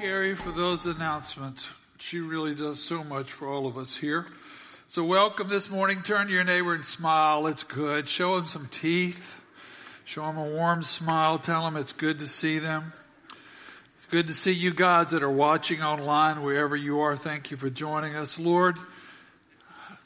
Gary, 0.00 0.34
for 0.34 0.50
those 0.50 0.86
announcements. 0.86 1.68
She 1.98 2.18
really 2.18 2.54
does 2.54 2.82
so 2.82 3.04
much 3.04 3.30
for 3.30 3.48
all 3.48 3.66
of 3.66 3.78
us 3.78 3.96
here. 3.96 4.26
So 4.88 5.04
welcome 5.04 5.48
this 5.48 5.70
morning. 5.70 6.02
Turn 6.02 6.26
to 6.26 6.32
your 6.32 6.42
neighbor 6.42 6.74
and 6.74 6.84
smile. 6.84 7.46
It's 7.46 7.62
good. 7.62 8.08
Show 8.08 8.36
them 8.36 8.46
some 8.46 8.68
teeth. 8.68 9.40
Show 10.04 10.26
them 10.26 10.36
a 10.36 10.48
warm 10.48 10.82
smile. 10.82 11.38
Tell 11.38 11.62
them 11.62 11.76
it's 11.76 11.92
good 11.92 12.18
to 12.18 12.28
see 12.28 12.58
them. 12.58 12.92
It's 13.98 14.06
good 14.10 14.26
to 14.26 14.32
see 14.32 14.52
you 14.52 14.72
gods 14.72 15.12
that 15.12 15.22
are 15.22 15.30
watching 15.30 15.80
online 15.80 16.42
wherever 16.42 16.74
you 16.74 17.00
are. 17.00 17.16
Thank 17.16 17.50
you 17.50 17.56
for 17.56 17.70
joining 17.70 18.16
us. 18.16 18.38
Lord, 18.38 18.76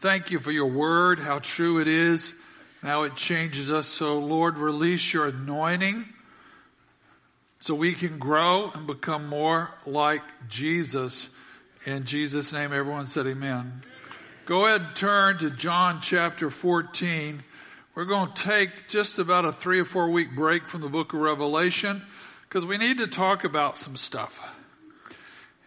thank 0.00 0.30
you 0.30 0.39
for 0.39 0.50
your 0.52 0.70
word, 0.70 1.18
how 1.18 1.39
true 1.39 1.80
it 1.80 1.89
is, 1.89 2.34
how 2.82 3.05
it 3.05 3.16
changes 3.16 3.73
us. 3.73 3.86
So 3.86 4.18
Lord, 4.18 4.59
release 4.59 5.12
your 5.14 5.29
anointing 5.29 6.05
so 7.61 7.75
we 7.75 7.93
can 7.93 8.18
grow 8.18 8.70
and 8.75 8.86
become 8.86 9.27
more 9.29 9.70
like 9.86 10.22
Jesus. 10.48 11.29
In 11.84 12.04
Jesus' 12.04 12.53
name, 12.53 12.72
everyone 12.72 13.07
said 13.07 13.26
amen. 13.26 13.82
Go 14.46 14.67
ahead 14.67 14.81
and 14.81 14.96
turn 14.96 15.39
to 15.39 15.50
John 15.50 16.00
chapter 16.00 16.50
14. 16.50 17.43
We're 17.94 18.04
going 18.04 18.32
to 18.32 18.43
take 18.43 18.89
just 18.89 19.18
about 19.18 19.44
a 19.44 19.53
three 19.53 19.81
or 19.81 19.84
four 19.84 20.11
week 20.11 20.34
break 20.34 20.68
from 20.68 20.81
the 20.81 20.89
book 20.89 21.12
of 21.12 21.21
Revelation 21.21 22.03
because 22.48 22.64
we 22.64 22.79
need 22.79 22.98
to 22.98 23.07
talk 23.07 23.44
about 23.44 23.76
some 23.76 23.96
stuff. 23.96 24.40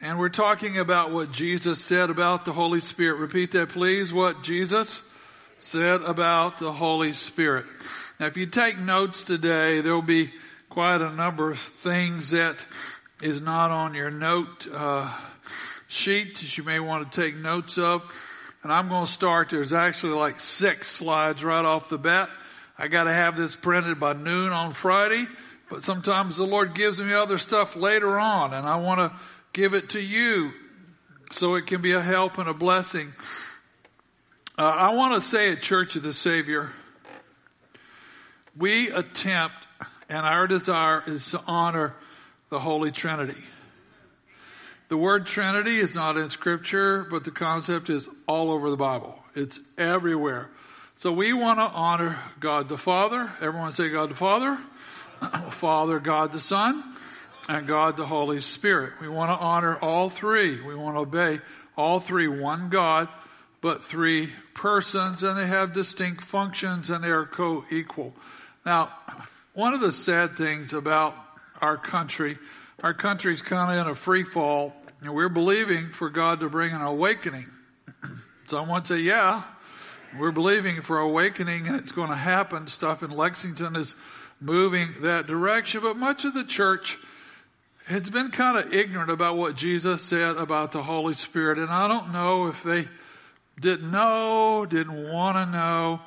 And 0.01 0.17
we're 0.17 0.29
talking 0.29 0.79
about 0.79 1.11
what 1.11 1.31
Jesus 1.31 1.79
said 1.79 2.09
about 2.09 2.45
the 2.45 2.53
Holy 2.53 2.79
Spirit. 2.79 3.17
Repeat 3.19 3.51
that 3.51 3.69
please. 3.69 4.11
What 4.11 4.41
Jesus 4.41 4.99
said 5.59 6.01
about 6.01 6.57
the 6.57 6.71
Holy 6.71 7.13
Spirit. 7.13 7.65
Now 8.19 8.25
if 8.25 8.35
you 8.35 8.47
take 8.47 8.79
notes 8.79 9.21
today, 9.21 9.81
there 9.81 9.93
will 9.93 10.01
be 10.01 10.31
quite 10.71 11.01
a 11.01 11.11
number 11.11 11.51
of 11.51 11.59
things 11.59 12.29
that 12.29 12.65
is 13.21 13.41
not 13.41 13.71
on 13.71 13.93
your 13.93 14.09
note 14.09 14.65
uh, 14.73 15.13
sheet 15.89 16.35
that 16.35 16.57
you 16.57 16.63
may 16.63 16.79
want 16.79 17.11
to 17.11 17.21
take 17.21 17.35
notes 17.35 17.77
of. 17.77 18.01
And 18.63 18.71
I'm 18.71 18.87
going 18.87 19.05
to 19.05 19.11
start. 19.11 19.49
There's 19.49 19.73
actually 19.73 20.13
like 20.13 20.39
six 20.39 20.89
slides 20.89 21.43
right 21.43 21.65
off 21.65 21.89
the 21.89 21.97
bat. 21.97 22.29
I 22.77 22.87
got 22.87 23.03
to 23.03 23.11
have 23.11 23.35
this 23.35 23.53
printed 23.53 23.99
by 23.99 24.13
noon 24.13 24.53
on 24.53 24.73
Friday, 24.73 25.25
but 25.69 25.83
sometimes 25.83 26.37
the 26.37 26.45
Lord 26.45 26.73
gives 26.73 26.99
me 26.99 27.13
other 27.13 27.37
stuff 27.37 27.75
later 27.75 28.17
on, 28.17 28.53
and 28.53 28.65
I 28.65 28.77
want 28.77 28.99
to 29.11 29.19
give 29.51 29.73
it 29.73 29.89
to 29.89 29.99
you 29.99 30.53
so 31.31 31.55
it 31.55 31.67
can 31.67 31.81
be 31.81 31.91
a 31.91 32.01
help 32.01 32.37
and 32.37 32.47
a 32.47 32.53
blessing. 32.53 33.13
Uh, 34.57 34.61
I 34.61 34.93
want 34.93 35.21
to 35.21 35.29
say 35.29 35.51
at 35.51 35.61
Church 35.61 35.97
of 35.97 36.03
the 36.03 36.13
Savior, 36.13 36.71
we 38.55 38.89
attempt 38.89 39.67
and 40.11 40.25
our 40.25 40.45
desire 40.45 41.01
is 41.07 41.31
to 41.31 41.41
honor 41.47 41.95
the 42.49 42.59
Holy 42.59 42.91
Trinity. 42.91 43.41
The 44.89 44.97
word 44.97 45.25
Trinity 45.25 45.79
is 45.79 45.95
not 45.95 46.17
in 46.17 46.29
scripture, 46.29 47.07
but 47.09 47.23
the 47.23 47.31
concept 47.31 47.89
is 47.89 48.09
all 48.27 48.51
over 48.51 48.69
the 48.69 48.77
Bible. 48.77 49.17
It's 49.35 49.61
everywhere. 49.77 50.49
So 50.97 51.13
we 51.13 51.31
want 51.31 51.59
to 51.59 51.63
honor 51.63 52.19
God 52.41 52.67
the 52.67 52.77
Father. 52.77 53.31
Everyone 53.39 53.71
say 53.71 53.87
God 53.87 54.09
the 54.09 54.15
Father. 54.15 54.57
Father, 55.51 55.99
God 55.99 56.33
the 56.33 56.41
Son, 56.41 56.83
and 57.47 57.65
God 57.65 57.95
the 57.95 58.05
Holy 58.05 58.41
Spirit. 58.41 58.95
We 58.99 59.07
want 59.07 59.31
to 59.31 59.37
honor 59.37 59.77
all 59.77 60.09
three. 60.09 60.59
We 60.59 60.75
want 60.75 60.97
to 60.97 60.99
obey 60.99 61.39
all 61.77 62.01
three. 62.01 62.27
One 62.27 62.67
God, 62.67 63.07
but 63.61 63.85
three 63.85 64.29
persons, 64.55 65.23
and 65.23 65.39
they 65.39 65.47
have 65.47 65.71
distinct 65.71 66.25
functions 66.25 66.89
and 66.89 67.01
they 67.01 67.11
are 67.11 67.25
co-equal. 67.25 68.13
Now, 68.65 68.91
one 69.53 69.73
of 69.73 69.81
the 69.81 69.91
sad 69.91 70.37
things 70.37 70.73
about 70.73 71.15
our 71.59 71.77
country, 71.77 72.37
our 72.81 72.93
country's 72.93 73.41
kind 73.41 73.71
of 73.71 73.85
in 73.85 73.91
a 73.91 73.95
free 73.95 74.23
fall, 74.23 74.73
and 75.01 75.13
we're 75.13 75.29
believing 75.29 75.89
for 75.89 76.09
God 76.09 76.39
to 76.39 76.49
bring 76.49 76.73
an 76.73 76.81
awakening. 76.81 77.47
Someone 78.47 78.85
say, 78.85 78.99
yeah, 78.99 79.43
we're 80.17 80.31
believing 80.31 80.81
for 80.81 80.99
awakening 80.99 81.67
and 81.67 81.75
it's 81.75 81.91
going 81.91 82.09
to 82.09 82.15
happen. 82.15 82.67
Stuff 82.67 83.03
in 83.03 83.11
Lexington 83.11 83.75
is 83.75 83.95
moving 84.39 84.89
that 85.01 85.27
direction, 85.27 85.81
but 85.81 85.97
much 85.97 86.25
of 86.25 86.33
the 86.33 86.43
church 86.43 86.97
has 87.87 88.09
been 88.09 88.31
kind 88.31 88.57
of 88.57 88.73
ignorant 88.73 89.09
about 89.09 89.37
what 89.37 89.55
Jesus 89.55 90.01
said 90.01 90.37
about 90.37 90.71
the 90.71 90.83
Holy 90.83 91.13
Spirit. 91.13 91.57
And 91.57 91.69
I 91.69 91.87
don't 91.87 92.11
know 92.11 92.47
if 92.47 92.63
they 92.63 92.87
didn't 93.59 93.91
know, 93.91 94.65
didn't 94.65 95.11
want 95.11 95.37
to 95.37 95.45
know, 95.51 96.01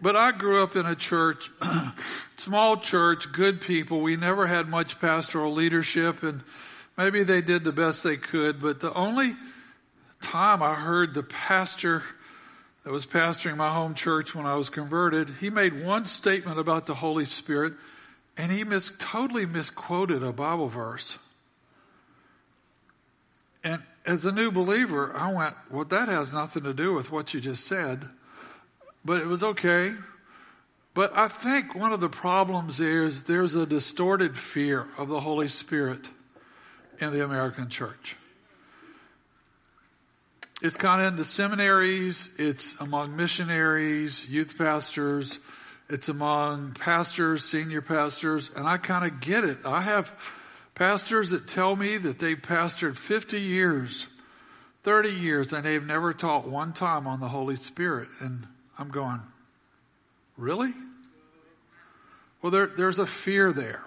but 0.00 0.16
I 0.16 0.32
grew 0.32 0.62
up 0.62 0.76
in 0.76 0.86
a 0.86 0.94
church, 0.94 1.50
small 2.36 2.76
church, 2.78 3.32
good 3.32 3.60
people. 3.60 4.00
We 4.00 4.16
never 4.16 4.46
had 4.46 4.68
much 4.68 5.00
pastoral 5.00 5.52
leadership 5.52 6.22
and 6.22 6.42
maybe 6.98 7.22
they 7.22 7.40
did 7.40 7.64
the 7.64 7.72
best 7.72 8.02
they 8.02 8.16
could. 8.16 8.60
But 8.60 8.80
the 8.80 8.92
only 8.92 9.34
time 10.20 10.62
I 10.62 10.74
heard 10.74 11.14
the 11.14 11.22
pastor 11.22 12.02
that 12.84 12.92
was 12.92 13.06
pastoring 13.06 13.56
my 13.56 13.72
home 13.72 13.94
church 13.94 14.34
when 14.34 14.46
I 14.46 14.54
was 14.54 14.68
converted, 14.68 15.30
he 15.40 15.50
made 15.50 15.84
one 15.84 16.06
statement 16.06 16.58
about 16.58 16.86
the 16.86 16.94
Holy 16.94 17.24
Spirit 17.24 17.74
and 18.36 18.52
he 18.52 18.64
mis- 18.64 18.92
totally 18.98 19.46
misquoted 19.46 20.22
a 20.22 20.32
Bible 20.32 20.68
verse. 20.68 21.16
And 23.64 23.82
as 24.04 24.24
a 24.24 24.30
new 24.30 24.52
believer, 24.52 25.16
I 25.16 25.32
went, 25.32 25.54
well, 25.70 25.84
that 25.86 26.08
has 26.08 26.34
nothing 26.34 26.62
to 26.64 26.74
do 26.74 26.92
with 26.92 27.10
what 27.10 27.32
you 27.34 27.40
just 27.40 27.64
said 27.64 28.08
but 29.06 29.22
it 29.22 29.26
was 29.26 29.42
okay. 29.42 29.94
But 30.94 31.16
I 31.16 31.28
think 31.28 31.74
one 31.74 31.92
of 31.92 32.00
the 32.00 32.08
problems 32.08 32.80
is 32.80 33.24
there's 33.24 33.54
a 33.54 33.66
distorted 33.66 34.36
fear 34.36 34.86
of 34.98 35.08
the 35.08 35.20
Holy 35.20 35.48
Spirit 35.48 36.00
in 37.00 37.12
the 37.12 37.24
American 37.24 37.68
church. 37.68 38.16
It's 40.62 40.76
kind 40.76 41.02
of 41.02 41.08
in 41.08 41.16
the 41.16 41.24
seminaries, 41.24 42.30
it's 42.38 42.74
among 42.80 43.14
missionaries, 43.14 44.26
youth 44.26 44.56
pastors, 44.56 45.38
it's 45.90 46.08
among 46.08 46.72
pastors, 46.72 47.44
senior 47.44 47.82
pastors, 47.82 48.50
and 48.56 48.66
I 48.66 48.78
kind 48.78 49.04
of 49.04 49.20
get 49.20 49.44
it. 49.44 49.58
I 49.66 49.82
have 49.82 50.10
pastors 50.74 51.30
that 51.30 51.46
tell 51.46 51.76
me 51.76 51.98
that 51.98 52.18
they 52.18 52.36
pastored 52.36 52.96
50 52.96 53.38
years, 53.38 54.06
30 54.82 55.10
years, 55.10 55.52
and 55.52 55.62
they've 55.62 55.86
never 55.86 56.14
taught 56.14 56.48
one 56.48 56.72
time 56.72 57.06
on 57.06 57.20
the 57.20 57.28
Holy 57.28 57.56
Spirit. 57.56 58.08
And 58.20 58.46
I'm 58.78 58.88
going, 58.88 59.20
really? 60.36 60.72
Well, 62.42 62.50
there, 62.50 62.66
there's 62.66 62.98
a 62.98 63.06
fear 63.06 63.52
there. 63.52 63.82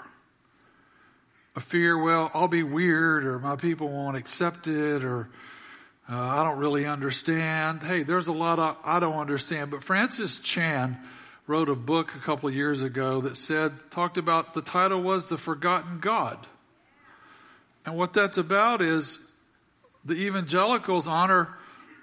A 1.55 1.59
fear, 1.59 1.97
well, 1.97 2.31
I'll 2.33 2.47
be 2.47 2.63
weird 2.63 3.25
or 3.25 3.39
my 3.39 3.55
people 3.55 3.89
won't 3.89 4.17
accept 4.17 4.67
it 4.67 5.03
or 5.03 5.29
uh, 6.09 6.17
I 6.17 6.43
don't 6.43 6.57
really 6.57 6.85
understand. 6.85 7.83
Hey, 7.83 8.03
there's 8.03 8.27
a 8.27 8.33
lot 8.33 8.57
of, 8.57 8.77
I 8.83 8.99
don't 8.99 9.17
understand. 9.17 9.69
But 9.69 9.83
Francis 9.83 10.39
Chan 10.39 10.97
wrote 11.45 11.69
a 11.69 11.75
book 11.75 12.15
a 12.15 12.19
couple 12.19 12.49
years 12.49 12.81
ago 12.81 13.21
that 13.21 13.37
said, 13.37 13.73
talked 13.91 14.17
about, 14.17 14.53
the 14.53 14.61
title 14.61 15.03
was 15.03 15.27
The 15.27 15.37
Forgotten 15.37 15.99
God. 15.99 16.47
And 17.85 17.95
what 17.95 18.13
that's 18.13 18.37
about 18.37 18.81
is 18.81 19.19
the 20.03 20.15
evangelicals 20.15 21.07
honor 21.07 21.49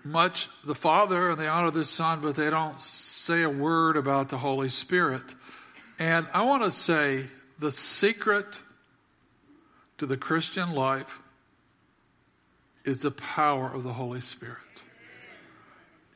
much 0.07 0.49
the 0.65 0.75
Father 0.75 1.31
and 1.31 1.41
they 1.41 1.47
honor 1.47 1.71
the 1.71 1.85
Son, 1.85 2.21
but 2.21 2.37
they 2.37 2.51
don't 2.51 2.81
say 2.83 3.43
a 3.43 3.51
word 3.51 3.97
about 3.97 4.29
the 4.29 4.39
Holy 4.39 4.71
Spirit. 4.71 5.23
And 5.99 6.27
I 6.33 6.45
want 6.45 6.63
to 6.63 6.71
say 6.71 7.27
the 7.59 7.73
secret 7.73 8.47
to 9.99 10.07
the 10.07 10.17
Christian 10.17 10.73
life 10.73 11.21
is 12.85 13.03
the 13.03 13.11
power 13.11 13.71
of 13.73 13.83
the 13.83 13.93
Holy 13.93 14.21
Spirit. 14.21 14.59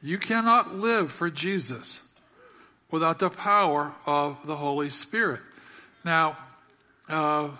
You 0.02 0.18
cannot 0.18 0.74
live 0.74 1.12
for 1.12 1.30
Jesus 1.30 2.00
without 2.90 3.18
the 3.18 3.30
power 3.30 3.94
of 4.06 4.46
the 4.46 4.56
Holy 4.56 4.90
Spirit. 4.90 5.40
Now, 6.04 6.38
uh, 7.08 7.50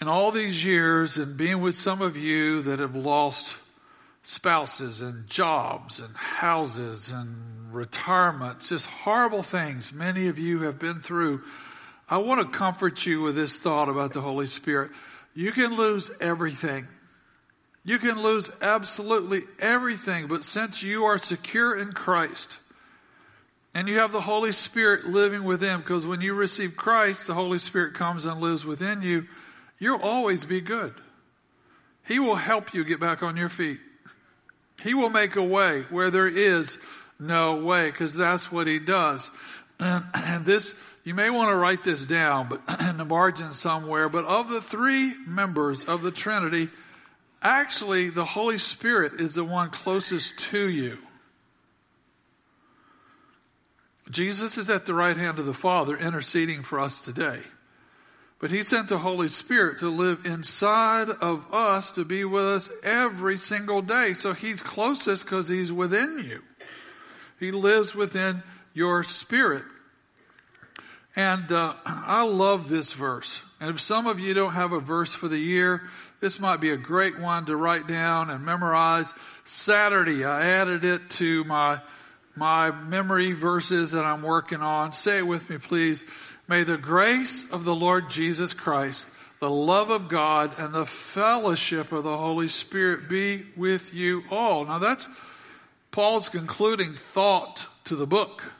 in 0.00 0.08
all 0.08 0.30
these 0.30 0.64
years 0.64 1.18
and 1.18 1.36
being 1.36 1.60
with 1.60 1.76
some 1.76 2.02
of 2.02 2.16
you 2.16 2.62
that 2.62 2.78
have 2.78 2.96
lost 2.96 3.56
spouses 4.22 5.00
and 5.00 5.26
jobs 5.28 6.00
and 6.00 6.14
houses 6.16 7.10
and 7.10 7.74
retirements, 7.74 8.68
just 8.68 8.86
horrible 8.86 9.42
things 9.42 9.92
many 9.92 10.28
of 10.28 10.38
you 10.38 10.60
have 10.60 10.78
been 10.78 11.00
through. 11.00 11.42
I 12.08 12.18
want 12.18 12.40
to 12.40 12.58
comfort 12.58 13.04
you 13.06 13.22
with 13.22 13.34
this 13.34 13.58
thought 13.58 13.88
about 13.88 14.12
the 14.12 14.20
Holy 14.20 14.46
Spirit. 14.46 14.90
You 15.34 15.50
can 15.52 15.76
lose 15.76 16.10
everything. 16.20 16.86
You 17.84 17.98
can 17.98 18.22
lose 18.22 18.50
absolutely 18.60 19.40
everything, 19.58 20.28
but 20.28 20.44
since 20.44 20.82
you 20.82 21.04
are 21.04 21.18
secure 21.18 21.76
in 21.76 21.92
Christ, 21.92 22.58
and 23.74 23.88
you 23.88 23.98
have 23.98 24.12
the 24.12 24.20
Holy 24.20 24.52
Spirit 24.52 25.06
living 25.06 25.44
within, 25.44 25.78
because 25.78 26.06
when 26.06 26.20
you 26.20 26.34
receive 26.34 26.76
Christ, 26.76 27.26
the 27.26 27.34
Holy 27.34 27.58
Spirit 27.58 27.94
comes 27.94 28.24
and 28.24 28.40
lives 28.40 28.64
within 28.64 29.02
you, 29.02 29.26
you'll 29.78 30.02
always 30.02 30.44
be 30.44 30.60
good. 30.60 30.94
He 32.06 32.18
will 32.18 32.36
help 32.36 32.74
you 32.74 32.84
get 32.84 33.00
back 33.00 33.22
on 33.22 33.36
your 33.36 33.48
feet. 33.48 33.80
He 34.82 34.94
will 34.94 35.10
make 35.10 35.36
a 35.36 35.42
way 35.42 35.82
where 35.90 36.10
there 36.10 36.26
is 36.26 36.78
no 37.18 37.56
way 37.56 37.90
because 37.90 38.14
that's 38.14 38.50
what 38.50 38.66
he 38.66 38.78
does. 38.78 39.30
And, 39.80 40.44
this 40.44 40.76
you 41.04 41.14
may 41.14 41.28
want 41.30 41.50
to 41.50 41.56
write 41.56 41.82
this 41.82 42.04
down, 42.04 42.48
but 42.48 42.62
in 42.80 42.98
the 42.98 43.04
margin 43.04 43.52
somewhere, 43.52 44.08
but 44.08 44.24
of 44.24 44.48
the 44.48 44.60
three 44.60 45.12
members 45.26 45.84
of 45.84 46.02
the 46.02 46.12
Trinity, 46.12 46.68
actually 47.40 48.10
the 48.10 48.24
Holy 48.24 48.58
Spirit 48.58 49.14
is 49.14 49.34
the 49.34 49.44
one 49.44 49.70
closest 49.70 50.38
to 50.50 50.68
you. 50.68 50.98
Jesus 54.10 54.58
is 54.58 54.68
at 54.70 54.86
the 54.86 54.94
right 54.94 55.16
hand 55.16 55.38
of 55.38 55.46
the 55.46 55.54
Father 55.54 55.96
interceding 55.96 56.62
for 56.62 56.78
us 56.78 57.00
today. 57.00 57.40
But 58.42 58.50
he 58.50 58.64
sent 58.64 58.88
the 58.88 58.98
Holy 58.98 59.28
Spirit 59.28 59.78
to 59.78 59.88
live 59.88 60.26
inside 60.26 61.08
of 61.08 61.54
us 61.54 61.92
to 61.92 62.04
be 62.04 62.24
with 62.24 62.44
us 62.44 62.70
every 62.82 63.38
single 63.38 63.82
day. 63.82 64.14
So 64.14 64.32
he's 64.32 64.60
closest 64.60 65.24
because 65.24 65.48
he's 65.48 65.72
within 65.72 66.18
you. 66.18 66.42
He 67.38 67.52
lives 67.52 67.94
within 67.94 68.42
your 68.74 69.04
spirit. 69.04 69.62
And 71.14 71.52
uh, 71.52 71.74
I 71.86 72.24
love 72.24 72.68
this 72.68 72.92
verse. 72.92 73.40
And 73.60 73.70
if 73.70 73.80
some 73.80 74.08
of 74.08 74.18
you 74.18 74.34
don't 74.34 74.54
have 74.54 74.72
a 74.72 74.80
verse 74.80 75.14
for 75.14 75.28
the 75.28 75.38
year, 75.38 75.82
this 76.18 76.40
might 76.40 76.60
be 76.60 76.70
a 76.70 76.76
great 76.76 77.20
one 77.20 77.46
to 77.46 77.56
write 77.56 77.86
down 77.86 78.28
and 78.28 78.44
memorize. 78.44 79.14
Saturday, 79.44 80.24
I 80.24 80.46
added 80.46 80.84
it 80.84 81.10
to 81.10 81.44
my 81.44 81.80
my 82.34 82.70
memory 82.70 83.32
verses 83.32 83.90
that 83.90 84.04
I'm 84.04 84.22
working 84.22 84.62
on. 84.62 84.94
Say 84.94 85.18
it 85.18 85.26
with 85.26 85.50
me, 85.50 85.58
please. 85.58 86.04
May 86.52 86.64
the 86.64 86.76
grace 86.76 87.50
of 87.50 87.64
the 87.64 87.74
Lord 87.74 88.10
Jesus 88.10 88.52
Christ, 88.52 89.06
the 89.40 89.48
love 89.48 89.88
of 89.88 90.08
God, 90.08 90.52
and 90.58 90.74
the 90.74 90.84
fellowship 90.84 91.92
of 91.92 92.04
the 92.04 92.18
Holy 92.18 92.48
Spirit 92.48 93.08
be 93.08 93.46
with 93.56 93.94
you 93.94 94.22
all. 94.30 94.66
Now 94.66 94.78
that's 94.78 95.08
Paul's 95.92 96.28
concluding 96.28 96.92
thought 96.92 97.64
to 97.84 97.96
the 97.96 98.06
book. 98.06 98.52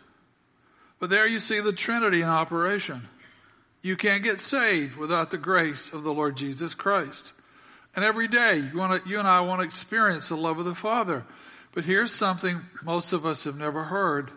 But 1.00 1.10
there 1.10 1.26
you 1.26 1.38
see 1.38 1.60
the 1.60 1.74
Trinity 1.74 2.22
in 2.22 2.28
operation. 2.28 3.10
You 3.82 3.98
can't 3.98 4.24
get 4.24 4.40
saved 4.40 4.96
without 4.96 5.30
the 5.30 5.36
grace 5.36 5.92
of 5.92 6.02
the 6.02 6.14
Lord 6.14 6.34
Jesus 6.34 6.72
Christ. 6.72 7.34
And 7.94 8.06
every 8.06 8.26
day, 8.26 8.70
you, 8.72 8.78
want 8.78 9.04
to, 9.04 9.06
you 9.06 9.18
and 9.18 9.28
I 9.28 9.42
want 9.42 9.60
to 9.60 9.66
experience 9.66 10.30
the 10.30 10.36
love 10.38 10.58
of 10.58 10.64
the 10.64 10.74
Father. 10.74 11.26
But 11.74 11.84
here's 11.84 12.10
something 12.10 12.58
most 12.82 13.12
of 13.12 13.26
us 13.26 13.44
have 13.44 13.58
never 13.58 13.84
heard. 13.84 14.30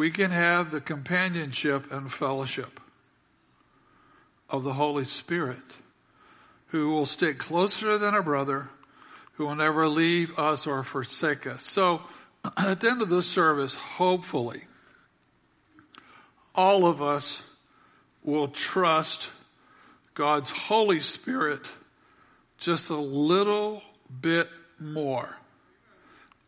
We 0.00 0.10
can 0.10 0.30
have 0.30 0.70
the 0.70 0.80
companionship 0.80 1.92
and 1.92 2.10
fellowship 2.10 2.80
of 4.48 4.64
the 4.64 4.72
Holy 4.72 5.04
Spirit, 5.04 5.60
who 6.68 6.90
will 6.90 7.04
stick 7.04 7.36
closer 7.36 7.98
than 7.98 8.14
a 8.14 8.22
brother, 8.22 8.70
who 9.34 9.44
will 9.44 9.56
never 9.56 9.88
leave 9.88 10.38
us 10.38 10.66
or 10.66 10.84
forsake 10.84 11.46
us. 11.46 11.64
So, 11.64 12.00
at 12.56 12.80
the 12.80 12.88
end 12.88 13.02
of 13.02 13.10
this 13.10 13.26
service, 13.26 13.74
hopefully, 13.74 14.64
all 16.54 16.86
of 16.86 17.02
us 17.02 17.42
will 18.24 18.48
trust 18.48 19.28
God's 20.14 20.48
Holy 20.48 21.00
Spirit 21.00 21.70
just 22.56 22.88
a 22.88 22.96
little 22.96 23.82
bit 24.22 24.48
more 24.78 25.36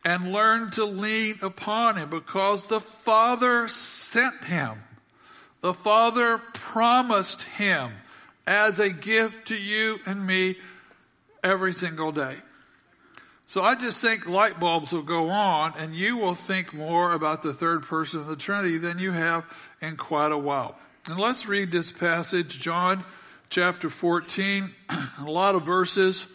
and 0.05 0.33
learn 0.33 0.71
to 0.71 0.85
lean 0.85 1.39
upon 1.41 1.97
him 1.97 2.09
because 2.09 2.65
the 2.65 2.81
Father 2.81 3.67
sent 3.67 4.45
him. 4.45 4.83
The 5.61 5.73
Father 5.73 6.39
promised 6.53 7.43
him 7.43 7.93
as 8.45 8.79
a 8.79 8.89
gift 8.89 9.47
to 9.47 9.55
you 9.55 9.99
and 10.05 10.25
me 10.25 10.57
every 11.43 11.73
single 11.73 12.11
day. 12.11 12.35
So 13.47 13.61
I 13.61 13.75
just 13.75 14.01
think 14.01 14.27
light 14.27 14.59
bulbs 14.59 14.91
will 14.91 15.03
go 15.03 15.29
on 15.29 15.73
and 15.77 15.95
you 15.95 16.17
will 16.17 16.33
think 16.33 16.73
more 16.73 17.13
about 17.13 17.43
the 17.43 17.53
third 17.53 17.83
person 17.83 18.19
of 18.19 18.27
the 18.27 18.35
Trinity 18.35 18.77
than 18.77 18.99
you 18.99 19.11
have 19.11 19.45
in 19.81 19.95
quite 19.95 20.31
a 20.31 20.37
while. 20.37 20.77
And 21.05 21.19
let's 21.19 21.45
read 21.45 21.71
this 21.71 21.91
passage, 21.91 22.59
John 22.59 23.03
chapter 23.49 23.89
14, 23.89 24.71
a 25.19 25.23
lot 25.25 25.55
of 25.55 25.63
verses. 25.63 26.25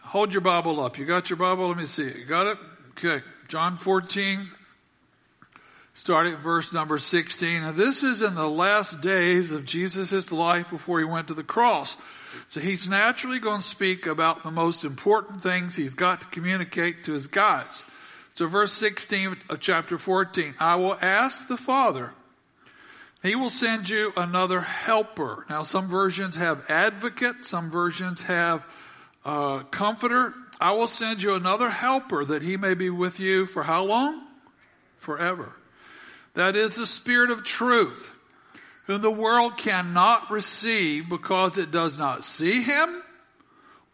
Hold 0.00 0.32
your 0.32 0.42
Bible 0.42 0.80
up. 0.80 0.98
You 0.98 1.04
got 1.04 1.28
your 1.28 1.36
Bible? 1.36 1.68
Let 1.68 1.76
me 1.76 1.86
see 1.86 2.04
it. 2.04 2.16
You 2.16 2.24
got 2.24 2.46
it? 2.46 2.58
Okay, 2.98 3.22
John 3.48 3.76
14, 3.76 4.48
starting 5.92 6.32
at 6.32 6.40
verse 6.40 6.72
number 6.72 6.96
16. 6.96 7.62
And 7.62 7.76
this 7.76 8.02
is 8.02 8.22
in 8.22 8.34
the 8.34 8.48
last 8.48 9.02
days 9.02 9.52
of 9.52 9.66
Jesus' 9.66 10.32
life 10.32 10.70
before 10.70 11.00
he 11.00 11.04
went 11.04 11.28
to 11.28 11.34
the 11.34 11.44
cross. 11.44 11.94
So 12.48 12.58
he's 12.58 12.88
naturally 12.88 13.38
going 13.38 13.60
to 13.60 13.66
speak 13.66 14.06
about 14.06 14.44
the 14.44 14.50
most 14.50 14.82
important 14.82 15.42
things 15.42 15.76
he's 15.76 15.92
got 15.92 16.22
to 16.22 16.26
communicate 16.28 17.04
to 17.04 17.12
his 17.12 17.26
guys. 17.26 17.82
So 18.34 18.46
verse 18.46 18.72
16 18.72 19.36
of 19.50 19.60
chapter 19.60 19.98
14, 19.98 20.54
I 20.58 20.76
will 20.76 20.96
ask 21.02 21.48
the 21.48 21.58
Father, 21.58 22.12
he 23.22 23.34
will 23.34 23.50
send 23.50 23.90
you 23.90 24.10
another 24.16 24.62
helper. 24.62 25.44
Now 25.50 25.64
some 25.64 25.90
versions 25.90 26.36
have 26.36 26.64
advocate, 26.70 27.44
some 27.44 27.70
versions 27.70 28.22
have 28.22 28.64
uh, 29.22 29.64
comforter. 29.64 30.32
I 30.60 30.72
will 30.72 30.86
send 30.86 31.22
you 31.22 31.34
another 31.34 31.70
helper 31.70 32.24
that 32.24 32.42
he 32.42 32.56
may 32.56 32.74
be 32.74 32.90
with 32.90 33.20
you 33.20 33.46
for 33.46 33.62
how 33.62 33.84
long? 33.84 34.22
Forever. 34.98 35.52
That 36.34 36.56
is 36.56 36.76
the 36.76 36.86
Spirit 36.86 37.30
of 37.30 37.44
truth, 37.44 38.12
whom 38.86 39.02
the 39.02 39.10
world 39.10 39.56
cannot 39.58 40.30
receive 40.30 41.08
because 41.08 41.58
it 41.58 41.70
does 41.70 41.98
not 41.98 42.24
see 42.24 42.62
him 42.62 43.02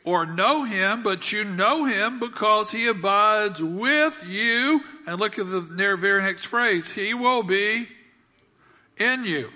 or 0.04 0.26
know 0.26 0.64
him, 0.64 1.02
but 1.02 1.30
you 1.30 1.44
know 1.44 1.84
him 1.84 2.18
because 2.18 2.70
he 2.70 2.88
abides 2.88 3.62
with 3.62 4.14
you. 4.26 4.80
And 5.06 5.20
look 5.20 5.38
at 5.38 5.48
the 5.48 5.60
very 5.60 6.22
next 6.22 6.46
phrase. 6.46 6.90
He 6.90 7.14
will 7.14 7.42
be 7.42 7.88
in 8.96 9.24
you. 9.24 9.50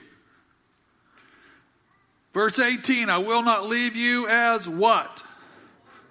Verse 2.32 2.58
18, 2.58 3.08
I 3.08 3.18
will 3.18 3.42
not 3.42 3.66
leave 3.66 3.96
you 3.96 4.28
as 4.28 4.68
what? 4.68 5.22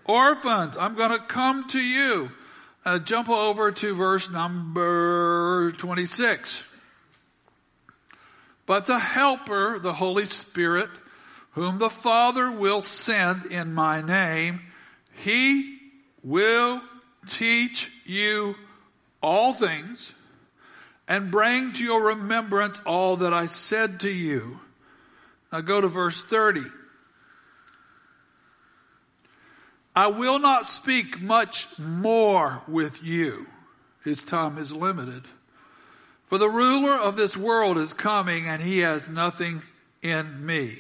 Orphans, 0.06 0.78
I'm 0.78 0.96
going 0.96 1.12
to 1.12 1.20
come 1.20 1.68
to 1.70 1.80
you. 1.80 2.32
Uh, 2.86 3.00
jump 3.00 3.30
over 3.30 3.72
to 3.72 3.96
verse 3.96 4.30
number 4.30 5.72
26. 5.78 6.62
But 8.68 8.86
the 8.86 9.00
Helper, 9.00 9.80
the 9.80 9.94
Holy 9.94 10.26
Spirit, 10.26 10.90
whom 11.52 11.80
the 11.80 11.90
Father 11.90 12.52
will 12.52 12.82
send 12.82 13.46
in 13.46 13.74
my 13.74 14.02
name, 14.02 14.62
he 15.24 15.78
will 16.24 16.82
teach 17.28 17.92
you 18.06 18.56
all 19.22 19.54
things 19.54 20.12
and 21.08 21.32
bring 21.32 21.74
to 21.74 21.84
your 21.84 22.04
remembrance 22.04 22.80
all 22.86 23.18
that 23.18 23.34
I 23.34 23.48
said 23.48 24.00
to 24.02 24.10
you. 24.10 24.60
Now 25.52 25.62
go 25.62 25.82
to 25.82 25.88
verse 25.88 26.22
30. 26.22 26.62
I 29.96 30.08
will 30.08 30.40
not 30.40 30.68
speak 30.68 31.22
much 31.22 31.68
more 31.78 32.64
with 32.68 33.02
you. 33.04 33.48
His 34.04 34.22
time 34.22 34.58
is 34.58 34.74
limited. 34.74 35.24
For 36.26 36.38
the 36.38 36.50
ruler 36.50 36.96
of 36.96 37.16
this 37.16 37.38
world 37.38 37.78
is 37.78 37.94
coming 37.94 38.48
and 38.48 38.62
he 38.62 38.80
has 38.80 39.08
nothing 39.08 39.62
in 40.02 40.46
me. 40.46 40.80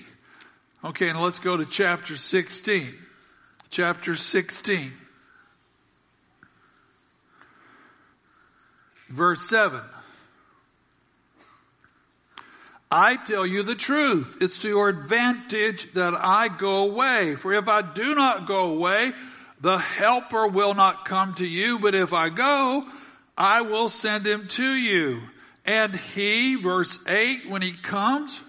Okay, 0.83 1.13
now 1.13 1.23
let's 1.23 1.39
go 1.39 1.55
to 1.55 1.65
chapter 1.65 2.17
16. 2.17 2.93
Chapter 3.69 4.15
16. 4.15 4.91
Verse 9.09 9.47
7. 9.49 9.81
I 12.97 13.17
tell 13.17 13.45
you 13.45 13.61
the 13.61 13.75
truth. 13.75 14.37
It's 14.39 14.61
to 14.61 14.69
your 14.69 14.87
advantage 14.87 15.91
that 15.95 16.13
I 16.13 16.47
go 16.47 16.83
away. 16.83 17.35
For 17.35 17.53
if 17.53 17.67
I 17.67 17.81
do 17.81 18.15
not 18.15 18.47
go 18.47 18.67
away, 18.67 19.11
the 19.59 19.77
helper 19.77 20.47
will 20.47 20.73
not 20.73 21.03
come 21.03 21.33
to 21.33 21.45
you. 21.45 21.77
But 21.77 21.93
if 21.93 22.13
I 22.13 22.29
go, 22.29 22.87
I 23.37 23.63
will 23.63 23.89
send 23.89 24.25
him 24.25 24.47
to 24.47 24.63
you. 24.63 25.23
And 25.65 25.93
he, 25.93 26.55
verse 26.55 26.97
8, 27.05 27.49
when 27.49 27.61
he 27.61 27.73
comes, 27.73 28.39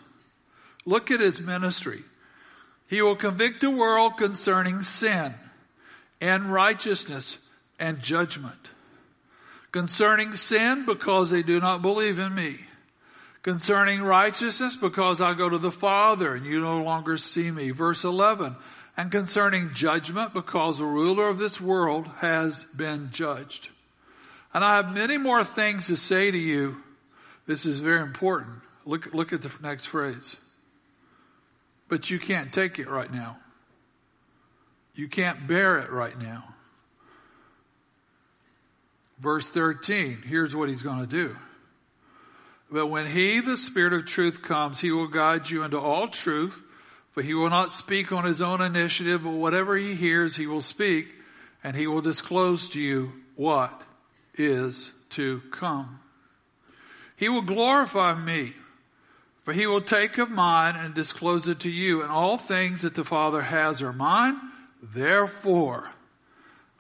look 0.85 1.11
at 1.11 1.19
his 1.19 1.41
ministry. 1.41 2.05
He 2.89 3.03
will 3.03 3.17
convict 3.17 3.63
the 3.63 3.71
world 3.73 4.17
concerning 4.17 4.83
sin 4.83 5.35
and 6.21 6.53
righteousness 6.53 7.37
and 7.81 8.01
judgment. 8.01 8.69
Concerning 9.73 10.35
sin 10.35 10.87
because 10.87 11.31
they 11.31 11.43
do 11.43 11.59
not 11.59 11.83
believe 11.83 12.21
in 12.21 12.33
me 12.33 12.61
Concerning 13.47 14.03
righteousness, 14.03 14.75
because 14.75 15.21
I 15.21 15.35
go 15.35 15.49
to 15.49 15.59
the 15.59 15.71
Father 15.71 16.35
and 16.35 16.45
you 16.45 16.61
no 16.61 16.83
longer 16.83 17.17
see 17.17 17.49
me. 17.49 17.71
Verse 17.71 18.03
11. 18.03 18.57
And 18.97 19.13
concerning 19.13 19.73
judgment, 19.73 20.35
because 20.35 20.79
the 20.79 20.85
ruler 20.85 21.29
of 21.29 21.39
this 21.39 21.61
world 21.61 22.09
has 22.19 22.65
been 22.77 23.11
judged. 23.13 23.69
And 24.53 24.65
I 24.65 24.75
have 24.75 24.93
many 24.93 25.17
more 25.17 25.45
things 25.45 25.87
to 25.87 25.97
say 25.97 26.33
to 26.33 26.37
you. 26.37 26.79
This 27.47 27.67
is 27.67 27.79
very 27.79 28.01
important. 28.01 28.63
Look, 28.85 29.15
look 29.15 29.33
at 29.33 29.43
the 29.43 29.53
next 29.63 29.87
phrase. 29.87 30.35
But 31.89 32.11
you 32.11 32.19
can't 32.19 32.53
take 32.53 32.81
it 32.81 32.89
right 32.89 33.13
now. 33.13 33.37
You 34.97 35.07
can't 35.07 35.47
bear 35.47 35.79
it 35.79 35.93
right 35.93 36.19
now. 36.19 36.53
Verse 39.21 39.47
13, 39.47 40.23
here's 40.27 40.57
what 40.57 40.69
he's 40.69 40.83
going 40.83 40.99
to 40.99 41.07
do. 41.07 41.37
But 42.71 42.89
when 42.89 43.07
he, 43.07 43.41
the 43.41 43.57
Spirit 43.57 43.93
of 43.93 44.07
truth, 44.07 44.43
comes, 44.43 44.81
he 44.81 44.91
will 44.91 45.07
guide 45.07 45.49
you 45.49 45.63
into 45.63 45.79
all 45.79 46.09
truth, 46.09 46.61
for 47.13 47.23
he 47.23 47.33
will 47.33 47.51
not 47.51 47.73
speak 47.73 48.13
on 48.13 48.25
his 48.25 48.43
own 48.43 48.61
initiative, 48.61 49.23
but 49.23 49.31
whatever 49.31 49.77
he 49.77 49.95
hears, 49.95 50.37
he 50.37 50.47
will 50.47 50.61
speak, 50.61 51.09
and 51.63 51.77
he 51.77 51.87
will 51.87 52.01
disclose 52.01 52.69
to 52.71 52.81
you 52.81 53.13
what 53.37 53.83
is 54.35 54.91
to 55.11 55.43
come. 55.51 56.01
He 57.17 57.29
will 57.29 57.43
glorify 57.43 58.15
me, 58.15 58.53
for 59.45 59.53
he 59.53 59.67
will 59.67 59.81
take 59.81 60.19
of 60.19 60.29
mine 60.29 60.75
and 60.77 60.93
disclose 60.95 61.49
it 61.49 61.61
to 61.61 61.71
you, 61.71 62.03
and 62.03 62.11
all 62.11 62.37
things 62.37 62.83
that 62.83 62.95
the 62.95 63.05
Father 63.05 63.43
has 63.43 63.81
are 63.81 63.93
mine. 63.93 64.39
Therefore, 64.83 65.91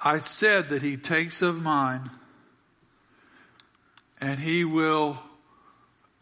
I 0.04 0.18
said 0.18 0.68
that 0.68 0.82
he 0.82 0.96
takes 0.96 1.40
of 1.42 1.62
mine, 1.62 2.10
and 4.20 4.40
he 4.40 4.64
will 4.64 5.18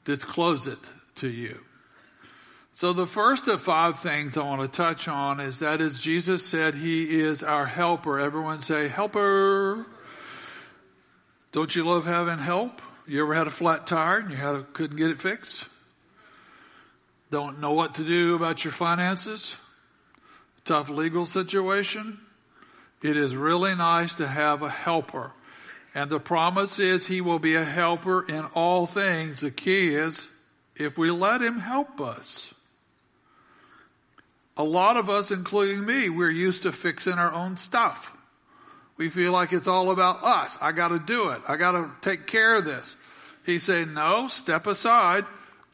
disclose 0.05 0.67
it 0.67 0.79
to 1.17 1.29
you. 1.29 1.61
So 2.73 2.93
the 2.93 3.07
first 3.07 3.47
of 3.47 3.63
five 3.63 4.01
things 4.01 4.37
I 4.37 4.43
want 4.43 4.61
to 4.61 4.69
touch 4.69 5.07
on 5.07 5.39
is 5.39 5.61
that 5.61 5.81
as 5.81 6.01
Jesus 6.01 6.45
said, 6.45 6.75
He 6.75 7.21
is 7.21 7.43
our 7.43 7.67
helper. 7.67 8.19
Everyone 8.19 8.61
say, 8.61 8.89
helper. 8.89 9.87
Don't 11.53 11.75
you 11.77 11.85
love 11.85 12.05
having 12.05 12.39
help? 12.39 12.83
You 13.07 13.23
ever 13.23 13.35
had 13.35 13.47
a 13.47 13.53
flat 13.53 13.87
tire 13.87 14.19
and 14.19 14.31
you 14.31 14.37
had 14.37 14.57
a, 14.57 14.63
couldn't 14.65 14.97
get 14.97 15.11
it 15.11 15.21
fixed? 15.21 15.67
Don't 17.31 17.61
know 17.61 17.73
what 17.73 17.95
to 17.97 18.05
do 18.05 18.35
about 18.35 18.65
your 18.65 18.73
finances? 18.73 19.55
Tough 20.65 20.89
legal 20.89 21.27
situation? 21.27 22.19
It 23.03 23.17
is 23.17 23.37
really 23.37 23.75
nice 23.77 24.17
to 24.17 24.27
have 24.27 24.63
a 24.63 24.71
helper. 24.71 25.31
And 25.95 26.11
the 26.11 26.19
promise 26.19 26.79
is 26.81 27.07
he 27.07 27.21
will 27.21 27.39
be 27.39 27.55
a 27.55 27.65
helper 27.65 28.27
in 28.29 28.45
all 28.55 28.87
things. 28.87 29.41
The 29.41 29.53
key 29.53 29.95
is 29.95 30.27
if 30.75 30.99
we 30.99 31.11
let 31.11 31.41
him 31.41 31.61
help 31.61 32.01
us. 32.01 32.53
A 34.57 34.65
lot 34.65 34.97
of 34.97 35.09
us, 35.09 35.31
including 35.31 35.85
me, 35.85 36.09
we're 36.09 36.31
used 36.31 36.63
to 36.63 36.73
fixing 36.73 37.15
our 37.15 37.33
own 37.33 37.57
stuff. 37.57 38.13
We 38.97 39.09
feel 39.09 39.33
like 39.33 39.53
it's 39.53 39.69
all 39.69 39.91
about 39.91 40.23
us. 40.23 40.59
I 40.61 40.73
gotta 40.73 40.99
do 40.99 41.31
it. 41.31 41.41
I 41.49 41.57
gotta 41.57 41.91
take 42.01 42.27
care 42.27 42.57
of 42.57 42.65
this. 42.65 42.97
He 43.45 43.59
said, 43.59 43.89
no, 43.89 44.29
step 44.29 44.67
aside. 44.67 45.25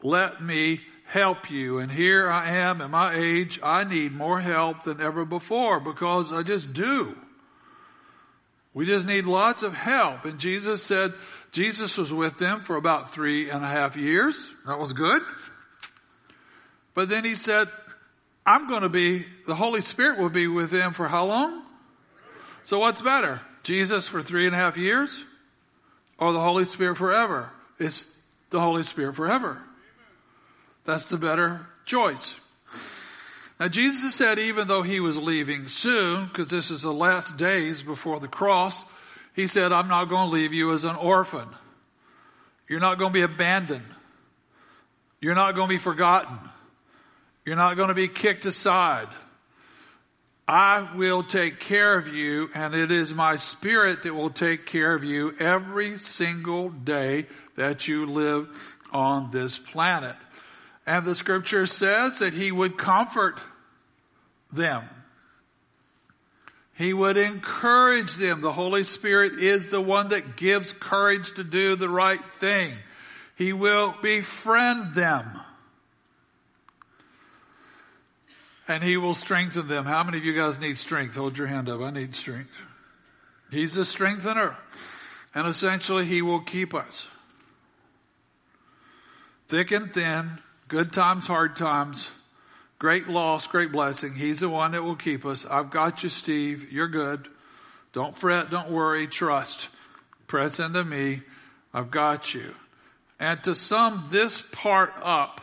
Let 0.03 0.41
me 0.41 0.81
help 1.05 1.51
you. 1.51 1.79
And 1.79 1.91
here 1.91 2.29
I 2.29 2.49
am 2.49 2.81
at 2.81 2.89
my 2.89 3.13
age. 3.13 3.59
I 3.61 3.83
need 3.83 4.13
more 4.13 4.39
help 4.39 4.83
than 4.83 5.01
ever 5.01 5.25
before 5.25 5.79
because 5.79 6.31
I 6.31 6.43
just 6.43 6.73
do. 6.73 7.15
We 8.73 8.85
just 8.85 9.05
need 9.05 9.25
lots 9.25 9.63
of 9.63 9.73
help. 9.73 10.25
And 10.25 10.39
Jesus 10.39 10.81
said, 10.81 11.13
Jesus 11.51 11.97
was 11.97 12.13
with 12.13 12.37
them 12.39 12.61
for 12.61 12.77
about 12.77 13.13
three 13.13 13.49
and 13.49 13.63
a 13.63 13.67
half 13.67 13.97
years. 13.97 14.51
That 14.65 14.79
was 14.79 14.93
good. 14.93 15.21
But 16.93 17.09
then 17.09 17.25
he 17.25 17.35
said, 17.35 17.67
I'm 18.45 18.67
going 18.67 18.83
to 18.83 18.89
be, 18.89 19.25
the 19.45 19.55
Holy 19.55 19.81
Spirit 19.81 20.19
will 20.19 20.29
be 20.29 20.47
with 20.47 20.71
them 20.71 20.93
for 20.93 21.07
how 21.07 21.25
long? 21.25 21.63
So 22.63 22.79
what's 22.79 23.01
better? 23.01 23.41
Jesus 23.63 24.07
for 24.07 24.21
three 24.21 24.45
and 24.45 24.55
a 24.55 24.57
half 24.57 24.77
years 24.77 25.23
or 26.17 26.31
the 26.33 26.39
Holy 26.39 26.65
Spirit 26.65 26.95
forever? 26.95 27.49
It's 27.79 28.07
the 28.49 28.59
Holy 28.59 28.83
Spirit 28.83 29.15
forever. 29.15 29.61
That's 30.85 31.07
the 31.07 31.17
better 31.17 31.67
choice. 31.85 32.35
Now 33.61 33.67
Jesus 33.67 34.15
said 34.15 34.39
even 34.39 34.67
though 34.67 34.81
he 34.81 34.99
was 34.99 35.19
leaving 35.19 35.67
soon, 35.67 36.25
because 36.25 36.47
this 36.47 36.71
is 36.71 36.81
the 36.81 36.91
last 36.91 37.37
days 37.37 37.83
before 37.83 38.19
the 38.19 38.27
cross, 38.27 38.83
he 39.35 39.45
said, 39.45 39.71
I'm 39.71 39.87
not 39.87 40.05
going 40.05 40.31
to 40.31 40.33
leave 40.33 40.51
you 40.51 40.73
as 40.73 40.83
an 40.83 40.95
orphan. 40.95 41.47
You're 42.67 42.79
not 42.79 42.97
going 42.97 43.13
to 43.13 43.19
be 43.19 43.21
abandoned. 43.21 43.85
You're 45.19 45.35
not 45.35 45.53
going 45.53 45.69
to 45.69 45.75
be 45.75 45.77
forgotten. 45.77 46.39
You're 47.45 47.55
not 47.55 47.77
going 47.77 47.89
to 47.89 47.93
be 47.93 48.07
kicked 48.07 48.45
aside. 48.45 49.09
I 50.47 50.95
will 50.95 51.21
take 51.21 51.59
care 51.59 51.95
of 51.95 52.07
you 52.07 52.49
and 52.55 52.73
it 52.73 52.89
is 52.89 53.13
my 53.13 53.35
spirit 53.35 54.01
that 54.01 54.15
will 54.15 54.31
take 54.31 54.65
care 54.65 54.95
of 54.95 55.03
you 55.03 55.35
every 55.39 55.99
single 55.99 56.69
day 56.69 57.27
that 57.57 57.87
you 57.87 58.07
live 58.07 58.77
on 58.91 59.29
this 59.29 59.59
planet. 59.59 60.15
And 60.87 61.05
the 61.05 61.13
scripture 61.13 61.67
says 61.67 62.17
that 62.19 62.33
he 62.33 62.51
would 62.51 62.75
comfort 62.75 63.39
them. 64.51 64.83
He 66.73 66.93
would 66.93 67.17
encourage 67.17 68.15
them. 68.15 68.41
The 68.41 68.51
Holy 68.51 68.83
Spirit 68.83 69.33
is 69.33 69.67
the 69.67 69.81
one 69.81 70.09
that 70.09 70.35
gives 70.35 70.73
courage 70.73 71.33
to 71.33 71.43
do 71.43 71.75
the 71.75 71.89
right 71.89 72.23
thing. 72.35 72.73
He 73.35 73.53
will 73.53 73.95
befriend 74.01 74.95
them. 74.95 75.39
And 78.67 78.83
he 78.83 78.97
will 78.97 79.13
strengthen 79.13 79.67
them. 79.67 79.85
How 79.85 80.03
many 80.03 80.17
of 80.17 80.25
you 80.25 80.33
guys 80.33 80.59
need 80.59 80.77
strength? 80.77 81.15
Hold 81.15 81.37
your 81.37 81.47
hand 81.47 81.69
up. 81.69 81.81
I 81.81 81.91
need 81.91 82.15
strength. 82.15 82.55
He's 83.51 83.75
a 83.77 83.85
strengthener. 83.85 84.55
And 85.35 85.47
essentially, 85.47 86.05
he 86.05 86.21
will 86.21 86.41
keep 86.41 86.73
us. 86.73 87.07
Thick 89.49 89.71
and 89.71 89.93
thin, 89.93 90.39
good 90.67 90.93
times, 90.93 91.27
hard 91.27 91.57
times, 91.57 92.09
Great 92.81 93.07
loss, 93.07 93.45
great 93.45 93.71
blessing. 93.71 94.15
He's 94.15 94.39
the 94.39 94.49
one 94.49 94.71
that 94.71 94.83
will 94.83 94.95
keep 94.95 95.23
us. 95.23 95.45
I've 95.45 95.69
got 95.69 96.01
you, 96.01 96.09
Steve. 96.09 96.71
You're 96.71 96.87
good. 96.87 97.27
Don't 97.93 98.17
fret. 98.17 98.49
Don't 98.49 98.71
worry. 98.71 99.05
Trust. 99.05 99.69
Press 100.25 100.59
into 100.59 100.83
me. 100.83 101.21
I've 101.75 101.91
got 101.91 102.33
you. 102.33 102.55
And 103.19 103.43
to 103.43 103.53
sum 103.53 104.07
this 104.09 104.41
part 104.51 104.93
up, 104.99 105.41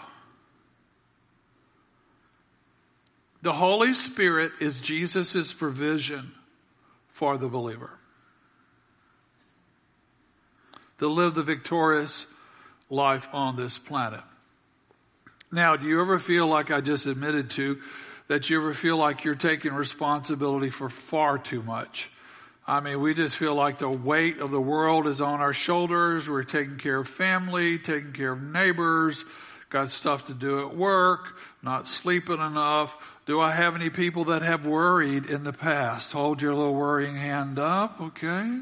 the 3.42 3.52
Holy 3.52 3.94
Spirit 3.94 4.50
is 4.60 4.80
Jesus' 4.80 5.52
provision 5.52 6.32
for 7.06 7.38
the 7.38 7.46
believer 7.46 7.92
to 10.98 11.06
live 11.06 11.34
the 11.36 11.44
victorious 11.44 12.26
life 12.90 13.28
on 13.32 13.54
this 13.54 13.78
planet. 13.78 14.24
Now, 15.50 15.76
do 15.76 15.86
you 15.86 16.00
ever 16.00 16.18
feel 16.18 16.46
like 16.46 16.70
I 16.70 16.80
just 16.80 17.06
admitted 17.06 17.50
to 17.52 17.78
that 18.28 18.50
you 18.50 18.60
ever 18.60 18.74
feel 18.74 18.98
like 18.98 19.24
you're 19.24 19.34
taking 19.34 19.72
responsibility 19.72 20.68
for 20.68 20.90
far 20.90 21.38
too 21.38 21.62
much? 21.62 22.10
I 22.66 22.80
mean, 22.80 23.00
we 23.00 23.14
just 23.14 23.34
feel 23.34 23.54
like 23.54 23.78
the 23.78 23.88
weight 23.88 24.40
of 24.40 24.50
the 24.50 24.60
world 24.60 25.06
is 25.06 25.22
on 25.22 25.40
our 25.40 25.54
shoulders. 25.54 26.28
We're 26.28 26.42
taking 26.42 26.76
care 26.76 26.98
of 26.98 27.08
family, 27.08 27.78
taking 27.78 28.12
care 28.12 28.32
of 28.32 28.42
neighbors, 28.42 29.24
got 29.70 29.90
stuff 29.90 30.26
to 30.26 30.34
do 30.34 30.68
at 30.68 30.76
work, 30.76 31.38
not 31.62 31.88
sleeping 31.88 32.40
enough. 32.40 32.94
Do 33.24 33.40
I 33.40 33.52
have 33.52 33.74
any 33.74 33.88
people 33.88 34.26
that 34.26 34.42
have 34.42 34.66
worried 34.66 35.24
in 35.24 35.44
the 35.44 35.52
past? 35.54 36.12
Hold 36.12 36.42
your 36.42 36.54
little 36.54 36.74
worrying 36.74 37.14
hand 37.14 37.58
up, 37.58 37.98
okay? 38.02 38.60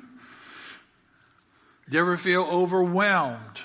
Do 1.89 1.97
you 1.97 2.01
ever 2.01 2.17
feel 2.17 2.45
overwhelmed? 2.45 3.61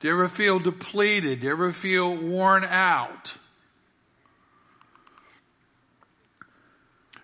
Do 0.00 0.08
you 0.08 0.14
ever 0.14 0.28
feel 0.28 0.58
depleted? 0.58 1.40
Do 1.40 1.46
you 1.46 1.52
ever 1.52 1.72
feel 1.72 2.14
worn 2.14 2.64
out? 2.64 3.34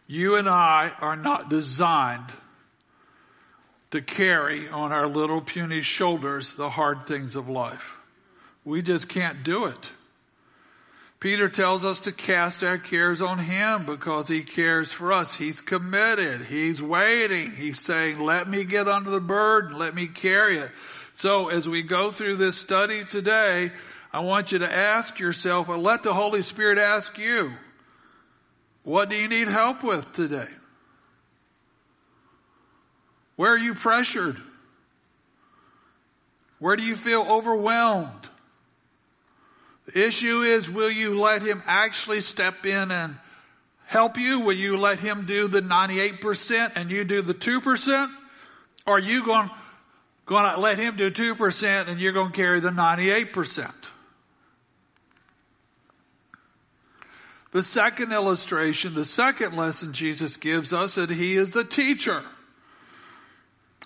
You 0.07 0.37
and 0.37 0.49
I 0.49 0.93
are 1.01 1.17
not 1.17 1.49
designed 1.49 2.33
to 3.93 4.01
carry 4.01 4.69
on 4.69 4.93
our 4.93 5.07
little 5.07 5.41
puny 5.41 5.83
shoulders 5.83 6.55
the 6.55 6.71
hard 6.71 7.07
things 7.07 7.37
of 7.37 7.49
life. 7.49 7.97
We 8.65 8.83
just 8.83 9.09
can't 9.09 9.43
do 9.43 9.67
it. 9.67 9.91
Peter 11.21 11.49
tells 11.49 11.85
us 11.85 12.01
to 12.01 12.11
cast 12.11 12.65
our 12.65 12.79
cares 12.79 13.23
on 13.23 13.39
him 13.39 13.87
because 13.87 14.27
he 14.27 14.43
cares 14.43 14.91
for 14.91 15.13
us. 15.13 15.35
He's 15.35 15.61
committed. 15.61 16.43
He's 16.43 16.83
waiting. 16.83 17.53
He's 17.53 17.79
saying, 17.79 18.19
let 18.19 18.49
me 18.49 18.65
get 18.65 18.89
under 18.89 19.11
the 19.11 19.21
burden. 19.21 19.79
Let 19.79 19.95
me 19.95 20.09
carry 20.09 20.59
it. 20.59 20.71
So 21.23 21.51
as 21.51 21.69
we 21.69 21.85
go 21.85 22.11
through 22.11 22.35
this 22.35 22.57
study 22.57 23.05
today, 23.05 23.71
I 24.13 24.19
want 24.19 24.51
you 24.51 24.59
to 24.59 24.69
ask 24.69 25.21
yourself 25.21 25.69
and 25.69 25.81
let 25.81 26.03
the 26.03 26.13
Holy 26.13 26.43
Spirit 26.43 26.79
ask 26.79 27.17
you, 27.17 27.53
what 28.83 29.09
do 29.09 29.15
you 29.15 29.29
need 29.29 29.47
help 29.47 29.85
with 29.85 30.13
today? 30.15 30.49
Where 33.37 33.53
are 33.53 33.57
you 33.57 33.75
pressured? 33.75 34.37
Where 36.59 36.75
do 36.75 36.83
you 36.83 36.97
feel 36.97 37.23
overwhelmed? 37.23 38.29
The 39.95 40.05
issue 40.05 40.41
is, 40.41 40.69
will 40.69 40.91
you 40.91 41.21
let 41.21 41.43
Him 41.43 41.63
actually 41.69 42.23
step 42.23 42.67
in 42.67 42.91
and 42.91 43.15
help 43.87 44.19
you? 44.19 44.41
Will 44.41 44.55
you 44.55 44.77
let 44.77 44.99
Him 44.99 45.27
do 45.27 45.47
the 45.47 45.63
98% 45.63 46.73
and 46.75 46.91
you 46.91 47.05
do 47.05 47.23
the 47.23 47.33
2%? 47.33 48.13
Or 48.87 48.97
are 48.97 48.99
you 48.99 49.25
going, 49.25 49.49
going 50.27 50.53
to 50.53 50.61
let 50.61 50.79
him 50.79 50.97
do 50.97 51.11
2% 51.11 51.89
and 51.89 52.01
you're 52.01 52.13
going 52.13 52.31
to 52.31 52.37
carry 52.37 52.61
the 52.61 52.71
98%. 52.71 53.73
The 57.53 57.63
second 57.63 58.13
illustration, 58.13 58.95
the 58.95 59.05
second 59.05 59.55
lesson 59.55 59.93
Jesus 59.93 60.39
gives 60.39 60.73
us 60.73 60.95
that 60.95 61.11
he 61.11 61.35
is 61.35 61.51
the 61.51 61.65
teacher. 61.65 62.23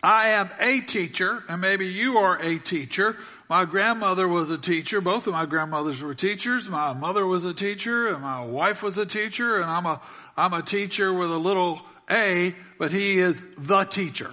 I 0.02 0.28
am 0.28 0.50
a 0.60 0.80
teacher, 0.82 1.42
and 1.48 1.60
maybe 1.60 1.86
you 1.86 2.18
are 2.18 2.40
a 2.40 2.58
teacher. 2.60 3.16
My 3.48 3.64
grandmother 3.64 4.28
was 4.28 4.52
a 4.52 4.58
teacher. 4.58 5.00
Both 5.00 5.26
of 5.26 5.32
my 5.32 5.46
grandmothers 5.46 6.00
were 6.00 6.14
teachers. 6.14 6.68
My 6.68 6.92
mother 6.92 7.26
was 7.26 7.44
a 7.44 7.54
teacher, 7.54 8.06
and 8.06 8.22
my 8.22 8.44
wife 8.44 8.84
was 8.84 8.98
a 8.98 9.06
teacher, 9.06 9.56
and 9.56 9.64
I'm 9.64 9.86
a, 9.86 10.00
I'm 10.36 10.52
a 10.52 10.62
teacher 10.62 11.12
with 11.12 11.32
a 11.32 11.38
little 11.38 11.82
a, 12.08 12.54
but 12.78 12.92
he 12.92 13.18
is 13.18 13.42
the 13.58 13.82
teacher. 13.82 14.30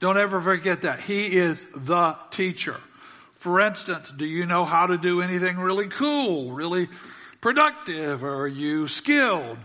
Don't 0.00 0.16
ever 0.16 0.40
forget 0.40 0.82
that. 0.82 1.00
He 1.00 1.36
is 1.36 1.66
the 1.74 2.16
teacher. 2.30 2.76
For 3.34 3.60
instance, 3.60 4.12
do 4.16 4.24
you 4.24 4.46
know 4.46 4.64
how 4.64 4.86
to 4.86 4.98
do 4.98 5.22
anything 5.22 5.58
really 5.58 5.88
cool, 5.88 6.52
really 6.52 6.88
productive? 7.40 8.24
Are 8.24 8.48
you 8.48 8.88
skilled? 8.88 9.58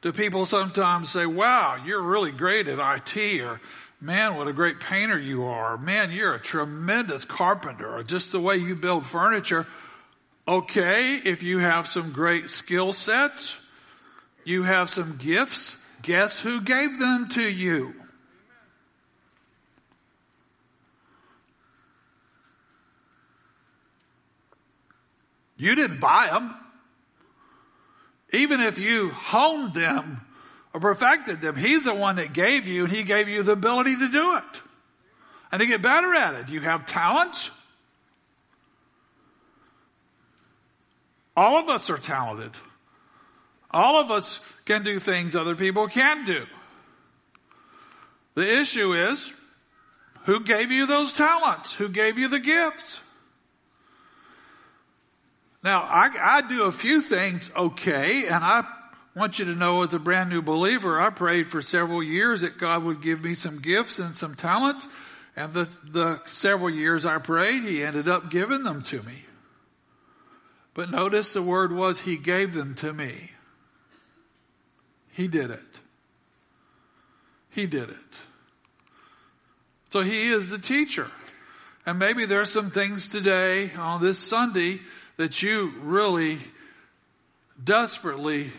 Do 0.00 0.12
people 0.12 0.46
sometimes 0.46 1.10
say, 1.10 1.26
wow, 1.26 1.76
you're 1.84 2.02
really 2.02 2.30
great 2.30 2.68
at 2.68 2.78
IT 2.78 3.40
or 3.40 3.60
man, 4.00 4.36
what 4.36 4.46
a 4.46 4.52
great 4.52 4.78
painter 4.78 5.18
you 5.18 5.44
are. 5.44 5.76
Man, 5.76 6.12
you're 6.12 6.34
a 6.34 6.40
tremendous 6.40 7.24
carpenter 7.24 7.96
or 7.96 8.02
just 8.02 8.30
the 8.30 8.40
way 8.40 8.56
you 8.56 8.76
build 8.76 9.06
furniture. 9.06 9.66
Okay, 10.46 11.16
if 11.16 11.42
you 11.42 11.58
have 11.58 11.88
some 11.88 12.12
great 12.12 12.48
skill 12.48 12.92
sets, 12.92 13.58
you 14.44 14.62
have 14.62 14.88
some 14.88 15.16
gifts, 15.16 15.76
guess 16.00 16.40
who 16.40 16.60
gave 16.60 16.98
them 16.98 17.28
to 17.30 17.42
you? 17.42 17.94
You 25.58 25.74
didn't 25.74 26.00
buy 26.00 26.28
them. 26.30 26.54
Even 28.32 28.60
if 28.60 28.78
you 28.78 29.10
honed 29.10 29.74
them 29.74 30.22
or 30.72 30.80
perfected 30.80 31.40
them, 31.40 31.56
He's 31.56 31.84
the 31.84 31.94
one 31.94 32.16
that 32.16 32.32
gave 32.32 32.66
you 32.66 32.84
and 32.84 32.92
He 32.92 33.02
gave 33.02 33.28
you 33.28 33.42
the 33.42 33.52
ability 33.52 33.96
to 33.96 34.08
do 34.08 34.36
it 34.36 34.62
and 35.50 35.60
to 35.60 35.66
get 35.66 35.82
better 35.82 36.14
at 36.14 36.34
it. 36.34 36.48
You 36.48 36.60
have 36.60 36.86
talents. 36.86 37.50
All 41.36 41.56
of 41.56 41.68
us 41.68 41.90
are 41.90 41.98
talented. 41.98 42.52
All 43.70 44.00
of 44.00 44.10
us 44.10 44.40
can 44.64 44.82
do 44.82 44.98
things 44.98 45.36
other 45.36 45.56
people 45.56 45.88
can't 45.88 46.26
do. 46.26 46.46
The 48.34 48.60
issue 48.60 48.94
is, 48.94 49.32
who 50.24 50.40
gave 50.40 50.70
you 50.70 50.86
those 50.86 51.12
talents? 51.12 51.72
Who 51.74 51.88
gave 51.88 52.18
you 52.18 52.28
the 52.28 52.38
gifts? 52.38 53.00
Now, 55.62 55.82
I, 55.82 56.10
I 56.20 56.42
do 56.42 56.64
a 56.64 56.72
few 56.72 57.00
things 57.00 57.50
okay, 57.56 58.26
and 58.26 58.44
I 58.44 58.64
want 59.16 59.38
you 59.38 59.46
to 59.46 59.54
know 59.54 59.82
as 59.82 59.92
a 59.92 59.98
brand 59.98 60.30
new 60.30 60.40
believer, 60.40 61.00
I 61.00 61.10
prayed 61.10 61.48
for 61.48 61.60
several 61.60 62.02
years 62.02 62.42
that 62.42 62.58
God 62.58 62.84
would 62.84 63.02
give 63.02 63.22
me 63.22 63.34
some 63.34 63.58
gifts 63.60 63.98
and 63.98 64.16
some 64.16 64.36
talents. 64.36 64.86
And 65.34 65.52
the, 65.52 65.68
the 65.84 66.20
several 66.26 66.70
years 66.70 67.04
I 67.04 67.18
prayed, 67.18 67.64
He 67.64 67.82
ended 67.82 68.08
up 68.08 68.30
giving 68.30 68.62
them 68.62 68.82
to 68.84 69.02
me. 69.02 69.24
But 70.74 70.90
notice 70.90 71.32
the 71.32 71.42
word 71.42 71.72
was 71.72 72.00
He 72.00 72.16
gave 72.16 72.54
them 72.54 72.76
to 72.76 72.92
me. 72.92 73.32
He 75.12 75.26
did 75.26 75.50
it. 75.50 75.60
He 77.50 77.66
did 77.66 77.90
it. 77.90 77.96
So 79.90 80.00
He 80.00 80.28
is 80.28 80.48
the 80.48 80.58
teacher. 80.58 81.10
And 81.84 81.98
maybe 81.98 82.26
there's 82.26 82.52
some 82.52 82.70
things 82.70 83.08
today 83.08 83.72
on 83.74 84.00
this 84.00 84.18
Sunday 84.18 84.80
that 85.18 85.42
you 85.42 85.74
really 85.80 86.38
desperately 87.62 88.52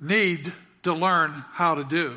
need 0.00 0.52
to 0.84 0.94
learn 0.94 1.30
how 1.52 1.74
to 1.74 1.84
do. 1.84 2.16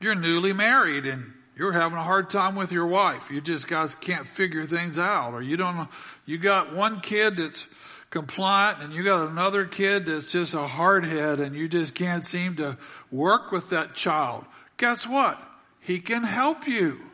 You're 0.00 0.14
newly 0.14 0.52
married 0.52 1.06
and 1.06 1.32
you're 1.56 1.72
having 1.72 1.98
a 1.98 2.02
hard 2.02 2.30
time 2.30 2.54
with 2.54 2.72
your 2.72 2.86
wife. 2.86 3.30
You 3.30 3.40
just 3.40 3.68
guys 3.68 3.94
can't 3.94 4.28
figure 4.28 4.64
things 4.64 4.98
out 4.98 5.34
or 5.34 5.42
you 5.42 5.56
don't. 5.56 5.88
You 6.24 6.38
got 6.38 6.74
one 6.74 7.00
kid 7.00 7.38
that's 7.38 7.66
compliant 8.10 8.82
and 8.82 8.92
you 8.92 9.02
got 9.02 9.28
another 9.28 9.64
kid 9.64 10.06
that's 10.06 10.32
just 10.32 10.54
a 10.54 10.58
hardhead 10.58 11.40
and 11.40 11.54
you 11.56 11.68
just 11.68 11.94
can't 11.94 12.24
seem 12.24 12.56
to 12.56 12.78
work 13.10 13.50
with 13.50 13.70
that 13.70 13.94
child. 13.94 14.44
Guess 14.76 15.06
what? 15.06 15.42
He 15.80 16.00
can 16.00 16.24
help 16.24 16.66
you. 16.68 17.09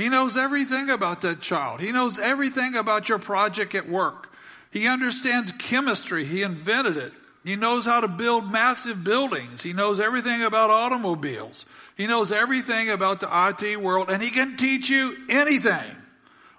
He 0.00 0.08
knows 0.08 0.34
everything 0.34 0.88
about 0.88 1.20
that 1.22 1.42
child. 1.42 1.82
He 1.82 1.92
knows 1.92 2.18
everything 2.18 2.74
about 2.74 3.10
your 3.10 3.18
project 3.18 3.74
at 3.74 3.86
work. 3.86 4.32
He 4.70 4.88
understands 4.88 5.52
chemistry. 5.58 6.24
He 6.24 6.40
invented 6.40 6.96
it. 6.96 7.12
He 7.44 7.54
knows 7.54 7.84
how 7.84 8.00
to 8.00 8.08
build 8.08 8.50
massive 8.50 9.04
buildings. 9.04 9.62
He 9.62 9.74
knows 9.74 10.00
everything 10.00 10.42
about 10.42 10.70
automobiles. 10.70 11.66
He 11.98 12.06
knows 12.06 12.32
everything 12.32 12.88
about 12.88 13.20
the 13.20 13.28
IT 13.30 13.78
world 13.78 14.08
and 14.08 14.22
he 14.22 14.30
can 14.30 14.56
teach 14.56 14.88
you 14.88 15.18
anything. 15.28 15.94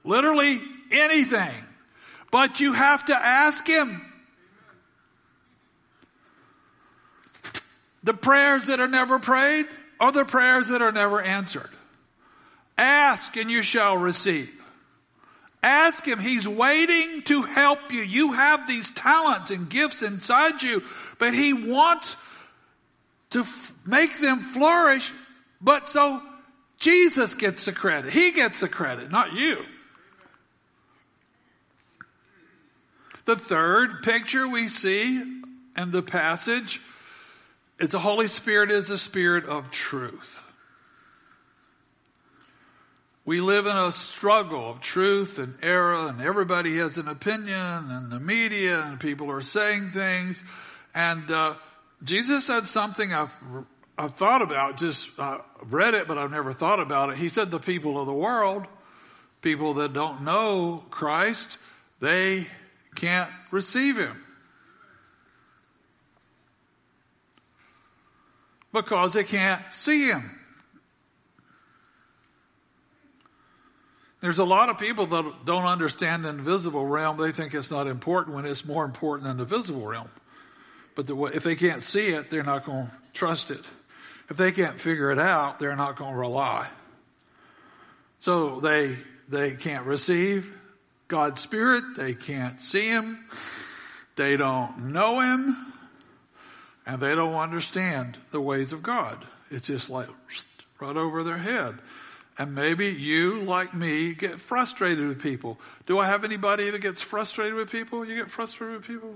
Literally 0.04 0.62
anything. 0.92 1.64
But 2.30 2.60
you 2.60 2.74
have 2.74 3.06
to 3.06 3.16
ask 3.16 3.66
him. 3.66 4.06
The 8.04 8.14
prayers 8.14 8.68
that 8.68 8.80
are 8.80 8.88
never 8.88 9.18
prayed 9.18 9.66
are 10.00 10.12
the 10.12 10.26
prayers 10.26 10.68
that 10.68 10.84
are 10.84 10.92
never 10.92 11.20
answered. 11.20 11.72
Ask 12.82 13.38
and 13.38 13.52
you 13.52 13.62
shall 13.62 13.96
receive. 13.96 14.52
Ask 15.62 16.08
Him. 16.08 16.20
He's 16.20 16.48
waiting 16.48 17.22
to 17.26 17.44
help 17.44 17.92
you. 17.92 18.02
You 18.02 18.32
have 18.32 18.68
these 18.68 18.92
talents 18.92 19.52
and 19.52 19.70
gifts 19.70 20.02
inside 20.02 20.64
you, 20.64 20.84
but 21.20 21.36
He 21.36 21.54
wants 21.54 22.18
to 23.30 23.42
f- 23.42 23.74
make 23.86 24.20
them 24.20 24.40
flourish, 24.40 25.14
but 25.62 25.88
so 25.88 26.24
Jesus 26.80 27.36
gets 27.36 27.66
the 27.66 27.72
credit. 27.72 28.12
He 28.12 28.32
gets 28.32 28.62
the 28.62 28.68
credit, 28.68 29.12
not 29.12 29.34
you. 29.34 29.64
The 33.26 33.36
third 33.36 34.02
picture 34.02 34.48
we 34.48 34.68
see 34.68 35.22
in 35.78 35.92
the 35.92 36.02
passage 36.02 36.82
is 37.80 37.92
the 37.92 38.00
Holy 38.00 38.28
Spirit 38.28 38.72
is 38.72 38.88
the 38.88 38.98
Spirit 38.98 39.46
of 39.46 39.70
truth. 39.70 40.41
We 43.24 43.40
live 43.40 43.68
in 43.68 43.78
a 43.78 43.92
struggle 43.92 44.72
of 44.72 44.82
truth 44.82 45.38
and 45.38 45.56
error, 45.62 46.08
and 46.08 46.20
everybody 46.22 46.78
has 46.78 46.98
an 46.98 47.08
opinion, 47.08 47.92
and 47.92 48.12
the 48.12 48.20
media, 48.20 48.82
and 48.84 49.00
people 49.00 49.30
are 49.30 49.42
saying 49.42 49.92
things. 49.92 50.44
And 50.96 51.30
uh, 51.30 51.54
Jesus 52.04 52.46
said 52.46 52.68
something 52.68 53.14
I've, 53.14 53.30
I've 53.96 54.16
thought 54.16 54.42
about, 54.42 54.78
just 54.78 55.08
uh, 55.20 55.38
read 55.70 55.94
it, 55.94 56.08
but 56.08 56.18
I've 56.18 56.32
never 56.32 56.52
thought 56.52 56.80
about 56.80 57.12
it. 57.12 57.18
He 57.18 57.30
said, 57.30 57.52
The 57.52 57.60
people 57.60 58.00
of 58.00 58.08
the 58.08 58.14
world, 58.14 58.66
people 59.44 59.76
that 59.76 59.94
don't 59.94 60.24
know 60.24 60.84
Christ, 60.90 61.60
they 62.00 62.48
can't 62.96 63.30
receive 63.52 63.98
Him. 63.98 64.20
Because 68.74 69.14
they 69.14 69.26
can't 69.26 69.62
see 69.72 70.08
Him. 70.08 70.41
There's 74.22 74.40
a 74.40 74.46
lot 74.46 74.70
of 74.70 74.78
people 74.78 75.08
that 75.08 75.46
don't 75.46 75.66
understand 75.66 76.24
the 76.24 76.30
invisible 76.30 76.86
realm. 76.86 77.18
They 77.18 77.32
think 77.32 77.56
it's 77.56 77.72
not 77.72 77.88
important 77.88 78.36
when 78.36 78.46
it's 78.46 78.64
more 78.64 78.86
important 78.86 79.28
than 79.28 79.38
the 79.38 79.46
visible 79.46 79.86
realm. 79.86 80.10
But 80.96 81.08
the, 81.08 81.16
if 81.26 81.44
they 81.44 81.56
can't 81.56 81.82
see 81.82 82.10
it, 82.10 82.30
they're 82.30 82.44
not 82.44 82.66
going 82.66 82.86
to 82.86 82.92
trust 83.14 83.50
it. 83.50 83.64
If 84.30 84.38
they 84.38 84.52
can't 84.52 84.80
figure 84.80 85.10
it 85.12 85.20
out, 85.20 85.60
they're 85.60 85.76
not 85.76 85.98
going 85.98 86.14
to 86.14 86.18
rely. 86.18 86.68
So 88.20 88.60
they, 88.60 88.98
they 89.28 89.56
can't 89.56 89.86
receive 89.86 90.54
God's 91.08 91.42
Spirit. 91.42 91.84
They 91.98 92.14
can't 92.14 92.62
see 92.62 92.90
Him. 92.90 93.26
They 94.16 94.38
don't 94.38 94.92
know 94.94 95.20
Him. 95.20 95.74
And 96.86 97.02
they 97.02 97.16
don't 97.16 97.36
understand 97.36 98.18
the 98.30 98.40
ways 98.42 98.72
of 98.72 98.84
God. 98.84 99.26
It's 99.50 99.68
just 99.68 99.90
like 99.90 100.08
right 100.80 100.96
over 100.96 101.24
their 101.24 101.38
head. 101.38 101.80
And 102.38 102.56
maybe 102.56 102.88
you, 102.88 103.42
like 103.42 103.74
me, 103.74 104.14
get 104.14 104.40
frustrated 104.40 105.08
with 105.08 105.22
people. 105.22 105.60
Do 105.86 106.00
I 106.00 106.08
have 106.08 106.24
anybody 106.24 106.70
that 106.70 106.82
gets 106.82 107.02
frustrated 107.02 107.56
with 107.56 107.70
people? 107.70 108.06
You 108.06 108.16
get 108.16 108.32
frustrated 108.32 108.78
with 108.78 108.88
people? 108.88 109.16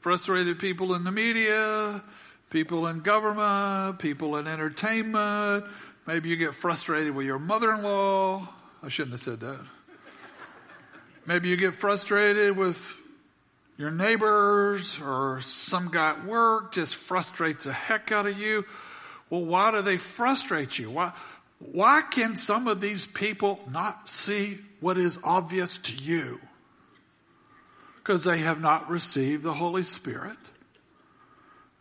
Frustrated 0.00 0.58
people 0.58 0.94
in 0.94 1.04
the 1.04 1.10
media, 1.10 2.02
people 2.50 2.86
in 2.86 3.00
government, 3.00 3.98
people 3.98 4.36
in 4.36 4.46
entertainment. 4.46 5.64
Maybe 6.06 6.28
you 6.28 6.36
get 6.36 6.54
frustrated 6.54 7.14
with 7.14 7.26
your 7.26 7.38
mother-in-law. 7.38 8.48
I 8.82 8.88
shouldn't 8.88 9.12
have 9.12 9.22
said 9.22 9.40
that. 9.40 9.60
Maybe 11.26 11.48
you 11.48 11.56
get 11.56 11.74
frustrated 11.74 12.56
with 12.56 12.80
your 13.76 13.90
neighbors 13.90 15.00
or 15.00 15.40
some 15.40 15.90
guy 15.90 16.10
at 16.10 16.24
work 16.24 16.72
just 16.72 16.94
frustrates 16.94 17.64
the 17.64 17.72
heck 17.72 18.12
out 18.12 18.26
of 18.26 18.38
you. 18.38 18.64
Well, 19.30 19.44
why 19.44 19.72
do 19.72 19.82
they 19.82 19.96
frustrate 19.96 20.78
you? 20.78 20.90
Why? 20.90 21.12
Why 21.58 22.02
can 22.02 22.36
some 22.36 22.68
of 22.68 22.80
these 22.80 23.06
people 23.06 23.60
not 23.70 24.08
see 24.08 24.58
what 24.80 24.98
is 24.98 25.18
obvious 25.24 25.78
to 25.78 25.94
you? 25.94 26.40
Because 27.96 28.24
they 28.24 28.38
have 28.38 28.60
not 28.60 28.90
received 28.90 29.42
the 29.42 29.54
Holy 29.54 29.84
Spirit 29.84 30.36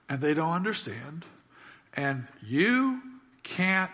and 0.07 0.21
they 0.21 0.33
don't 0.33 0.53
understand. 0.53 1.25
And 1.95 2.27
you 2.45 3.01
can't 3.43 3.91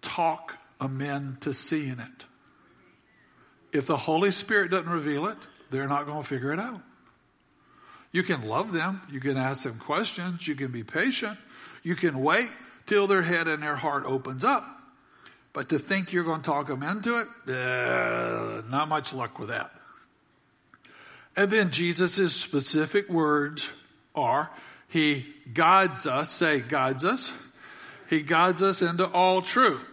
talk 0.00 0.58
them 0.80 1.38
to 1.40 1.54
seeing 1.54 1.98
it. 1.98 2.24
If 3.72 3.86
the 3.86 3.96
Holy 3.96 4.30
Spirit 4.30 4.70
doesn't 4.70 4.90
reveal 4.90 5.26
it, 5.26 5.38
they're 5.70 5.88
not 5.88 6.06
going 6.06 6.22
to 6.22 6.28
figure 6.28 6.52
it 6.52 6.60
out. 6.60 6.80
You 8.12 8.22
can 8.22 8.42
love 8.42 8.72
them. 8.72 9.02
You 9.10 9.18
can 9.18 9.36
ask 9.36 9.64
them 9.64 9.78
questions. 9.78 10.46
You 10.46 10.54
can 10.54 10.70
be 10.70 10.84
patient. 10.84 11.36
You 11.82 11.96
can 11.96 12.20
wait 12.20 12.48
till 12.86 13.06
their 13.06 13.22
head 13.22 13.48
and 13.48 13.62
their 13.62 13.76
heart 13.76 14.04
opens 14.06 14.44
up. 14.44 14.73
But 15.54 15.68
to 15.68 15.78
think 15.78 16.12
you're 16.12 16.24
going 16.24 16.42
to 16.42 16.44
talk 16.44 16.66
them 16.66 16.82
into 16.82 17.20
it, 17.20 17.28
uh, 17.48 18.62
not 18.68 18.88
much 18.88 19.14
luck 19.14 19.38
with 19.38 19.48
that. 19.48 19.70
And 21.36 21.50
then 21.50 21.70
Jesus' 21.70 22.34
specific 22.34 23.08
words 23.08 23.70
are, 24.16 24.50
He 24.88 25.26
guides 25.52 26.06
us, 26.06 26.30
say, 26.30 26.60
guides 26.60 27.04
us. 27.04 27.32
He 28.10 28.22
guides 28.22 28.62
us 28.64 28.82
into 28.82 29.06
all 29.06 29.42
truth. 29.42 29.88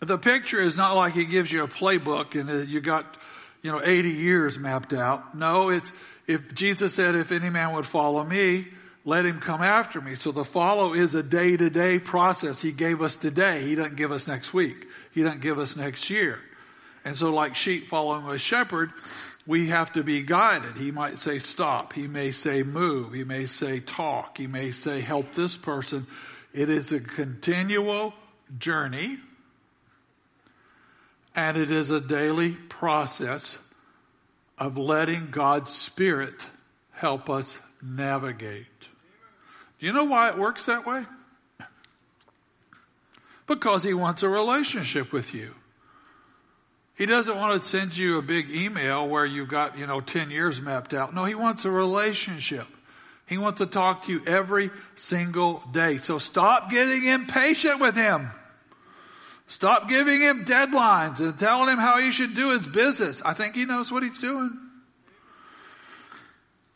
The 0.00 0.18
picture 0.18 0.60
is 0.60 0.76
not 0.76 0.94
like 0.94 1.14
He 1.14 1.24
gives 1.24 1.50
you 1.50 1.64
a 1.64 1.68
playbook 1.68 2.38
and 2.38 2.68
you 2.68 2.82
got, 2.82 3.16
you 3.62 3.72
know, 3.72 3.80
80 3.82 4.10
years 4.10 4.58
mapped 4.58 4.92
out. 4.92 5.34
No, 5.34 5.70
it's, 5.70 5.90
if 6.26 6.54
Jesus 6.54 6.94
said, 6.94 7.14
if 7.14 7.32
any 7.32 7.48
man 7.48 7.74
would 7.74 7.86
follow 7.86 8.24
me, 8.24 8.66
let 9.04 9.24
him 9.24 9.40
come 9.40 9.62
after 9.62 10.00
me. 10.00 10.14
So 10.14 10.32
the 10.32 10.44
follow 10.44 10.92
is 10.92 11.14
a 11.14 11.22
day 11.22 11.56
to 11.56 11.70
day 11.70 11.98
process. 11.98 12.60
He 12.60 12.72
gave 12.72 13.00
us 13.02 13.16
today. 13.16 13.62
He 13.62 13.74
doesn't 13.74 13.96
give 13.96 14.12
us 14.12 14.26
next 14.26 14.52
week. 14.52 14.86
He 15.12 15.22
doesn't 15.22 15.40
give 15.40 15.58
us 15.58 15.76
next 15.76 16.10
year. 16.10 16.38
And 17.04 17.16
so 17.16 17.32
like 17.32 17.56
sheep 17.56 17.88
following 17.88 18.26
a 18.26 18.38
shepherd, 18.38 18.92
we 19.46 19.68
have 19.68 19.92
to 19.94 20.04
be 20.04 20.22
guided. 20.22 20.76
He 20.76 20.90
might 20.90 21.18
say 21.18 21.38
stop. 21.38 21.94
He 21.94 22.06
may 22.06 22.30
say 22.30 22.62
move. 22.62 23.14
He 23.14 23.24
may 23.24 23.46
say 23.46 23.80
talk. 23.80 24.36
He 24.36 24.46
may 24.46 24.70
say 24.70 25.00
help 25.00 25.34
this 25.34 25.56
person. 25.56 26.06
It 26.52 26.68
is 26.68 26.92
a 26.92 27.00
continual 27.00 28.12
journey 28.58 29.18
and 31.34 31.56
it 31.56 31.70
is 31.70 31.90
a 31.90 32.00
daily 32.00 32.52
process 32.52 33.56
of 34.58 34.76
letting 34.76 35.30
God's 35.30 35.72
Spirit 35.72 36.34
help 36.92 37.30
us 37.30 37.58
navigate. 37.82 38.66
Do 39.80 39.86
you 39.86 39.92
know 39.92 40.04
why 40.04 40.28
it 40.28 40.38
works 40.38 40.66
that 40.66 40.86
way? 40.86 41.06
Because 43.46 43.82
He 43.82 43.94
wants 43.94 44.22
a 44.22 44.28
relationship 44.28 45.12
with 45.12 45.34
you. 45.34 45.54
He 46.94 47.06
doesn't 47.06 47.34
want 47.34 47.60
to 47.60 47.66
send 47.66 47.96
you 47.96 48.18
a 48.18 48.22
big 48.22 48.50
email 48.50 49.08
where 49.08 49.24
you've 49.24 49.48
got, 49.48 49.78
you 49.78 49.86
know, 49.86 50.02
10 50.02 50.30
years 50.30 50.60
mapped 50.60 50.92
out. 50.92 51.14
No, 51.14 51.24
He 51.24 51.34
wants 51.34 51.64
a 51.64 51.70
relationship. 51.70 52.66
He 53.26 53.38
wants 53.38 53.58
to 53.58 53.66
talk 53.66 54.04
to 54.04 54.12
you 54.12 54.22
every 54.26 54.70
single 54.96 55.62
day. 55.72 55.96
So 55.96 56.18
stop 56.18 56.70
getting 56.70 57.06
impatient 57.06 57.80
with 57.80 57.94
Him. 57.94 58.30
Stop 59.46 59.88
giving 59.88 60.20
Him 60.20 60.44
deadlines 60.44 61.20
and 61.20 61.38
telling 61.38 61.70
Him 61.70 61.78
how 61.78 61.98
He 61.98 62.12
should 62.12 62.34
do 62.34 62.50
His 62.50 62.66
business. 62.66 63.22
I 63.24 63.32
think 63.32 63.56
He 63.56 63.64
knows 63.64 63.90
what 63.90 64.02
He's 64.02 64.20
doing. 64.20 64.58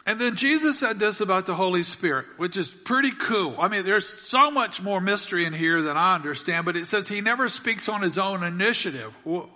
And 0.07 0.21
then 0.21 0.37
Jesus 0.37 0.79
said 0.79 0.99
this 0.99 1.21
about 1.21 1.47
the 1.47 1.55
Holy 1.55 1.83
Spirit, 1.83 2.27
which 2.37 2.59
is 2.59 2.69
pretty 2.69 3.11
cool. 3.11 3.57
I 3.59 3.69
mean, 3.69 3.87
there's 3.87 4.07
so 4.07 4.51
much 4.51 4.83
more 4.83 5.01
mystery 5.01 5.47
in 5.47 5.55
here 5.55 5.81
than 5.81 5.97
I 5.97 6.15
understand, 6.15 6.67
but 6.67 6.77
it 6.77 6.87
says 6.87 7.09
he 7.09 7.23
never 7.23 7.49
speaks 7.49 7.89
on 7.89 8.03
his 8.03 8.19
own 8.19 8.43
initiative. 8.43 9.15
What, 9.25 9.49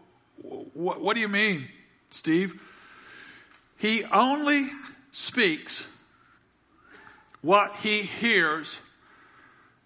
what 0.73 1.15
do 1.15 1.21
you 1.21 1.29
mean, 1.29 1.69
Steve? 2.09 2.61
He 3.77 4.05
only 4.05 4.71
speaks 5.11 5.87
what 7.43 7.77
he 7.77 8.03
hears 8.03 8.79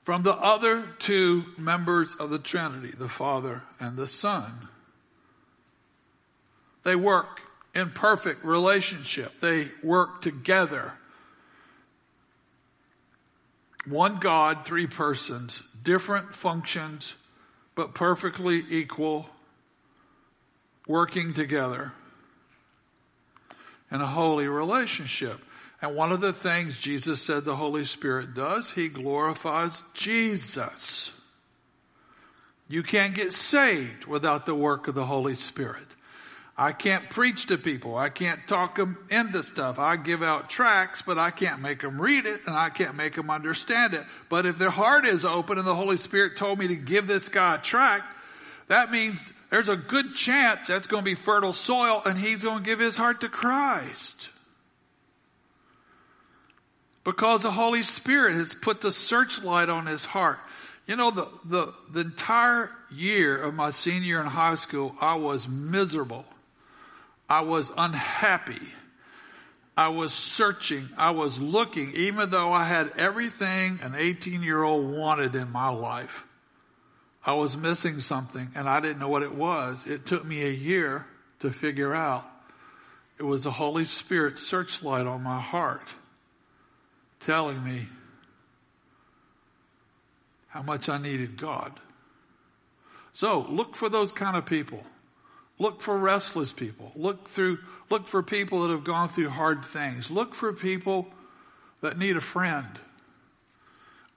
from 0.05 0.23
the 0.23 0.35
other 0.35 0.85
two 0.99 1.45
members 1.59 2.15
of 2.15 2.31
the 2.31 2.39
Trinity, 2.39 2.93
the 2.97 3.09
Father 3.09 3.63
and 3.81 3.97
the 3.97 4.07
Son. 4.07 4.69
They 6.85 6.97
work 6.97 7.41
in 7.75 7.91
perfect 7.91 8.45
relationship. 8.45 9.41
They 9.41 9.71
work 9.83 10.23
together. 10.23 10.93
One 13.87 14.21
God, 14.21 14.65
three 14.65 14.87
persons, 14.87 15.63
different 15.83 16.35
functions, 16.35 17.15
but 17.75 17.95
perfectly 17.95 18.63
equal 18.69 19.29
working 20.87 21.35
together 21.35 21.93
in 23.91 24.01
a 24.01 24.07
holy 24.07 24.47
relationship. 24.47 25.41
And 25.81 25.97
one 25.97 26.13
of 26.13 26.21
the 26.21 26.33
things 26.33 26.79
Jesus 26.79 27.21
said 27.21 27.45
the 27.45 27.57
Holy 27.57 27.85
Spirit 27.85 28.35
does, 28.35 28.71
He 28.71 28.89
glorifies 28.89 29.83
Jesus. 29.95 31.11
You 32.69 32.83
can't 32.83 33.15
get 33.15 33.33
saved 33.33 34.05
without 34.05 34.47
the 34.47 34.55
work 34.55 34.87
of 34.87 34.95
the 34.95 35.07
Holy 35.07 35.35
Spirit. 35.35 35.87
I 36.57 36.73
can't 36.73 37.09
preach 37.09 37.47
to 37.47 37.57
people. 37.57 37.97
I 37.97 38.11
can't 38.11 38.47
talk 38.47 38.77
them 38.77 38.99
into 39.09 39.43
stuff. 39.43 39.79
I 39.79 39.97
give 39.97 40.23
out 40.23 40.51
tracts, 40.51 41.01
but 41.01 41.19
I 41.19 41.31
can't 41.31 41.61
make 41.61 41.81
them 41.81 42.01
read 42.01 42.27
it 42.27 42.43
and 42.47 42.55
I 42.55 42.69
can't 42.69 42.95
make 42.95 43.15
them 43.15 43.31
understand 43.31 43.95
it. 43.95 44.05
But 44.29 44.45
if 44.45 44.59
their 44.59 44.71
heart 44.71 45.07
is 45.07 45.25
open 45.25 45.57
and 45.57 45.67
the 45.67 45.75
Holy 45.75 45.97
Spirit 45.97 46.37
told 46.37 46.59
me 46.59 46.69
to 46.69 46.77
give 46.77 47.07
this 47.07 47.31
guy 47.31 47.55
a 47.55 47.59
tract, 47.59 48.15
that 48.69 48.91
means 48.91 49.25
there's 49.49 49.71
a 49.71 49.77
good 49.77 50.15
chance 50.15 50.69
that's 50.69 50.87
going 50.87 51.03
to 51.03 51.11
be 51.11 51.15
fertile 51.15 51.55
soil 51.55 52.03
and 52.05 52.19
he's 52.19 52.43
going 52.43 52.59
to 52.59 52.65
give 52.65 52.81
his 52.81 52.99
heart 52.99 53.23
to 53.23 53.31
Christ. 53.31 54.29
Because 57.03 57.43
the 57.43 57.51
Holy 57.51 57.83
Spirit 57.83 58.35
has 58.35 58.55
put 58.55 58.83
the 58.83 58.93
searchlight 58.93 59.71
on 59.71 59.87
his 59.87 60.05
heart. 60.05 60.39
You 60.87 60.97
know, 60.97 61.11
the, 61.11 61.29
the, 61.45 61.75
the 61.91 62.01
entire 62.01 62.71
year 62.91 63.43
of 63.43 63.55
my 63.55 63.71
senior 63.71 64.21
in 64.21 64.27
high 64.27 64.55
school, 64.57 64.95
I 65.01 65.15
was 65.15 65.49
miserable. 65.49 66.27
I 67.33 67.41
was 67.41 67.73
unhappy. 67.79 68.61
I 69.75 69.89
was 69.89 70.13
searching. 70.13 70.91
I 70.99 71.13
was 71.13 71.39
looking, 71.39 71.93
even 71.95 72.29
though 72.29 72.53
I 72.53 72.65
had 72.65 72.93
everything 72.99 73.79
an 73.83 73.95
18 73.95 74.43
year 74.43 74.63
old 74.63 74.95
wanted 74.95 75.35
in 75.35 75.51
my 75.51 75.71
life. 75.71 76.27
I 77.25 77.33
was 77.33 77.57
missing 77.57 78.01
something 78.01 78.51
and 78.55 78.69
I 78.69 78.81
didn't 78.81 78.99
know 78.99 79.09
what 79.09 79.23
it 79.23 79.35
was. 79.35 79.87
It 79.87 80.05
took 80.05 80.27
me 80.27 80.45
a 80.45 80.51
year 80.51 81.07
to 81.39 81.51
figure 81.51 81.95
out. 81.95 82.31
It 83.17 83.23
was 83.23 83.45
the 83.45 83.51
Holy 83.51 83.87
Spirit 83.87 84.39
searchlight 84.39 85.07
on 85.07 85.23
my 85.23 85.41
heart 85.41 85.89
telling 87.21 87.65
me 87.65 87.89
how 90.49 90.61
much 90.61 90.91
I 90.91 90.99
needed 90.99 91.39
God. 91.39 91.81
So 93.15 93.47
look 93.49 93.75
for 93.75 93.89
those 93.89 94.13
kind 94.13 94.37
of 94.37 94.45
people. 94.45 94.85
Look 95.63 95.81
for 95.81 95.97
restless 95.97 96.53
people. 96.53 96.91
Look 96.97 97.29
through, 97.29 97.61
look 97.89 98.09
for 98.09 98.21
people 98.21 98.63
that 98.63 98.71
have 98.71 98.83
gone 98.83 99.09
through 99.09 99.29
hard 99.29 99.65
things. 99.65 100.11
Look 100.11 100.35
for 100.35 100.53
people 100.53 101.07
that 101.83 101.97
need 101.97 102.17
a 102.17 102.21
friend. 102.21 102.67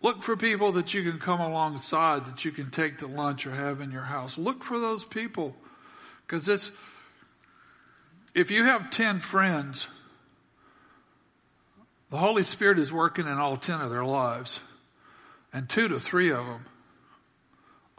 Look 0.02 0.24
for 0.24 0.36
people 0.36 0.72
that 0.72 0.96
you 0.96 1.04
can 1.04 1.20
come 1.20 1.40
alongside, 1.40 2.26
that 2.26 2.46
you 2.46 2.52
can 2.52 2.72
take 2.72 2.98
to 2.98 3.08
lunch 3.08 3.46
or 3.46 3.52
have 3.52 3.80
in 3.80 3.92
your 3.92 4.02
house. 4.02 4.40
Look 4.40 4.64
for 4.64 4.80
those 4.80 5.04
people. 5.04 5.56
Because 6.26 6.50
it's, 6.50 6.72
if 8.34 8.50
you 8.50 8.64
have 8.64 8.90
10 8.90 9.20
friends, 9.20 9.88
the 12.10 12.18
Holy 12.18 12.44
Spirit 12.44 12.80
is 12.80 12.92
working 12.92 13.28
in 13.28 13.38
all 13.38 13.56
10 13.56 13.82
of 13.82 13.92
their 13.92 14.04
lives. 14.04 14.62
And 15.54 15.70
two 15.70 15.90
to 15.90 16.00
three 16.00 16.32
of 16.32 16.44
them 16.48 16.66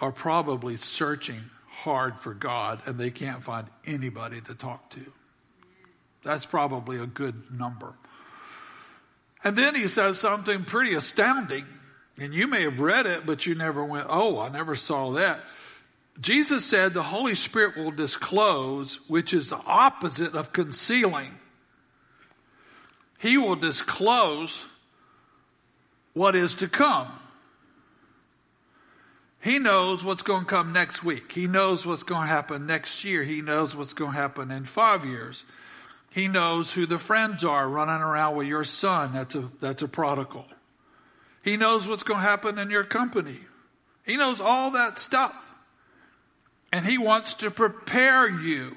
are 0.00 0.10
probably 0.10 0.76
searching 0.78 1.42
hard 1.82 2.18
for 2.18 2.34
God 2.34 2.80
and 2.86 2.98
they 2.98 3.10
can't 3.10 3.42
find 3.42 3.66
anybody 3.84 4.40
to 4.42 4.54
talk 4.54 4.90
to. 4.90 5.12
That's 6.22 6.46
probably 6.46 6.98
a 6.98 7.06
good 7.06 7.50
number. 7.52 7.94
And 9.44 9.56
then 9.56 9.74
he 9.74 9.86
says 9.86 10.18
something 10.18 10.64
pretty 10.64 10.94
astounding. 10.94 11.66
And 12.18 12.32
you 12.32 12.48
may 12.48 12.62
have 12.62 12.80
read 12.80 13.06
it, 13.06 13.26
but 13.26 13.46
you 13.46 13.54
never 13.54 13.84
went, 13.84 14.06
oh, 14.08 14.40
I 14.40 14.48
never 14.48 14.74
saw 14.74 15.12
that. 15.12 15.44
Jesus 16.20 16.64
said 16.64 16.94
the 16.94 17.02
Holy 17.02 17.34
Spirit 17.34 17.76
will 17.76 17.90
disclose, 17.90 18.98
which 19.06 19.34
is 19.34 19.50
the 19.50 19.60
opposite 19.66 20.34
of 20.34 20.52
concealing. 20.52 21.30
He 23.18 23.36
will 23.36 23.56
disclose 23.56 24.62
what 26.14 26.34
is 26.34 26.54
to 26.54 26.68
come. 26.68 27.08
He 29.46 29.60
knows 29.60 30.02
what's 30.02 30.22
going 30.22 30.40
to 30.40 30.50
come 30.50 30.72
next 30.72 31.04
week. 31.04 31.30
He 31.30 31.46
knows 31.46 31.86
what's 31.86 32.02
going 32.02 32.22
to 32.22 32.26
happen 32.26 32.66
next 32.66 33.04
year. 33.04 33.22
He 33.22 33.42
knows 33.42 33.76
what's 33.76 33.94
going 33.94 34.10
to 34.10 34.16
happen 34.16 34.50
in 34.50 34.64
five 34.64 35.04
years. 35.04 35.44
He 36.10 36.26
knows 36.26 36.72
who 36.72 36.84
the 36.84 36.98
friends 36.98 37.44
are 37.44 37.68
running 37.68 38.02
around 38.02 38.34
with 38.34 38.48
your 38.48 38.64
son. 38.64 39.12
That's 39.12 39.36
a, 39.36 39.48
that's 39.60 39.82
a 39.82 39.88
prodigal. 39.88 40.46
He 41.44 41.56
knows 41.56 41.86
what's 41.86 42.02
going 42.02 42.18
to 42.18 42.26
happen 42.26 42.58
in 42.58 42.70
your 42.70 42.82
company. 42.82 43.38
He 44.04 44.16
knows 44.16 44.40
all 44.40 44.72
that 44.72 44.98
stuff. 44.98 45.52
And 46.72 46.84
He 46.84 46.98
wants 46.98 47.34
to 47.34 47.52
prepare 47.52 48.28
you 48.28 48.76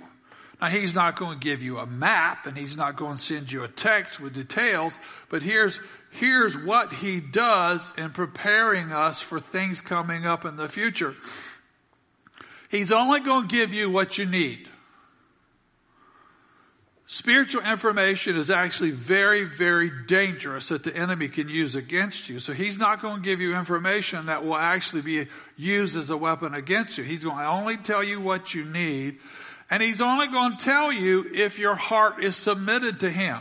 Now, 0.62 0.68
he's 0.68 0.94
not 0.94 1.16
going 1.16 1.40
to 1.40 1.44
give 1.44 1.62
you 1.62 1.78
a 1.78 1.86
map 1.86 2.46
and 2.46 2.58
he's 2.58 2.76
not 2.76 2.98
going 2.98 3.16
to 3.16 3.22
send 3.22 3.52
you 3.52 3.64
a 3.64 3.70
text 3.70 4.20
with 4.20 4.34
details, 4.34 4.98
but 5.30 5.42
here's, 5.42 5.80
here's 6.12 6.58
what 6.58 6.94
he 6.94 7.22
does 7.22 7.94
in 7.98 8.10
preparing 8.12 8.92
us 8.92 9.22
for 9.22 9.40
things 9.40 9.80
coming 9.80 10.26
up 10.26 10.44
in 10.44 10.58
the 10.58 10.68
future. 10.68 11.16
He's 12.70 12.92
only 12.92 13.22
going 13.22 13.48
to 13.48 13.56
give 13.56 13.74
you 13.74 13.90
what 13.90 14.18
you 14.18 14.26
need. 14.26 14.68
Spiritual 17.12 17.64
information 17.64 18.38
is 18.38 18.52
actually 18.52 18.92
very, 18.92 19.44
very 19.44 19.92
dangerous 20.06 20.68
that 20.68 20.84
the 20.84 20.96
enemy 20.96 21.28
can 21.28 21.50
use 21.50 21.74
against 21.74 22.30
you. 22.30 22.40
So 22.40 22.54
he's 22.54 22.78
not 22.78 23.02
going 23.02 23.16
to 23.16 23.22
give 23.24 23.42
you 23.42 23.56
information 23.56 24.28
that 24.28 24.46
will 24.46 24.56
actually 24.56 25.02
be 25.02 25.26
used 25.58 25.98
as 25.98 26.12
a 26.12 26.18
weapon 26.18 26.54
against 26.54 27.00
you. 27.00 27.04
He's 27.04 27.24
going 27.24 27.38
to 27.38 27.48
only 27.48 27.78
tell 27.78 28.04
you 28.04 28.22
what 28.22 28.54
you 28.54 28.64
need. 28.64 29.18
And 29.70 29.84
he's 29.84 30.02
only 30.02 30.28
going 30.28 30.58
to 30.58 30.66
tell 30.66 30.92
you 30.92 31.30
if 31.34 31.60
your 31.60 31.76
heart 31.76 32.24
is 32.24 32.36
submitted 32.36 33.02
to 33.02 33.10
him. 33.10 33.40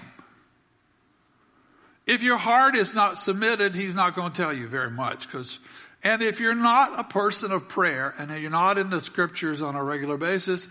If 2.07 2.23
your 2.23 2.37
heart 2.37 2.77
is 2.77 2.95
not 2.95 3.19
submitted, 3.19 3.75
he's 3.75 3.95
not 3.95 4.15
going 4.15 4.33
to 4.33 4.37
tell 4.43 4.53
you 4.53 4.69
very 4.69 4.91
much 4.91 5.27
because 5.27 5.59
and 6.03 6.23
if 6.23 6.39
you're 6.39 6.55
not 6.55 6.99
a 6.99 7.05
person 7.05 7.51
of 7.51 7.69
prayer 7.69 8.15
and 8.19 8.31
you're 8.41 8.51
not 8.51 8.79
in 8.79 8.91
the 8.91 9.01
scriptures 9.01 9.63
on 9.63 9.75
a 9.75 9.83
regular 9.83 10.17
basis, 10.17 10.69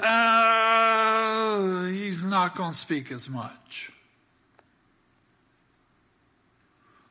uh, 0.00 1.84
he's 1.84 2.24
not 2.24 2.56
going 2.56 2.72
to 2.72 2.76
speak 2.76 3.12
as 3.12 3.28
much. 3.28 3.92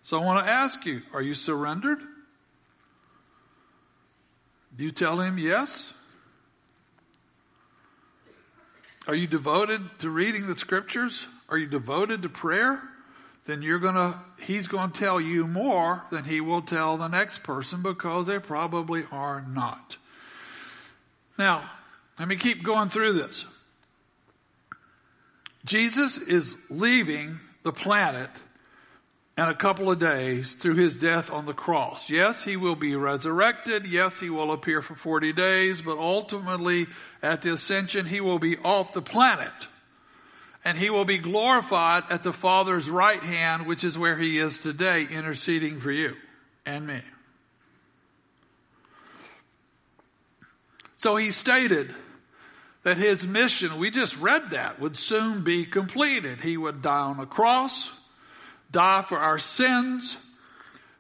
So 0.02 0.20
I 0.20 0.26
want 0.26 0.46
to 0.46 0.52
ask 0.52 0.86
you, 0.86 1.02
are 1.14 1.22
you 1.22 1.34
surrendered? 1.34 2.00
Do 4.76 4.84
you 4.84 4.92
tell 4.92 5.22
him 5.22 5.38
yes? 5.38 5.94
Are 9.08 9.16
you 9.16 9.28
devoted 9.28 9.82
to 10.00 10.10
reading 10.10 10.48
the 10.48 10.58
scriptures? 10.58 11.28
Are 11.50 11.58
you 11.58 11.68
devoted 11.68 12.24
to 12.24 12.30
prayer? 12.30 12.82
Then 13.46 13.62
you're 13.62 13.80
gonna, 13.80 14.24
he's 14.42 14.70
gonna 14.70 14.94
tell 14.94 15.20
you 15.20 15.46
more 15.46 16.04
than 16.10 16.24
he 16.24 16.40
will 16.40 16.62
tell 16.62 16.98
the 16.98 17.10
next 17.10 17.44
person 17.44 17.82
because 17.82 18.28
they 18.28 18.40
probably 18.40 19.04
are 19.12 19.46
not. 19.48 19.98
Now, 21.38 21.70
let 22.18 22.28
me 22.28 22.38
keep 22.38 22.64
going 22.64 22.90
through 22.90 23.14
this. 23.14 23.46
Jesus 25.66 26.18
is 26.18 26.56
leaving 26.70 27.40
the 27.64 27.74
planet 27.74 28.30
in 29.38 29.46
a 29.46 29.56
couple 29.56 29.90
of 29.90 30.00
days 30.00 30.54
through 30.54 30.76
his 30.76 30.96
death 30.96 31.32
on 31.32 31.46
the 31.46 31.54
cross. 31.54 32.10
Yes, 32.10 32.44
he 32.44 32.56
will 32.56 32.76
be 32.76 32.96
resurrected. 32.96 33.88
Yes, 33.88 34.20
he 34.20 34.30
will 34.30 34.52
appear 34.52 34.82
for 34.82 34.96
40 34.96 35.34
days, 35.34 35.82
but 35.82 35.98
ultimately 35.98 36.86
at 37.22 37.42
the 37.42 37.54
ascension, 37.54 38.06
he 38.06 38.22
will 38.22 38.40
be 38.40 38.58
off 38.58 38.94
the 38.94 39.02
planet. 39.02 39.52
And 40.64 40.78
he 40.78 40.90
will 40.90 41.06
be 41.06 41.18
glorified 41.18 42.04
at 42.10 42.24
the 42.24 42.32
Father's 42.32 42.90
right 42.90 43.22
hand, 43.22 43.66
which 43.66 43.84
is 43.84 43.98
where 43.98 44.18
he 44.18 44.38
is 44.38 44.60
today, 44.60 45.06
interceding 45.10 45.80
for 45.80 45.92
you 45.92 46.16
and 46.66 46.86
me. 46.86 47.02
So 50.96 51.18
he 51.18 51.34
stated 51.34 51.94
that 52.84 52.98
his 52.98 53.28
mission, 53.28 53.78
we 53.78 53.92
just 53.92 54.18
read 54.20 54.52
that, 54.52 54.80
would 54.80 54.96
soon 54.96 55.44
be 55.44 55.66
completed. 55.66 56.40
He 56.40 56.56
would 56.56 56.82
die 56.82 57.00
on 57.00 57.20
a 57.20 57.26
cross, 57.26 57.92
die 58.74 59.04
for 59.04 59.18
our 59.18 59.40
sins. 59.40 60.18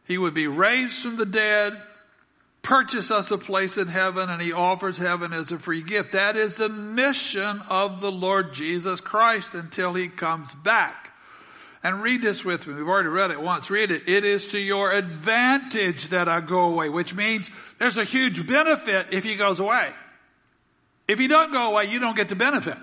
He 0.06 0.18
would 0.18 0.34
be 0.34 0.48
raised 0.48 1.02
from 1.02 1.18
the 1.18 1.26
dead, 1.26 1.74
purchase 2.62 3.12
us 3.12 3.32
a 3.32 3.38
place 3.38 3.78
in 3.78 3.88
heaven, 3.88 4.30
and 4.30 4.42
he 4.42 4.54
offers 4.54 4.98
heaven 4.98 5.34
as 5.34 5.52
a 5.52 5.60
free 5.60 5.82
gift. 5.82 6.14
That 6.14 6.38
is 6.38 6.56
the 6.56 6.70
mission 6.70 7.62
of 7.70 8.00
the 8.00 8.12
Lord 8.12 8.54
Jesus 8.54 9.02
Christ 9.02 9.54
until 9.54 9.94
he 9.94 10.08
comes 10.08 10.54
back. 10.54 11.12
And 11.86 12.02
read 12.02 12.22
this 12.22 12.46
with 12.46 12.66
me. 12.66 12.76
We've 12.76 12.88
already 12.88 13.10
read 13.10 13.32
it 13.32 13.42
once. 13.42 13.70
Read 13.70 13.92
it. 13.92 14.08
It 14.08 14.24
is 14.24 14.48
to 14.48 14.60
your 14.60 14.92
advantage 14.92 16.10
that 16.10 16.30
I 16.30 16.40
go 16.40 16.72
away, 16.72 16.88
which 16.88 17.14
means 17.14 17.52
there's 17.78 17.98
a 17.98 18.06
huge 18.06 18.48
benefit 18.48 19.08
if 19.12 19.26
he 19.26 19.36
goes 19.36 19.60
away. 19.60 19.90
If 21.10 21.20
he 21.20 21.28
doesn't 21.28 21.52
go 21.52 21.72
away, 21.72 21.88
you 21.88 22.00
don't 22.00 22.16
get 22.16 22.30
the 22.30 22.36
benefit. 22.36 22.78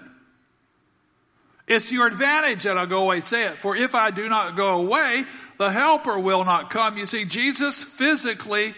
It's 1.71 1.89
to 1.91 1.95
your 1.95 2.09
advantage 2.09 2.65
that 2.65 2.77
I 2.77 2.85
go 2.87 3.05
away, 3.05 3.21
say 3.21 3.47
it. 3.47 3.59
For 3.59 3.77
if 3.77 3.95
I 3.95 4.11
do 4.11 4.29
not 4.29 4.57
go 4.57 4.81
away, 4.81 5.25
the 5.57 5.71
helper 5.71 6.19
will 6.19 6.45
not 6.45 6.69
come. 6.69 6.99
You 6.99 7.07
see, 7.07 7.25
Jesus 7.25 7.81
physically 7.81 8.75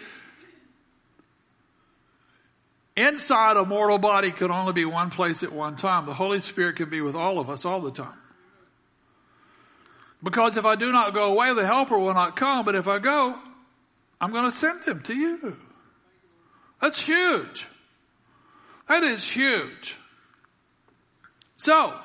inside 2.95 3.57
a 3.57 3.65
mortal 3.65 3.97
body 3.97 4.31
could 4.31 4.51
only 4.51 4.75
be 4.75 4.85
one 4.85 5.09
place 5.09 5.43
at 5.43 5.51
one 5.55 5.77
time. 5.77 6.05
The 6.05 6.13
Holy 6.13 6.43
Spirit 6.43 6.77
can 6.77 6.91
be 6.91 7.01
with 7.01 7.15
all 7.15 7.39
of 7.39 7.49
us 7.49 7.65
all 7.65 7.81
the 7.81 7.91
time. 7.91 8.13
Because 10.23 10.59
if 10.59 10.67
I 10.67 10.77
do 10.77 10.93
not 10.93 11.15
go 11.15 11.33
away, 11.33 11.55
the 11.55 11.65
helper 11.65 11.99
will 11.99 12.13
not 12.13 12.37
come. 12.37 12.63
But 12.67 12.75
if 12.75 12.87
I 12.87 12.99
go, 12.99 13.39
I'm 14.21 14.33
going 14.33 14.51
to 14.51 14.55
send 14.55 14.85
him 14.85 15.01
to 15.05 15.15
you. 15.15 15.57
That's 16.83 17.01
huge. 17.01 17.67
That 18.87 19.03
is 19.03 19.27
huge. 19.27 19.97
So, 21.57 21.99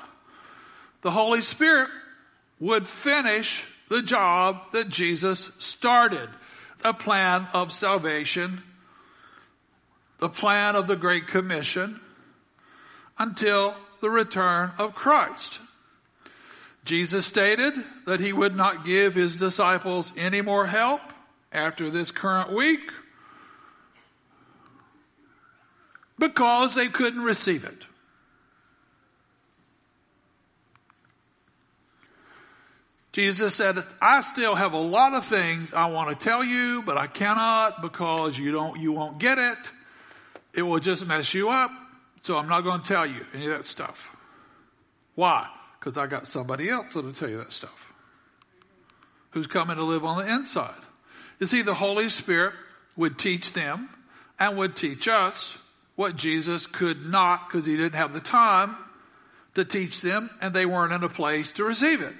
the 1.02 1.10
Holy 1.10 1.40
Spirit 1.40 1.90
would 2.60 2.86
finish 2.86 3.62
the 3.88 4.02
job 4.02 4.72
that 4.72 4.88
Jesus 4.88 5.50
started. 5.58 6.28
The 6.78 6.92
plan 6.92 7.48
of 7.52 7.72
salvation, 7.72 8.62
the 10.18 10.28
plan 10.28 10.76
of 10.76 10.86
the 10.86 10.96
Great 10.96 11.26
Commission, 11.26 12.00
until 13.18 13.74
the 14.00 14.10
return 14.10 14.70
of 14.78 14.94
Christ. 14.94 15.58
Jesus 16.84 17.26
stated 17.26 17.74
that 18.06 18.20
he 18.20 18.32
would 18.32 18.56
not 18.56 18.84
give 18.84 19.14
his 19.14 19.36
disciples 19.36 20.12
any 20.16 20.40
more 20.40 20.66
help 20.66 21.00
after 21.52 21.90
this 21.90 22.10
current 22.10 22.52
week 22.52 22.92
because 26.18 26.74
they 26.74 26.88
couldn't 26.88 27.22
receive 27.22 27.64
it. 27.64 27.84
Jesus 33.18 33.52
said, 33.52 33.76
I 34.00 34.20
still 34.20 34.54
have 34.54 34.74
a 34.74 34.78
lot 34.78 35.12
of 35.12 35.24
things 35.24 35.74
I 35.74 35.86
want 35.86 36.08
to 36.08 36.24
tell 36.24 36.44
you, 36.44 36.84
but 36.86 36.96
I 36.96 37.08
cannot 37.08 37.82
because 37.82 38.38
you 38.38 38.52
don't, 38.52 38.78
you 38.78 38.92
won't 38.92 39.18
get 39.18 39.38
it. 39.38 39.58
It 40.54 40.62
will 40.62 40.78
just 40.78 41.04
mess 41.04 41.34
you 41.34 41.50
up. 41.50 41.72
So 42.22 42.38
I'm 42.38 42.48
not 42.48 42.60
going 42.60 42.80
to 42.80 42.86
tell 42.86 43.04
you 43.04 43.26
any 43.34 43.46
of 43.46 43.50
that 43.50 43.66
stuff. 43.66 44.08
Why? 45.16 45.48
Because 45.80 45.98
I 45.98 46.06
got 46.06 46.28
somebody 46.28 46.68
else 46.68 46.94
that'll 46.94 47.12
tell 47.12 47.28
you 47.28 47.38
that 47.38 47.52
stuff. 47.52 47.92
Who's 49.30 49.48
coming 49.48 49.78
to 49.78 49.82
live 49.82 50.04
on 50.04 50.24
the 50.24 50.32
inside. 50.32 50.80
You 51.40 51.48
see, 51.48 51.62
the 51.62 51.74
Holy 51.74 52.10
Spirit 52.10 52.54
would 52.96 53.18
teach 53.18 53.52
them 53.52 53.88
and 54.38 54.56
would 54.56 54.76
teach 54.76 55.08
us 55.08 55.58
what 55.96 56.14
Jesus 56.14 56.68
could 56.68 57.04
not 57.04 57.48
because 57.48 57.66
he 57.66 57.76
didn't 57.76 57.96
have 57.96 58.12
the 58.12 58.20
time 58.20 58.76
to 59.56 59.64
teach 59.64 60.02
them 60.02 60.30
and 60.40 60.54
they 60.54 60.66
weren't 60.66 60.92
in 60.92 61.02
a 61.02 61.08
place 61.08 61.50
to 61.54 61.64
receive 61.64 62.00
it. 62.00 62.14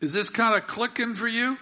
Is 0.00 0.12
this 0.12 0.30
kind 0.30 0.54
of 0.54 0.68
clicking 0.68 1.14
for 1.14 1.26
you? 1.26 1.58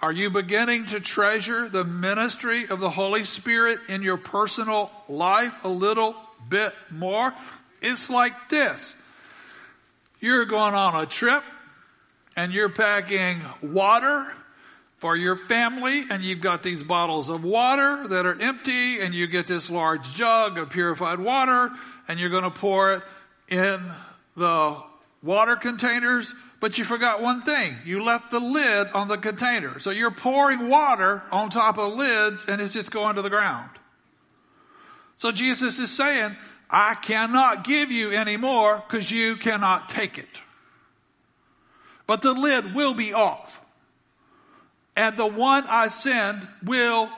Are 0.00 0.12
you 0.12 0.28
beginning 0.28 0.86
to 0.86 1.00
treasure 1.00 1.68
the 1.68 1.84
ministry 1.84 2.66
of 2.68 2.80
the 2.80 2.90
Holy 2.90 3.24
Spirit 3.24 3.78
in 3.88 4.02
your 4.02 4.16
personal 4.16 4.90
life 5.08 5.54
a 5.62 5.68
little 5.68 6.16
bit 6.48 6.74
more? 6.90 7.32
It's 7.80 8.10
like 8.10 8.50
this. 8.50 8.94
You're 10.20 10.46
going 10.46 10.74
on 10.74 11.00
a 11.00 11.06
trip 11.06 11.44
and 12.36 12.52
you're 12.52 12.68
packing 12.68 13.40
water 13.62 14.32
for 14.98 15.14
your 15.14 15.36
family 15.36 16.02
and 16.10 16.24
you've 16.24 16.40
got 16.40 16.62
these 16.62 16.82
bottles 16.82 17.28
of 17.28 17.44
water 17.44 18.08
that 18.08 18.26
are 18.26 18.40
empty 18.40 19.00
and 19.00 19.14
you 19.14 19.26
get 19.26 19.46
this 19.46 19.70
large 19.70 20.12
jug 20.12 20.58
of 20.58 20.70
purified 20.70 21.20
water 21.20 21.70
and 22.08 22.18
you're 22.18 22.30
going 22.30 22.44
to 22.44 22.50
pour 22.50 22.94
it 22.94 23.02
in 23.48 23.80
the 24.36 24.82
water 25.24 25.56
containers, 25.56 26.34
but 26.60 26.76
you 26.76 26.84
forgot 26.84 27.22
one 27.22 27.40
thing. 27.40 27.76
You 27.84 28.04
left 28.04 28.30
the 28.30 28.40
lid 28.40 28.88
on 28.88 29.08
the 29.08 29.16
container. 29.16 29.80
So 29.80 29.90
you're 29.90 30.10
pouring 30.10 30.68
water 30.68 31.22
on 31.32 31.48
top 31.48 31.78
of 31.78 31.94
lids 31.94 32.44
and 32.46 32.60
it's 32.60 32.74
just 32.74 32.90
going 32.90 33.16
to 33.16 33.22
the 33.22 33.30
ground. 33.30 33.70
So 35.16 35.32
Jesus 35.32 35.78
is 35.78 35.90
saying, 35.90 36.36
I 36.68 36.94
cannot 36.94 37.64
give 37.64 37.90
you 37.90 38.10
any 38.10 38.36
more 38.36 38.82
because 38.86 39.10
you 39.10 39.36
cannot 39.36 39.88
take 39.88 40.18
it. 40.18 40.28
But 42.06 42.20
the 42.20 42.34
lid 42.34 42.74
will 42.74 42.94
be 42.94 43.14
off 43.14 43.62
and 44.94 45.16
the 45.16 45.26
one 45.26 45.64
I 45.66 45.88
send 45.88 46.46
will 46.62 47.08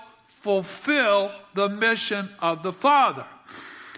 fulfill 0.43 1.33
the 1.55 1.69
mission 1.69 2.29
of 2.39 2.63
the 2.63 2.73
Father. 2.73 3.27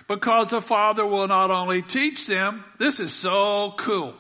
Because 0.09 0.51
the 0.51 0.63
Father 0.63 1.07
will 1.07 1.29
not 1.29 1.51
only 1.51 1.83
teach 1.83 2.27
them, 2.27 2.65
this 2.79 2.99
is 2.99 3.13
so 3.13 3.75
cool. 3.77 4.15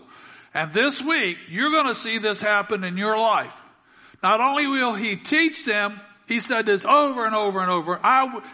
And 0.52 0.72
this 0.72 1.02
week, 1.02 1.38
you're 1.48 1.70
going 1.70 1.86
to 1.86 1.94
see 1.94 2.18
this 2.18 2.40
happen 2.40 2.84
in 2.84 2.98
your 2.98 3.18
life. 3.18 3.54
Not 4.22 4.40
only 4.40 4.66
will 4.66 4.94
He 4.94 5.16
teach 5.16 5.64
them, 5.64 5.98
He 6.26 6.40
said 6.40 6.66
this 6.66 6.84
over 6.84 7.24
and 7.24 7.34
over 7.34 7.60
and 7.60 7.70
over. 7.70 7.98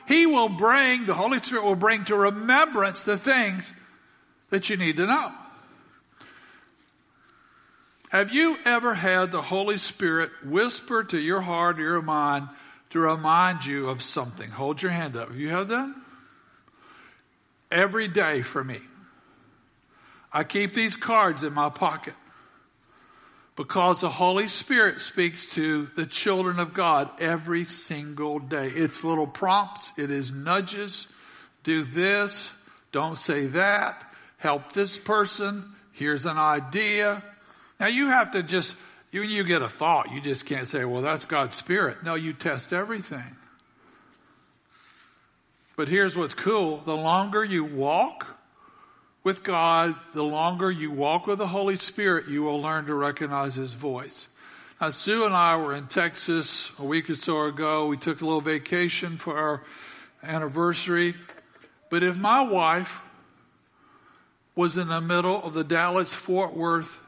He 0.06 0.26
will 0.26 0.48
bring, 0.48 1.06
the 1.06 1.14
Holy 1.14 1.40
Spirit 1.42 1.64
will 1.64 1.74
bring 1.74 2.04
to 2.04 2.16
remembrance 2.16 3.02
the 3.02 3.18
things 3.18 3.72
that 4.50 4.70
you 4.70 4.76
need 4.76 4.98
to 4.98 5.06
know. 5.06 5.32
Have 8.10 8.32
you 8.32 8.56
ever 8.64 8.94
had 8.94 9.32
the 9.32 9.42
Holy 9.42 9.78
Spirit 9.78 10.30
whisper 10.44 11.02
to 11.02 11.18
your 11.18 11.40
heart 11.40 11.80
or 11.80 11.82
your 11.82 12.02
mind 12.02 12.48
to 12.90 13.00
remind 13.00 13.64
you 13.64 13.88
of 13.88 14.02
something? 14.02 14.50
Hold 14.50 14.80
your 14.82 14.92
hand 14.92 15.16
up. 15.16 15.30
Have 15.30 15.36
you 15.36 15.48
had 15.48 15.68
that? 15.70 15.92
Every 17.74 18.06
day 18.06 18.42
for 18.42 18.62
me. 18.62 18.78
I 20.32 20.44
keep 20.44 20.74
these 20.74 20.94
cards 20.94 21.42
in 21.42 21.52
my 21.52 21.70
pocket 21.70 22.14
because 23.56 24.00
the 24.00 24.08
Holy 24.08 24.46
Spirit 24.46 25.00
speaks 25.00 25.46
to 25.54 25.86
the 25.96 26.06
children 26.06 26.60
of 26.60 26.72
God 26.72 27.10
every 27.20 27.64
single 27.64 28.38
day. 28.38 28.68
It's 28.68 29.02
little 29.02 29.26
prompts, 29.26 29.90
it 29.96 30.12
is 30.12 30.30
nudges. 30.30 31.08
Do 31.64 31.82
this, 31.82 32.48
don't 32.92 33.18
say 33.18 33.46
that, 33.46 34.04
help 34.38 34.72
this 34.72 34.96
person, 34.96 35.74
here's 35.92 36.26
an 36.26 36.38
idea. 36.38 37.24
Now 37.80 37.88
you 37.88 38.06
have 38.08 38.30
to 38.32 38.44
just, 38.44 38.76
when 39.12 39.30
you 39.30 39.42
get 39.42 39.62
a 39.62 39.68
thought, 39.68 40.12
you 40.12 40.20
just 40.20 40.46
can't 40.46 40.68
say, 40.68 40.84
well, 40.84 41.02
that's 41.02 41.24
God's 41.24 41.56
Spirit. 41.56 42.04
No, 42.04 42.14
you 42.14 42.34
test 42.34 42.72
everything. 42.72 43.36
But 45.76 45.88
here's 45.88 46.16
what's 46.16 46.34
cool. 46.34 46.78
The 46.78 46.96
longer 46.96 47.44
you 47.44 47.64
walk 47.64 48.38
with 49.24 49.42
God, 49.42 49.94
the 50.12 50.22
longer 50.22 50.70
you 50.70 50.90
walk 50.90 51.26
with 51.26 51.38
the 51.38 51.48
Holy 51.48 51.78
Spirit, 51.78 52.28
you 52.28 52.42
will 52.42 52.60
learn 52.60 52.86
to 52.86 52.94
recognize 52.94 53.56
His 53.56 53.72
voice. 53.72 54.28
Now, 54.80 54.90
Sue 54.90 55.24
and 55.24 55.34
I 55.34 55.56
were 55.56 55.74
in 55.74 55.86
Texas 55.86 56.70
a 56.78 56.84
week 56.84 57.08
or 57.08 57.14
so 57.14 57.44
ago. 57.44 57.86
We 57.86 57.96
took 57.96 58.20
a 58.20 58.24
little 58.24 58.40
vacation 58.40 59.16
for 59.16 59.36
our 59.36 59.62
anniversary. 60.22 61.14
But 61.90 62.02
if 62.02 62.16
my 62.16 62.42
wife 62.42 63.00
was 64.54 64.76
in 64.76 64.88
the 64.88 65.00
middle 65.00 65.42
of 65.42 65.54
the 65.54 65.64
Dallas 65.64 66.12
Fort 66.12 66.56
Worth 66.56 67.00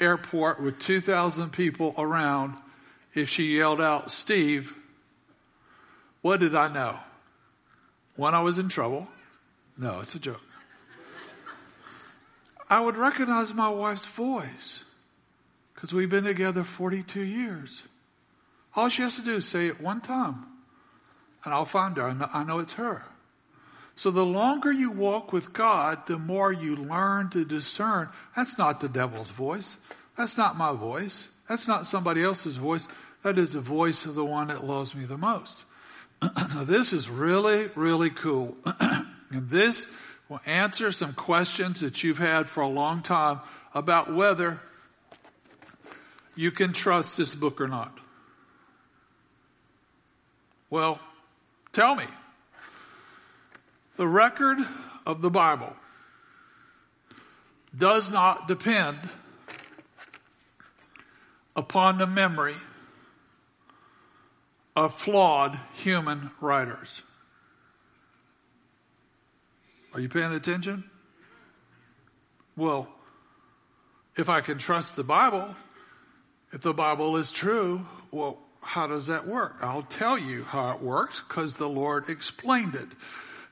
airport 0.00 0.62
with 0.62 0.78
2,000 0.78 1.50
people 1.50 1.94
around, 1.98 2.54
if 3.14 3.28
she 3.28 3.56
yelled 3.56 3.80
out, 3.80 4.10
Steve, 4.10 4.74
what 6.20 6.40
did 6.40 6.54
I 6.54 6.68
know? 6.72 6.98
When 8.16 8.34
I 8.34 8.40
was 8.40 8.58
in 8.58 8.68
trouble? 8.68 9.08
No, 9.76 10.00
it's 10.00 10.14
a 10.14 10.18
joke. 10.18 10.40
I 12.70 12.80
would 12.80 12.96
recognize 12.96 13.52
my 13.52 13.68
wife's 13.68 14.06
voice 14.06 14.80
because 15.74 15.92
we've 15.92 16.10
been 16.10 16.24
together 16.24 16.64
42 16.64 17.20
years. 17.20 17.82
All 18.76 18.88
she 18.88 19.02
has 19.02 19.16
to 19.16 19.22
do 19.22 19.36
is 19.36 19.46
say 19.46 19.66
it 19.66 19.80
one 19.80 20.00
time, 20.00 20.46
and 21.44 21.52
I'll 21.52 21.66
find 21.66 21.96
her. 21.96 22.04
I 22.04 22.14
know, 22.14 22.28
I 22.32 22.44
know 22.44 22.58
it's 22.60 22.72
her. 22.74 23.04
So 23.96 24.10
the 24.10 24.24
longer 24.24 24.72
you 24.72 24.90
walk 24.90 25.32
with 25.32 25.52
God, 25.52 26.06
the 26.06 26.18
more 26.18 26.52
you 26.52 26.74
learn 26.74 27.30
to 27.30 27.44
discern. 27.44 28.08
That's 28.34 28.58
not 28.58 28.80
the 28.80 28.88
devil's 28.88 29.30
voice. 29.30 29.76
That's 30.16 30.36
not 30.36 30.56
my 30.56 30.72
voice. 30.72 31.28
That's 31.48 31.68
not 31.68 31.86
somebody 31.86 32.22
else's 32.22 32.56
voice. 32.56 32.88
That 33.22 33.38
is 33.38 33.52
the 33.52 33.60
voice 33.60 34.04
of 34.04 34.14
the 34.14 34.24
one 34.24 34.48
that 34.48 34.66
loves 34.66 34.94
me 34.94 35.04
the 35.04 35.18
most. 35.18 35.64
Now, 36.24 36.64
this 36.64 36.92
is 36.92 37.08
really, 37.08 37.68
really 37.74 38.10
cool. 38.10 38.56
and 39.30 39.50
this 39.50 39.86
will 40.28 40.40
answer 40.46 40.90
some 40.92 41.12
questions 41.12 41.80
that 41.80 42.02
you've 42.02 42.18
had 42.18 42.48
for 42.48 42.62
a 42.62 42.68
long 42.68 43.02
time 43.02 43.40
about 43.74 44.12
whether 44.12 44.60
you 46.36 46.50
can 46.50 46.72
trust 46.72 47.16
this 47.16 47.34
book 47.34 47.60
or 47.60 47.68
not. 47.68 47.96
Well, 50.70 50.98
tell 51.72 51.94
me. 51.94 52.06
The 53.96 54.08
record 54.08 54.58
of 55.06 55.22
the 55.22 55.30
Bible 55.30 55.72
does 57.76 58.10
not 58.10 58.48
depend 58.48 58.98
upon 61.54 61.98
the 61.98 62.06
memory 62.06 62.56
of 64.76 64.94
flawed 64.94 65.58
human 65.74 66.30
writers. 66.40 67.02
Are 69.92 70.00
you 70.00 70.08
paying 70.08 70.32
attention? 70.32 70.84
Well, 72.56 72.88
if 74.16 74.28
I 74.28 74.40
can 74.40 74.58
trust 74.58 74.96
the 74.96 75.04
Bible, 75.04 75.54
if 76.52 76.62
the 76.62 76.74
Bible 76.74 77.16
is 77.16 77.30
true, 77.30 77.86
well, 78.10 78.38
how 78.60 78.86
does 78.86 79.08
that 79.08 79.26
work? 79.26 79.56
I'll 79.60 79.82
tell 79.82 80.18
you 80.18 80.44
how 80.44 80.72
it 80.72 80.80
works 80.80 81.20
because 81.20 81.56
the 81.56 81.68
Lord 81.68 82.08
explained 82.08 82.74
it. 82.74 82.88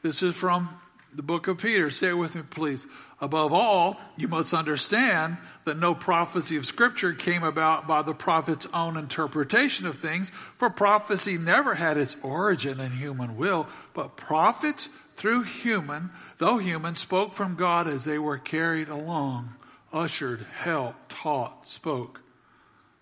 This 0.02 0.22
is 0.22 0.34
from 0.34 0.68
the 1.14 1.22
book 1.22 1.46
of 1.46 1.58
Peter. 1.58 1.90
Say 1.90 2.08
it 2.08 2.14
with 2.14 2.34
me, 2.34 2.42
please. 2.48 2.86
Above 3.22 3.52
all, 3.52 4.00
you 4.16 4.26
must 4.26 4.52
understand 4.52 5.36
that 5.64 5.78
no 5.78 5.94
prophecy 5.94 6.56
of 6.56 6.66
scripture 6.66 7.12
came 7.12 7.44
about 7.44 7.86
by 7.86 8.02
the 8.02 8.12
prophet's 8.12 8.66
own 8.74 8.96
interpretation 8.96 9.86
of 9.86 9.96
things, 9.96 10.28
for 10.58 10.68
prophecy 10.68 11.38
never 11.38 11.76
had 11.76 11.96
its 11.96 12.16
origin 12.20 12.80
in 12.80 12.90
human 12.90 13.36
will, 13.36 13.68
but 13.94 14.16
prophets 14.16 14.88
through 15.14 15.44
human, 15.44 16.10
though 16.38 16.58
human, 16.58 16.96
spoke 16.96 17.34
from 17.34 17.54
God 17.54 17.86
as 17.86 18.04
they 18.04 18.18
were 18.18 18.38
carried 18.38 18.88
along, 18.88 19.50
ushered, 19.92 20.44
helped, 20.58 21.10
taught, 21.10 21.68
spoke 21.68 22.20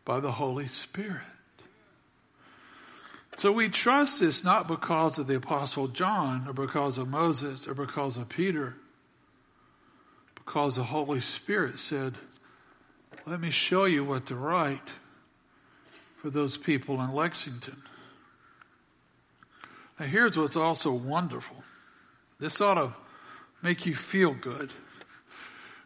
by 0.04 0.20
the 0.20 0.32
Holy 0.32 0.68
Spirit. 0.68 1.22
So 3.38 3.52
we 3.52 3.70
trust 3.70 4.20
this 4.20 4.44
not 4.44 4.68
because 4.68 5.18
of 5.18 5.28
the 5.28 5.36
Apostle 5.36 5.88
John 5.88 6.46
or 6.46 6.52
because 6.52 6.98
of 6.98 7.08
Moses 7.08 7.66
or 7.66 7.72
because 7.72 8.18
of 8.18 8.28
Peter, 8.28 8.76
because 10.50 10.74
the 10.74 10.82
Holy 10.82 11.20
Spirit 11.20 11.78
said, 11.78 12.16
Let 13.24 13.40
me 13.40 13.50
show 13.50 13.84
you 13.84 14.02
what 14.02 14.26
to 14.26 14.34
write 14.34 14.90
for 16.16 16.28
those 16.28 16.56
people 16.56 17.00
in 17.00 17.12
Lexington. 17.12 17.80
Now, 20.00 20.06
here's 20.06 20.36
what's 20.36 20.56
also 20.56 20.90
wonderful 20.90 21.62
this 22.40 22.60
ought 22.60 22.74
to 22.74 22.92
make 23.62 23.86
you 23.86 23.94
feel 23.94 24.34
good. 24.34 24.72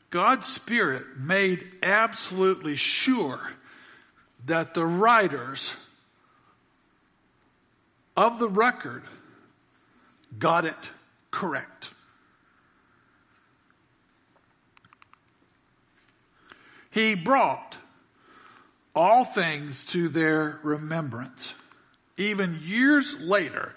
God's 0.09 0.47
Spirit 0.47 1.19
made 1.19 1.71
absolutely 1.83 2.77
sure 2.77 3.41
that 4.47 4.73
the 4.73 4.87
writers 4.87 5.75
of 8.17 8.39
the 8.39 8.49
record 8.49 9.03
got 10.39 10.65
it 10.65 10.91
correct. 11.31 11.91
He 16.95 17.17
brought 17.17 17.77
all 18.95 19.25
things 19.25 19.85
to 19.87 20.09
their 20.09 20.61
remembrance, 20.63 21.53
even 22.17 22.61
years 22.63 23.21
later, 23.21 23.75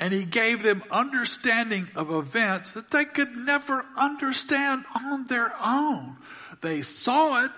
and 0.00 0.12
he 0.12 0.24
gave 0.24 0.64
them 0.64 0.82
understanding 0.90 1.88
of 1.94 2.10
events 2.10 2.72
that 2.72 2.90
they 2.90 3.04
could 3.04 3.36
never 3.36 3.86
understand 3.96 4.84
on 5.04 5.28
their 5.28 5.54
own. 5.62 6.16
They 6.60 6.82
saw 6.82 7.44
it, 7.44 7.52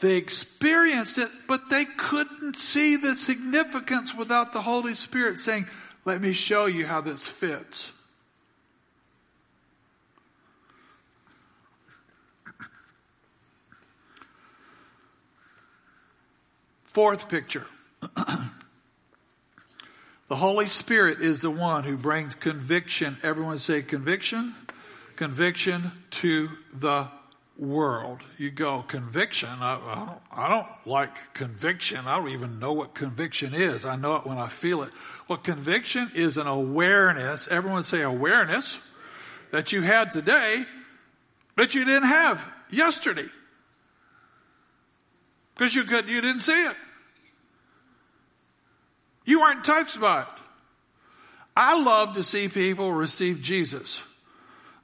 they 0.00 0.16
experienced 0.16 1.18
it, 1.18 1.28
but 1.46 1.68
they 1.68 1.84
couldn't 1.84 2.56
see 2.56 2.96
the 2.96 3.18
significance 3.18 4.14
without 4.14 4.54
the 4.54 4.62
Holy 4.62 4.94
Spirit 4.94 5.38
saying, 5.38 5.66
let 6.06 6.22
me 6.22 6.32
show 6.32 6.64
you 6.64 6.86
how 6.86 7.02
this 7.02 7.28
fits. 7.28 7.92
Fourth 16.94 17.28
picture. 17.28 17.66
the 20.28 20.36
Holy 20.36 20.66
Spirit 20.66 21.20
is 21.20 21.40
the 21.40 21.50
one 21.50 21.82
who 21.82 21.96
brings 21.96 22.36
conviction. 22.36 23.16
Everyone 23.24 23.58
say 23.58 23.82
conviction. 23.82 24.54
Conviction 25.16 25.90
to 26.12 26.50
the 26.72 27.08
world. 27.58 28.20
You 28.38 28.52
go, 28.52 28.82
conviction? 28.82 29.48
I, 29.48 29.74
I, 30.30 30.48
don't, 30.48 30.50
don't, 30.50 30.68
like 30.86 31.34
conviction. 31.34 32.06
I 32.06 32.18
don't 32.18 32.28
even 32.28 32.60
know 32.60 32.72
what 32.72 32.94
conviction 32.94 33.54
is. 33.54 33.84
I 33.84 33.96
know 33.96 34.14
it 34.14 34.24
when 34.24 34.38
I 34.38 34.46
feel 34.46 34.84
it. 34.84 34.90
Well, 35.26 35.38
conviction 35.38 36.12
is 36.14 36.36
an 36.36 36.46
awareness. 36.46 37.48
Everyone 37.48 37.82
say 37.82 38.02
awareness 38.02 38.78
that 39.50 39.72
you 39.72 39.82
had 39.82 40.12
today 40.12 40.64
that 41.56 41.74
you 41.74 41.84
didn't 41.84 42.08
have 42.08 42.48
yesterday. 42.70 43.26
Because 45.54 45.74
you 45.74 45.84
couldn't, 45.84 46.08
you 46.08 46.20
didn't 46.20 46.42
see 46.42 46.52
it. 46.52 46.76
You 49.24 49.40
weren't 49.40 49.64
touched 49.64 50.00
by 50.00 50.22
it. 50.22 50.28
I 51.56 51.80
love 51.80 52.14
to 52.14 52.22
see 52.22 52.48
people 52.48 52.92
receive 52.92 53.40
Jesus. 53.40 54.02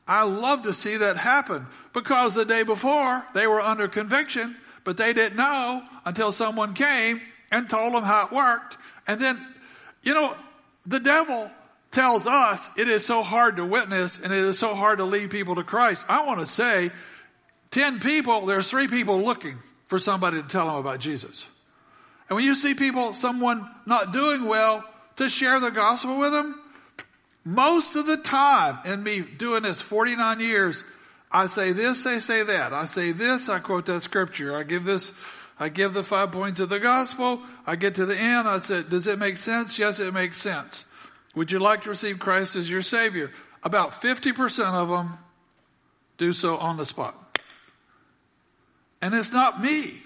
I 0.07 0.23
love 0.23 0.63
to 0.63 0.75
see 0.75 0.97
that 0.99 1.17
happen 1.17 1.67
because 1.93 2.35
the 2.35 2.45
day 2.45 2.63
before 2.63 3.25
they 3.35 3.47
were 3.47 3.61
under 3.61 3.89
conviction, 3.89 4.57
but 4.85 4.97
they 4.97 5.13
didn't 5.13 5.37
know 5.37 5.83
until 6.05 6.33
someone 6.33 6.75
came 6.75 7.21
and 7.51 7.69
told 7.69 7.95
them 7.95 8.05
how 8.05 8.27
it 8.27 8.33
worked. 8.33 8.79
And 9.07 9.21
then, 9.21 9.45
you 10.03 10.15
know, 10.15 10.35
The 10.87 11.01
devil 11.01 11.51
tells 11.91 12.27
us 12.27 12.71
it 12.77 12.89
is 12.89 13.05
so 13.05 13.23
hard 13.23 13.57
to 13.57 13.65
witness 13.65 14.19
and 14.19 14.33
it 14.33 14.45
is 14.45 14.59
so 14.59 14.75
hard 14.75 14.99
to 14.99 15.05
lead 15.05 15.31
people 15.31 15.57
to 15.57 15.65
Christ. 15.65 16.05
I 16.09 16.27
want 16.27 16.41
to 16.41 16.47
say 16.47 16.91
10 17.71 18.01
people, 18.01 18.47
there's 18.47 18.69
three 18.69 18.89
people 18.89 19.21
looking 19.21 19.59
for 19.91 19.99
somebody 19.99 20.41
to 20.41 20.47
tell 20.47 20.67
them 20.67 20.77
about 20.77 21.01
Jesus. 21.01 21.45
And 22.29 22.37
when 22.37 22.45
you 22.45 22.55
see 22.55 22.75
people, 22.75 23.13
someone 23.13 23.69
not 23.87 24.13
doing 24.13 24.47
well, 24.47 24.85
to 25.17 25.29
share 25.29 25.59
the 25.59 25.71
gospel 25.71 26.17
with 26.17 26.31
them, 26.31 26.59
most 27.45 27.97
of 27.97 28.07
the 28.07 28.17
time 28.17 28.79
in 28.85 29.03
me 29.03 29.21
doing 29.21 29.65
this 29.65 29.83
49 29.83 30.39
years, 30.39 30.85
I 31.33 31.49
say 31.49 31.73
this, 31.73 32.05
they 32.05 32.21
say 32.21 32.45
that. 32.45 32.73
I 32.73 32.87
say 32.87 33.11
this, 33.11 33.49
I 33.49 33.59
quote 33.59 33.87
that 33.87 34.03
scripture. 34.03 34.57
I 34.57 34.63
give 34.63 34.85
this, 34.85 35.11
I 35.59 35.69
give 35.69 35.93
the 35.93 36.05
five 36.05 36.31
points 36.31 36.61
of 36.61 36.69
the 36.69 36.79
gospel. 36.79 37.43
I 37.67 37.75
get 37.75 37.97
to 37.97 38.07
the 38.07 38.17
end, 38.17 38.47
I 38.47 38.61
said, 38.61 38.91
does 38.91 39.09
it 39.09 39.19
make 39.19 39.39
sense? 39.39 39.77
Yes, 39.77 39.99
it 39.99 40.15
makes 40.15 40.41
sense. 40.41 40.85
Would 41.35 41.51
you 41.51 41.59
like 41.59 41.83
to 41.83 41.89
receive 41.89 42.21
Christ 42.21 42.55
as 42.55 42.71
your 42.71 42.83
Savior? 42.83 43.33
About 43.65 44.01
50% 44.01 44.67
of 44.67 44.89
them 44.89 45.19
do 46.17 46.33
so 46.33 46.59
on 46.59 46.77
the 46.77 46.87
spot. 46.87 47.30
And 49.03 49.15
it's 49.15 49.33
not 49.33 49.63
me. 49.63 50.03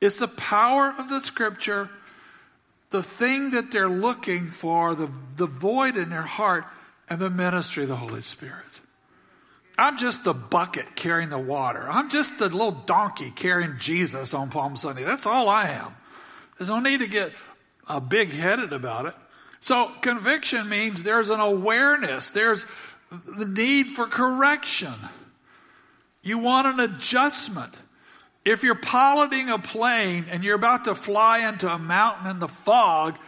It's 0.00 0.18
the 0.18 0.28
power 0.28 0.94
of 0.98 1.08
the 1.08 1.20
scripture, 1.20 1.90
the 2.90 3.02
thing 3.02 3.50
that 3.50 3.70
they're 3.70 3.88
looking 3.88 4.46
for, 4.46 4.94
the, 4.94 5.10
the 5.36 5.46
void 5.46 5.96
in 5.96 6.08
their 6.08 6.22
heart, 6.22 6.64
and 7.08 7.20
the 7.20 7.28
ministry 7.28 7.82
of 7.82 7.88
the 7.88 7.96
Holy 7.96 8.22
Spirit. 8.22 8.64
I'm 9.76 9.98
just 9.98 10.24
the 10.24 10.34
bucket 10.34 10.94
carrying 10.94 11.30
the 11.30 11.38
water. 11.38 11.86
I'm 11.90 12.10
just 12.10 12.38
the 12.38 12.48
little 12.48 12.70
donkey 12.70 13.30
carrying 13.30 13.78
Jesus 13.78 14.34
on 14.34 14.50
Palm 14.50 14.76
Sunday. 14.76 15.04
That's 15.04 15.26
all 15.26 15.48
I 15.48 15.68
am. 15.68 15.94
There's 16.58 16.68
no 16.68 16.80
need 16.80 17.00
to 17.00 17.08
get 17.08 17.32
uh, 17.88 17.98
big 17.98 18.30
headed 18.30 18.72
about 18.72 19.06
it. 19.06 19.14
So 19.60 19.90
conviction 20.00 20.68
means 20.68 21.02
there's 21.02 21.30
an 21.30 21.40
awareness. 21.40 22.30
There's 22.30 22.64
the 23.10 23.46
need 23.46 23.88
for 23.88 24.06
correction. 24.06 24.94
You 26.22 26.38
want 26.38 26.66
an 26.66 26.80
adjustment. 26.80 27.74
If 28.44 28.62
you're 28.62 28.74
piloting 28.74 29.50
a 29.50 29.58
plane 29.58 30.26
and 30.30 30.42
you're 30.42 30.56
about 30.56 30.84
to 30.84 30.94
fly 30.94 31.48
into 31.48 31.68
a 31.68 31.78
mountain 31.78 32.30
in 32.30 32.38
the 32.38 32.48
fog, 32.48 33.18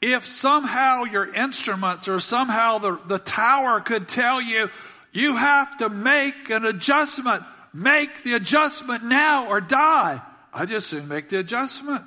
if 0.00 0.26
somehow 0.26 1.04
your 1.04 1.32
instruments 1.32 2.08
or 2.08 2.20
somehow 2.20 2.78
the, 2.78 2.98
the 3.06 3.18
tower 3.18 3.80
could 3.80 4.08
tell 4.08 4.40
you, 4.40 4.70
you 5.12 5.36
have 5.36 5.76
to 5.78 5.88
make 5.88 6.50
an 6.50 6.64
adjustment, 6.64 7.42
make 7.74 8.22
the 8.22 8.34
adjustment 8.34 9.04
now 9.04 9.48
or 9.48 9.60
die. 9.60 10.22
I 10.52 10.66
just 10.66 10.88
soon 10.88 11.08
make 11.08 11.28
the 11.28 11.38
adjustment. 11.38 12.04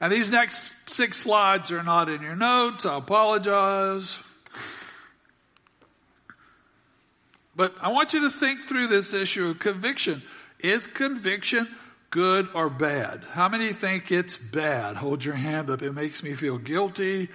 And 0.00 0.10
these 0.10 0.30
next 0.30 0.72
six 0.86 1.18
slides 1.18 1.72
are 1.72 1.82
not 1.82 2.08
in 2.08 2.22
your 2.22 2.36
notes. 2.36 2.86
I 2.86 2.96
apologize. 2.96 4.16
But 7.54 7.74
I 7.80 7.90
want 7.90 8.14
you 8.14 8.20
to 8.22 8.30
think 8.30 8.62
through 8.62 8.86
this 8.88 9.12
issue 9.12 9.48
of 9.48 9.58
conviction. 9.58 10.22
Is 10.60 10.86
conviction 10.86 11.68
good 12.10 12.48
or 12.54 12.70
bad? 12.70 13.24
How 13.30 13.48
many 13.48 13.68
think 13.72 14.12
it's 14.12 14.36
bad? 14.36 14.96
Hold 14.96 15.24
your 15.24 15.34
hand 15.34 15.70
up. 15.70 15.82
It 15.82 15.92
makes 15.92 16.22
me 16.22 16.34
feel 16.34 16.58
guilty. 16.58 17.28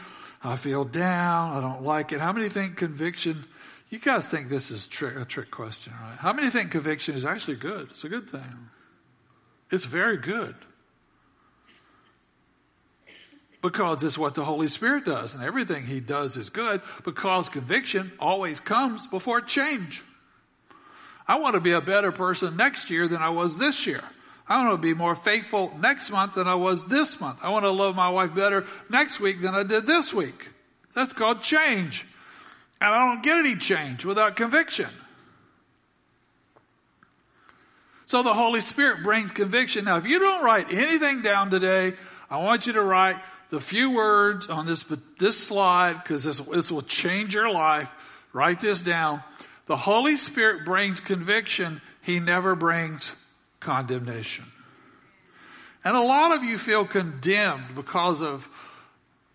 I 0.43 0.57
feel 0.57 0.85
down. 0.85 1.57
I 1.57 1.61
don't 1.61 1.83
like 1.83 2.11
it. 2.11 2.21
How 2.21 2.31
many 2.31 2.49
think 2.49 2.77
conviction? 2.77 3.45
You 3.89 3.99
guys 3.99 4.25
think 4.25 4.49
this 4.49 4.71
is 4.71 4.87
trick, 4.87 5.15
a 5.15 5.25
trick 5.25 5.51
question, 5.51 5.93
right? 6.01 6.17
How 6.17 6.33
many 6.33 6.49
think 6.49 6.71
conviction 6.71 7.15
is 7.15 7.25
actually 7.25 7.57
good? 7.57 7.89
It's 7.91 8.03
a 8.03 8.09
good 8.09 8.29
thing. 8.29 8.69
It's 9.71 9.85
very 9.85 10.17
good 10.17 10.55
because 13.65 14.03
it's 14.03 14.17
what 14.17 14.35
the 14.35 14.45
Holy 14.45 14.67
Spirit 14.67 15.05
does, 15.05 15.33
and 15.33 15.43
everything 15.43 15.87
He 15.87 15.99
does 15.99 16.37
is 16.37 16.51
good 16.51 16.81
because 17.03 17.49
conviction 17.49 18.11
always 18.19 18.59
comes 18.59 19.07
before 19.07 19.41
change. 19.41 20.03
I 21.27 21.39
want 21.39 21.55
to 21.55 21.61
be 21.61 21.71
a 21.71 21.81
better 21.81 22.11
person 22.11 22.55
next 22.55 22.91
year 22.91 23.07
than 23.07 23.23
I 23.23 23.29
was 23.29 23.57
this 23.57 23.87
year. 23.87 24.03
I 24.47 24.63
want 24.63 24.79
to 24.79 24.87
be 24.87 24.93
more 24.93 25.15
faithful 25.15 25.75
next 25.79 26.11
month 26.11 26.35
than 26.35 26.47
I 26.47 26.53
was 26.53 26.85
this 26.85 27.19
month. 27.19 27.39
I 27.41 27.49
want 27.49 27.65
to 27.65 27.71
love 27.71 27.95
my 27.95 28.09
wife 28.09 28.35
better 28.35 28.65
next 28.91 29.19
week 29.19 29.41
than 29.41 29.55
I 29.55 29.63
did 29.63 29.87
this 29.87 30.13
week. 30.13 30.49
That's 30.93 31.11
called 31.11 31.41
change. 31.41 32.05
And 32.79 32.93
I 32.93 33.07
don't 33.07 33.23
get 33.23 33.39
any 33.39 33.55
change 33.55 34.05
without 34.05 34.35
conviction. 34.35 34.89
So 38.05 38.21
the 38.21 38.35
Holy 38.35 38.61
Spirit 38.61 39.01
brings 39.01 39.31
conviction. 39.31 39.85
Now, 39.85 39.97
if 39.97 40.05
you 40.05 40.19
don't 40.19 40.43
write 40.43 40.71
anything 40.71 41.23
down 41.23 41.49
today, 41.49 41.93
I 42.29 42.37
want 42.37 42.67
you 42.67 42.73
to 42.73 42.83
write 42.83 43.19
the 43.49 43.59
few 43.59 43.95
words 43.95 44.47
on 44.47 44.65
this, 44.65 44.85
this 45.19 45.37
slide 45.37 45.93
because 45.93 46.23
this, 46.23 46.39
this 46.39 46.71
will 46.71 46.81
change 46.81 47.33
your 47.33 47.51
life. 47.51 47.91
Write 48.33 48.59
this 48.59 48.81
down. 48.81 49.21
The 49.67 49.77
Holy 49.77 50.17
Spirit 50.17 50.65
brings 50.65 50.99
conviction. 50.99 51.81
He 52.01 52.19
never 52.19 52.55
brings 52.55 53.11
condemnation. 53.59 54.45
And 55.83 55.95
a 55.95 56.01
lot 56.01 56.31
of 56.31 56.43
you 56.43 56.57
feel 56.57 56.85
condemned 56.85 57.75
because 57.75 58.21
of 58.21 58.49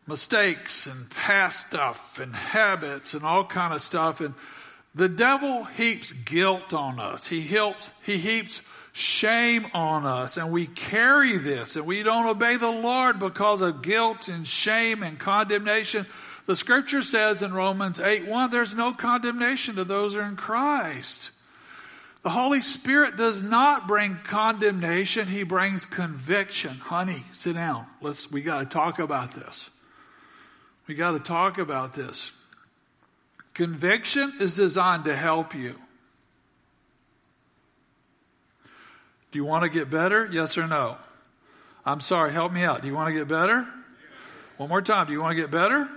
mistakes 0.06 0.86
and 0.86 1.08
past 1.10 1.68
stuff 1.68 2.18
and 2.18 2.34
habits 2.34 3.14
and 3.14 3.24
all 3.24 3.44
kind 3.44 3.72
of 3.72 3.80
stuff. 3.80 4.20
And 4.20 4.34
the 4.94 5.08
devil 5.08 5.64
heaps 5.64 6.12
guilt 6.12 6.74
on 6.74 6.98
us. 6.98 7.28
He 7.28 7.42
helps, 7.42 7.90
he 8.02 8.18
heaps 8.18 8.62
shame 8.92 9.66
on 9.72 10.04
us 10.04 10.36
and 10.36 10.50
we 10.50 10.66
carry 10.66 11.36
this 11.36 11.76
and 11.76 11.86
we 11.86 12.02
don't 12.02 12.26
obey 12.26 12.56
the 12.56 12.70
Lord 12.70 13.18
because 13.18 13.62
of 13.62 13.82
guilt 13.82 14.28
and 14.28 14.46
shame 14.46 15.02
and 15.02 15.18
condemnation. 15.18 16.06
The 16.46 16.56
scripture 16.56 17.02
says 17.02 17.42
in 17.42 17.52
Romans 17.52 18.00
8 18.00 18.26
1, 18.26 18.50
there's 18.50 18.74
no 18.74 18.92
condemnation 18.92 19.76
to 19.76 19.84
those 19.84 20.14
who 20.14 20.20
are 20.20 20.24
in 20.24 20.36
Christ. 20.36 21.30
The 22.22 22.30
Holy 22.30 22.60
Spirit 22.60 23.16
does 23.16 23.40
not 23.40 23.88
bring 23.88 24.18
condemnation, 24.24 25.26
He 25.26 25.42
brings 25.42 25.86
conviction. 25.86 26.76
Honey, 26.76 27.24
sit 27.34 27.54
down. 27.54 27.86
Let's, 28.02 28.30
we 28.30 28.42
gotta 28.42 28.66
talk 28.66 28.98
about 28.98 29.34
this. 29.34 29.70
We 30.86 30.94
gotta 30.94 31.20
talk 31.20 31.58
about 31.58 31.94
this. 31.94 32.30
Conviction 33.54 34.34
is 34.40 34.54
designed 34.54 35.04
to 35.06 35.16
help 35.16 35.54
you. 35.54 35.76
Do 39.32 39.38
you 39.38 39.44
want 39.44 39.64
to 39.64 39.70
get 39.70 39.90
better? 39.90 40.28
Yes 40.30 40.58
or 40.58 40.66
no? 40.66 40.96
I'm 41.84 42.00
sorry, 42.00 42.32
help 42.32 42.52
me 42.52 42.62
out. 42.62 42.82
Do 42.82 42.88
you 42.88 42.94
want 42.94 43.08
to 43.08 43.14
get 43.14 43.28
better? 43.28 43.66
One 44.56 44.68
more 44.68 44.82
time. 44.82 45.06
Do 45.06 45.12
you 45.12 45.20
want 45.20 45.36
to 45.36 45.42
get 45.42 45.50
better? 45.50 45.88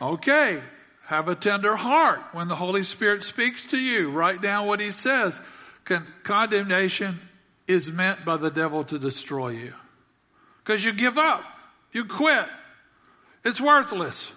Okay. 0.00 0.60
Have 1.06 1.28
a 1.28 1.34
tender 1.34 1.74
heart 1.74 2.20
when 2.32 2.48
the 2.48 2.54
Holy 2.54 2.82
Spirit 2.82 3.24
speaks 3.24 3.66
to 3.68 3.78
you. 3.78 4.10
Write 4.10 4.42
down 4.42 4.66
what 4.66 4.80
He 4.80 4.90
says. 4.90 5.40
Con- 5.84 6.06
condemnation 6.22 7.18
is 7.66 7.90
meant 7.90 8.24
by 8.24 8.36
the 8.36 8.50
devil 8.50 8.84
to 8.84 8.98
destroy 8.98 9.48
you. 9.48 9.74
Because 10.62 10.84
you 10.84 10.92
give 10.92 11.16
up. 11.16 11.42
You 11.92 12.04
quit. 12.04 12.46
It's 13.44 13.60
worthless. 13.60 14.30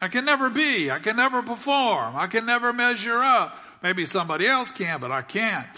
I 0.00 0.08
can 0.08 0.24
never 0.24 0.48
be. 0.48 0.90
I 0.90 0.98
can 0.98 1.16
never 1.16 1.42
perform. 1.42 2.16
I 2.16 2.26
can 2.26 2.46
never 2.46 2.72
measure 2.72 3.18
up. 3.18 3.58
Maybe 3.82 4.06
somebody 4.06 4.46
else 4.46 4.70
can, 4.70 5.00
but 5.00 5.10
I 5.12 5.22
can't. 5.22 5.68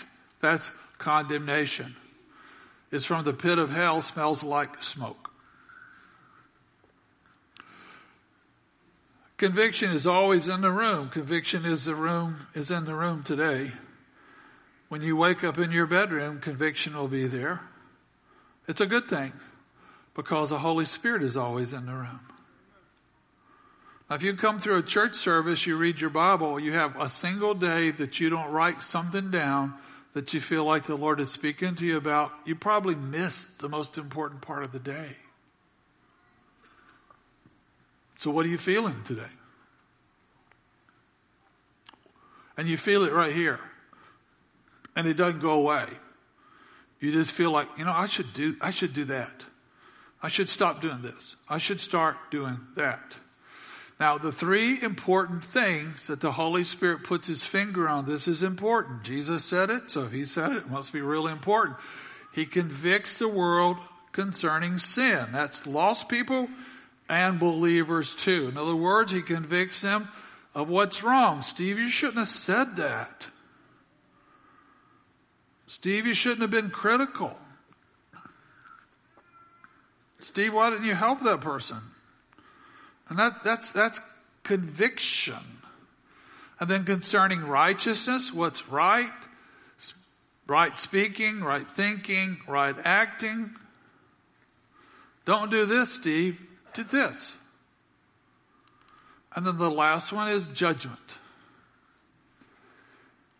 That's 0.40 0.70
condemnation. 1.00 1.96
It's 2.92 3.06
from 3.06 3.24
the 3.24 3.32
pit 3.32 3.58
of 3.58 3.70
hell, 3.70 4.00
smells 4.00 4.44
like 4.44 4.82
smoke. 4.82 5.30
Conviction 9.36 9.90
is 9.90 10.06
always 10.06 10.48
in 10.48 10.60
the 10.60 10.70
room. 10.70 11.08
Conviction 11.08 11.64
is 11.64 11.86
the 11.86 11.94
room 11.94 12.46
is 12.54 12.70
in 12.70 12.84
the 12.84 12.94
room 12.94 13.22
today. 13.22 13.72
When 14.88 15.02
you 15.02 15.16
wake 15.16 15.42
up 15.42 15.58
in 15.58 15.72
your 15.72 15.86
bedroom, 15.86 16.40
conviction 16.40 16.94
will 16.94 17.08
be 17.08 17.26
there. 17.26 17.60
It's 18.68 18.82
a 18.82 18.86
good 18.86 19.08
thing 19.08 19.32
because 20.14 20.50
the 20.50 20.58
Holy 20.58 20.84
Spirit 20.84 21.22
is 21.22 21.36
always 21.36 21.72
in 21.72 21.86
the 21.86 21.94
room. 21.94 22.20
Now, 24.10 24.16
if 24.16 24.22
you 24.22 24.34
come 24.34 24.60
through 24.60 24.78
a 24.78 24.82
church 24.82 25.14
service, 25.14 25.66
you 25.66 25.76
read 25.76 26.00
your 26.00 26.10
Bible, 26.10 26.60
you 26.60 26.72
have 26.72 27.00
a 27.00 27.08
single 27.08 27.54
day 27.54 27.92
that 27.92 28.20
you 28.20 28.28
don't 28.28 28.50
write 28.50 28.82
something 28.82 29.30
down 29.30 29.74
that 30.14 30.34
you 30.34 30.40
feel 30.40 30.64
like 30.64 30.84
the 30.84 30.96
Lord 30.96 31.20
is 31.20 31.30
speaking 31.30 31.76
to 31.76 31.86
you 31.86 31.96
about, 31.96 32.32
you 32.44 32.54
probably 32.54 32.94
missed 32.94 33.60
the 33.60 33.68
most 33.68 33.96
important 33.96 34.40
part 34.42 34.64
of 34.64 34.72
the 34.72 34.78
day. 34.78 35.16
So, 38.18 38.30
what 38.30 38.44
are 38.44 38.48
you 38.48 38.58
feeling 38.58 39.02
today? 39.04 39.30
And 42.56 42.68
you 42.68 42.76
feel 42.76 43.04
it 43.04 43.12
right 43.12 43.32
here. 43.32 43.60
And 44.94 45.06
it 45.06 45.14
doesn't 45.14 45.40
go 45.40 45.52
away. 45.52 45.86
You 46.98 47.12
just 47.12 47.30
feel 47.30 47.50
like, 47.50 47.68
you 47.78 47.84
know, 47.84 47.92
I 47.92 48.06
should 48.06 48.34
do, 48.34 48.56
I 48.60 48.72
should 48.72 48.92
do 48.92 49.04
that. 49.04 49.44
I 50.22 50.28
should 50.28 50.50
stop 50.50 50.82
doing 50.82 51.00
this. 51.00 51.36
I 51.48 51.56
should 51.56 51.80
start 51.80 52.18
doing 52.30 52.58
that. 52.76 53.14
Now, 54.00 54.16
the 54.16 54.32
three 54.32 54.82
important 54.82 55.44
things 55.44 56.06
that 56.06 56.22
the 56.22 56.32
Holy 56.32 56.64
Spirit 56.64 57.04
puts 57.04 57.28
his 57.28 57.44
finger 57.44 57.86
on, 57.86 58.06
this 58.06 58.26
is 58.26 58.42
important. 58.42 59.02
Jesus 59.02 59.44
said 59.44 59.68
it, 59.68 59.90
so 59.90 60.04
if 60.04 60.12
he 60.12 60.24
said 60.24 60.52
it, 60.52 60.62
it 60.62 60.70
must 60.70 60.90
be 60.90 61.02
really 61.02 61.32
important. 61.32 61.76
He 62.32 62.46
convicts 62.46 63.18
the 63.18 63.28
world 63.28 63.76
concerning 64.12 64.78
sin. 64.78 65.26
That's 65.32 65.66
lost 65.66 66.08
people 66.08 66.48
and 67.10 67.38
believers 67.38 68.14
too. 68.14 68.48
In 68.48 68.56
other 68.56 68.74
words, 68.74 69.12
he 69.12 69.20
convicts 69.20 69.82
them 69.82 70.08
of 70.54 70.70
what's 70.70 71.02
wrong. 71.02 71.42
Steve, 71.42 71.78
you 71.78 71.90
shouldn't 71.90 72.20
have 72.20 72.28
said 72.28 72.76
that. 72.76 73.26
Steve, 75.66 76.06
you 76.06 76.14
shouldn't 76.14 76.40
have 76.40 76.50
been 76.50 76.70
critical. 76.70 77.36
Steve, 80.20 80.54
why 80.54 80.70
didn't 80.70 80.86
you 80.86 80.94
help 80.94 81.22
that 81.22 81.42
person? 81.42 81.82
And 83.10 83.18
that, 83.18 83.42
that's, 83.42 83.72
that's 83.72 84.00
conviction. 84.44 85.34
And 86.60 86.70
then 86.70 86.84
concerning 86.84 87.40
righteousness, 87.42 88.32
what's 88.32 88.66
right? 88.68 89.10
Right 90.46 90.78
speaking, 90.78 91.42
right 91.42 91.68
thinking, 91.68 92.38
right 92.48 92.74
acting. 92.84 93.54
Don't 95.24 95.50
do 95.50 95.66
this, 95.66 95.92
Steve. 95.92 96.40
Do 96.72 96.84
this. 96.84 97.32
And 99.34 99.46
then 99.46 99.58
the 99.58 99.70
last 99.70 100.12
one 100.12 100.28
is 100.28 100.46
judgment. 100.48 100.98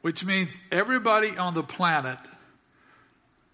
Which 0.03 0.25
means 0.25 0.57
everybody 0.73 1.37
on 1.37 1.55
the 1.55 1.63
planet, 1.63 2.19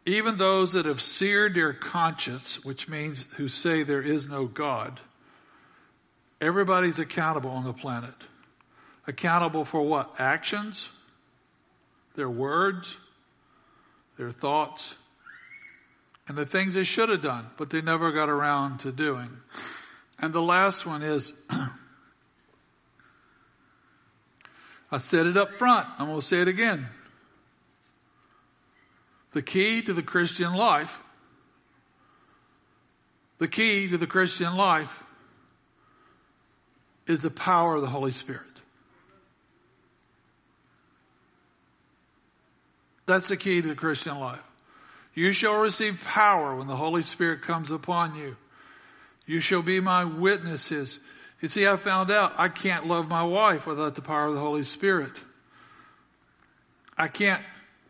even 0.04 0.38
those 0.38 0.72
that 0.72 0.86
have 0.86 1.00
seared 1.00 1.54
their 1.54 1.72
conscience, 1.72 2.64
which 2.64 2.88
means 2.88 3.26
who 3.36 3.48
say 3.48 3.82
there 3.82 4.02
is 4.02 4.28
no 4.28 4.46
God, 4.46 5.00
everybody's 6.41 6.99
accountable 6.99 7.51
on 7.51 7.64
the 7.64 7.72
planet. 7.72 8.14
Accountable 9.07 9.64
for 9.64 9.82
what? 9.82 10.16
Actions, 10.18 10.89
their 12.16 12.28
words, 12.28 12.97
their 14.18 14.30
thoughts, 14.30 14.95
and 16.28 16.37
the 16.37 16.47
things 16.47 16.74
they 16.74 16.84
should 16.84 17.09
have 17.09 17.22
done, 17.22 17.47
but 17.57 17.70
they 17.70 17.80
never 17.80 18.11
got 18.11 18.28
around 18.28 18.78
to 18.78 18.91
doing. 18.91 19.30
And 20.18 20.32
the 20.32 20.43
last 20.43 20.84
one 20.84 21.03
is 21.03 21.32
I 24.91 24.99
said 24.99 25.26
it 25.26 25.37
up 25.37 25.55
front. 25.55 25.89
I'm 25.99 26.07
going 26.07 26.20
to 26.20 26.26
say 26.26 26.41
it 26.41 26.49
again. 26.49 26.87
The 29.32 29.43
key 29.43 29.82
to 29.82 29.93
the 29.93 30.03
Christian 30.03 30.55
life, 30.55 30.99
the 33.39 33.49
key 33.49 33.89
to 33.89 33.99
the 33.99 34.07
Christian 34.07 34.57
life 34.57 35.03
is 37.07 37.22
the 37.22 37.30
power 37.30 37.76
of 37.76 37.82
the 37.82 37.88
Holy 37.88 38.12
Spirit. 38.12 38.42
That's 43.07 43.28
the 43.28 43.36
key 43.36 43.62
to 43.62 43.68
the 43.68 43.74
Christian 43.74 44.18
life. 44.18 44.42
You 45.14 45.32
shall 45.32 45.61
receive 45.61 46.00
power 46.02 46.57
when 46.57 46.66
the 46.66 46.76
Holy 46.76 47.02
Spirit 47.02 47.40
comes 47.40 47.70
upon 47.70 48.16
you. 48.16 48.36
You 49.24 49.40
shall 49.40 49.62
be 49.62 49.80
my 49.80 50.04
witnesses. 50.04 50.98
You 51.40 51.48
see, 51.48 51.66
I 51.66 51.76
found 51.76 52.11
out 52.11 52.34
I 52.36 52.48
can't 52.48 52.86
love 52.86 53.09
my 53.09 53.22
wife 53.22 53.66
without 53.66 53.94
the 53.94 54.02
power 54.02 54.26
of 54.26 54.34
the 54.34 54.40
Holy 54.40 54.64
Spirit. 54.64 55.12
I 56.98 57.09
can't 57.09 57.42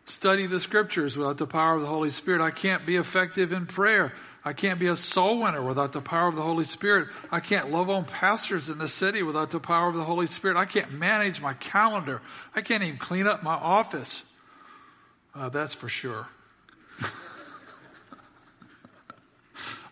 study 0.07 0.47
the 0.47 0.59
scriptures 0.59 1.15
without 1.17 1.37
the 1.37 1.45
power 1.45 1.75
of 1.75 1.81
the 1.81 1.87
Holy 1.87 2.11
Spirit. 2.11 2.41
I 2.41 2.51
can't 2.51 2.85
be 2.85 2.95
effective 2.95 3.51
in 3.51 3.65
prayer. 3.65 4.13
I 4.43 4.53
can't 4.53 4.79
be 4.79 4.87
a 4.87 4.95
soul 4.95 5.41
winner 5.41 5.61
without 5.61 5.91
the 5.91 5.99
power 5.99 6.29
of 6.29 6.35
the 6.35 6.41
Holy 6.41 6.63
Spirit. 6.65 7.09
I 7.29 7.41
can't 7.41 7.69
love 7.69 7.89
on 7.89 8.05
pastors 8.05 8.69
in 8.69 8.77
the 8.77 8.87
city 8.87 9.21
without 9.21 9.51
the 9.51 9.59
power 9.59 9.89
of 9.89 9.95
the 9.95 10.05
Holy 10.05 10.27
Spirit. 10.27 10.55
I 10.55 10.63
can't 10.63 10.93
manage 10.93 11.41
my 11.41 11.53
calendar. 11.53 12.21
I 12.55 12.61
can't 12.61 12.81
even 12.83 12.97
clean 12.97 13.27
up 13.27 13.43
my 13.43 13.55
office. 13.55 14.23
Uh, 15.35 15.49
that's 15.49 15.73
for 15.73 15.89
sure. 15.89 16.27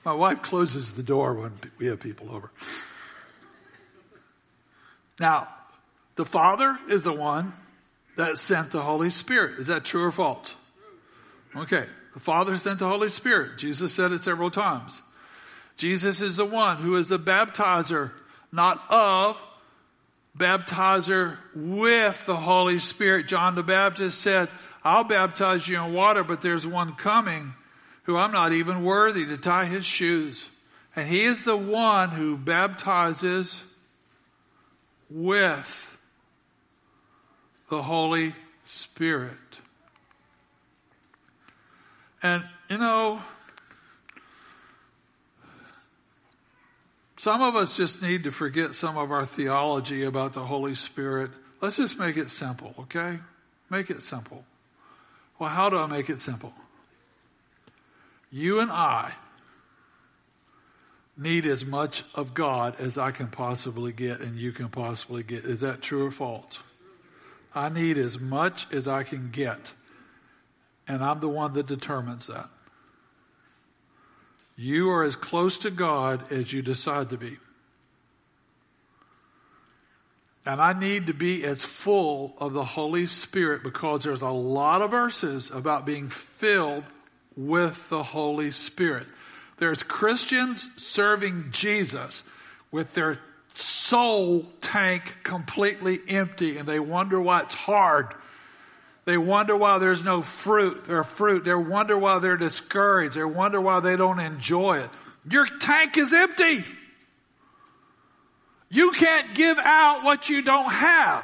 my 0.06 0.14
wife 0.14 0.42
closes 0.42 0.94
the 0.94 1.04
door 1.04 1.34
when 1.34 1.52
we 1.78 1.88
have 1.88 2.00
people 2.00 2.32
over. 2.32 2.50
Now, 5.20 5.50
the 6.16 6.26
Father 6.26 6.80
is 6.88 7.04
the 7.04 7.14
one 7.14 7.54
that 8.16 8.38
sent 8.38 8.72
the 8.72 8.82
Holy 8.82 9.10
Spirit. 9.10 9.60
Is 9.60 9.68
that 9.68 9.86
true 9.86 10.04
or 10.04 10.12
false? 10.12 10.56
Okay. 11.56 11.86
The 12.14 12.20
Father 12.20 12.58
sent 12.58 12.80
the 12.80 12.88
Holy 12.88 13.12
Spirit. 13.12 13.58
Jesus 13.58 13.94
said 13.94 14.12
it 14.14 14.24
several 14.24 14.50
times. 14.50 15.02
Jesus 15.78 16.22
is 16.22 16.38
the 16.38 16.46
one 16.46 16.78
who 16.78 16.96
is 16.96 17.10
the 17.10 17.20
baptizer, 17.20 18.12
not 18.54 18.82
of, 18.90 19.38
baptizer 20.38 21.38
with 21.54 22.26
the 22.26 22.38
Holy 22.38 22.80
Spirit. 22.80 23.28
John 23.28 23.56
the 23.56 23.64
Baptist 23.64 24.22
said, 24.22 24.50
I'll 24.84 25.04
baptize 25.04 25.68
you 25.68 25.82
in 25.82 25.94
water, 25.94 26.24
but 26.24 26.42
there's 26.42 26.66
one 26.66 26.94
coming 26.96 27.54
who 28.04 28.16
I'm 28.16 28.32
not 28.32 28.54
even 28.54 28.84
worthy 28.84 29.26
to 29.26 29.38
tie 29.38 29.66
his 29.66 29.86
shoes. 29.86 30.48
And 30.96 31.10
he 31.10 31.26
is 31.26 31.44
the 31.44 31.58
one 31.58 32.10
who 32.10 32.38
baptizes 32.38 33.62
with 35.10 35.95
the 37.70 37.82
Holy 37.82 38.34
Spirit. 38.64 39.32
And, 42.22 42.44
you 42.70 42.78
know, 42.78 43.22
some 47.18 47.42
of 47.42 47.56
us 47.56 47.78
just 47.78 48.02
need 48.02 48.24
to 48.24 48.32
forget 48.32 48.76
some 48.76 48.98
of 48.98 49.12
our 49.12 49.26
theology 49.26 50.04
about 50.04 50.34
the 50.34 50.46
Holy 50.46 50.76
Spirit. 50.76 51.32
Let's 51.62 51.78
just 51.78 52.00
make 52.00 52.18
it 52.18 52.30
simple, 52.30 52.74
okay? 52.80 53.20
Make 53.70 53.90
it 53.90 54.02
simple. 54.02 54.44
Well, 55.40 55.50
how 55.50 55.70
do 55.70 55.78
I 55.78 55.88
make 55.88 56.10
it 56.10 56.20
simple? 56.20 56.54
You 58.32 58.60
and 58.60 58.72
I 58.72 59.14
need 61.18 61.46
as 61.46 61.66
much 61.66 62.04
of 62.14 62.34
God 62.34 62.76
as 62.80 62.98
I 62.98 63.12
can 63.12 63.28
possibly 63.28 63.92
get 63.92 64.20
and 64.20 64.36
you 64.36 64.52
can 64.52 64.70
possibly 64.70 65.24
get. 65.24 65.46
Is 65.46 65.62
that 65.62 65.82
true 65.82 66.06
or 66.06 66.12
false? 66.12 66.60
I 67.56 67.70
need 67.70 67.98
as 67.98 68.20
much 68.20 68.68
as 68.72 68.88
I 68.88 69.04
can 69.04 69.32
get. 69.32 69.60
And 70.88 71.04
I'm 71.04 71.20
the 71.20 71.30
one 71.30 71.54
that 71.54 71.66
determines 71.66 72.28
that. 72.28 72.50
You 74.58 74.92
are 74.92 75.04
as 75.04 75.16
close 75.16 75.58
to 75.60 75.72
God 75.72 76.32
as 76.32 76.54
you 76.54 76.62
decide 76.62 77.10
to 77.10 77.18
be. 77.18 77.38
And 80.46 80.62
I 80.62 80.74
need 80.80 81.08
to 81.08 81.14
be 81.14 81.44
as 81.44 81.64
full 81.64 82.36
of 82.38 82.54
the 82.54 82.64
Holy 82.64 83.08
Spirit 83.08 83.64
because 83.64 84.04
there's 84.04 84.22
a 84.22 84.30
lot 84.30 84.82
of 84.82 84.92
verses 84.92 85.50
about 85.50 85.86
being 85.86 86.10
filled 86.10 86.84
with 87.36 87.90
the 87.90 88.04
Holy 88.04 88.52
Spirit. 88.52 89.08
There's 89.58 89.82
Christians 89.82 90.70
serving 90.76 91.50
Jesus 91.52 92.22
with 92.72 92.94
their 92.94 93.20
soul 93.58 94.46
tank 94.62 95.18
completely 95.24 96.00
empty 96.08 96.58
and 96.58 96.68
they 96.68 96.80
wonder 96.80 97.20
why 97.20 97.42
it's 97.42 97.54
hard. 97.54 98.14
They 99.06 99.18
wonder 99.18 99.56
why 99.56 99.78
there's 99.78 100.04
no 100.04 100.22
fruit 100.22 100.90
or 100.90 101.04
fruit. 101.04 101.46
They 101.46 101.54
wonder 101.54 101.98
why 101.98 102.20
they're 102.20 102.38
discouraged. 102.38 103.16
They 103.16 103.24
wonder 103.24 103.62
why 103.62 103.80
they 103.80 103.96
don't 103.96 104.20
enjoy 104.20 104.80
it. 104.80 104.90
Your 105.30 105.46
tank 105.46 105.98
is 105.98 106.12
empty. 106.12 106.66
You 108.70 108.92
can't 108.92 109.36
give 109.36 109.58
out 109.60 110.04
what 110.04 110.28
you 110.28 110.42
don't 110.42 110.72
have. 110.72 111.24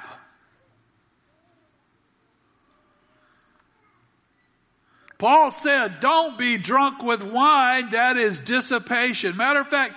Paul 5.18 5.52
said, 5.52 6.00
don't 6.00 6.38
be 6.38 6.58
drunk 6.58 7.04
with 7.04 7.22
wine. 7.22 7.92
That 7.92 8.18
is 8.18 8.40
dissipation. 8.40 9.38
Matter 9.38 9.60
of 9.60 9.68
fact, 9.68 9.94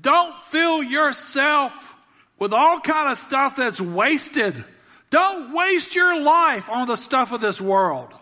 don't 0.00 0.40
fill 0.42 0.82
yourself 0.82 1.72
with 2.38 2.52
all 2.52 2.80
kind 2.80 3.10
of 3.10 3.18
stuff 3.18 3.56
that's 3.56 3.80
wasted. 3.80 4.64
Don't 5.10 5.52
waste 5.52 5.94
your 5.94 6.20
life 6.20 6.68
on 6.68 6.86
the 6.86 6.96
stuff 6.96 7.32
of 7.32 7.40
this 7.40 7.60
world. 7.60 8.12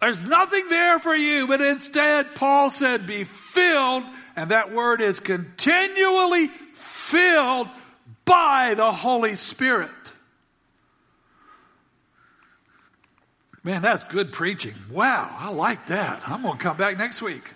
There's 0.00 0.22
nothing 0.22 0.68
there 0.68 0.98
for 0.98 1.14
you, 1.14 1.46
but 1.46 1.60
instead 1.60 2.34
Paul 2.34 2.70
said 2.70 3.06
be 3.06 3.24
filled, 3.24 4.04
and 4.36 4.50
that 4.50 4.72
word 4.72 5.00
is 5.00 5.20
continually 5.20 6.48
filled 6.74 7.68
by 8.24 8.74
the 8.74 8.90
Holy 8.90 9.36
Spirit. 9.36 9.90
Man, 13.62 13.80
that's 13.80 14.04
good 14.04 14.30
preaching. 14.32 14.74
Wow, 14.90 15.34
I 15.38 15.50
like 15.50 15.86
that. 15.86 16.28
I'm 16.28 16.42
going 16.42 16.58
to 16.58 16.62
come 16.62 16.76
back 16.76 16.98
next 16.98 17.22
week. 17.22 17.50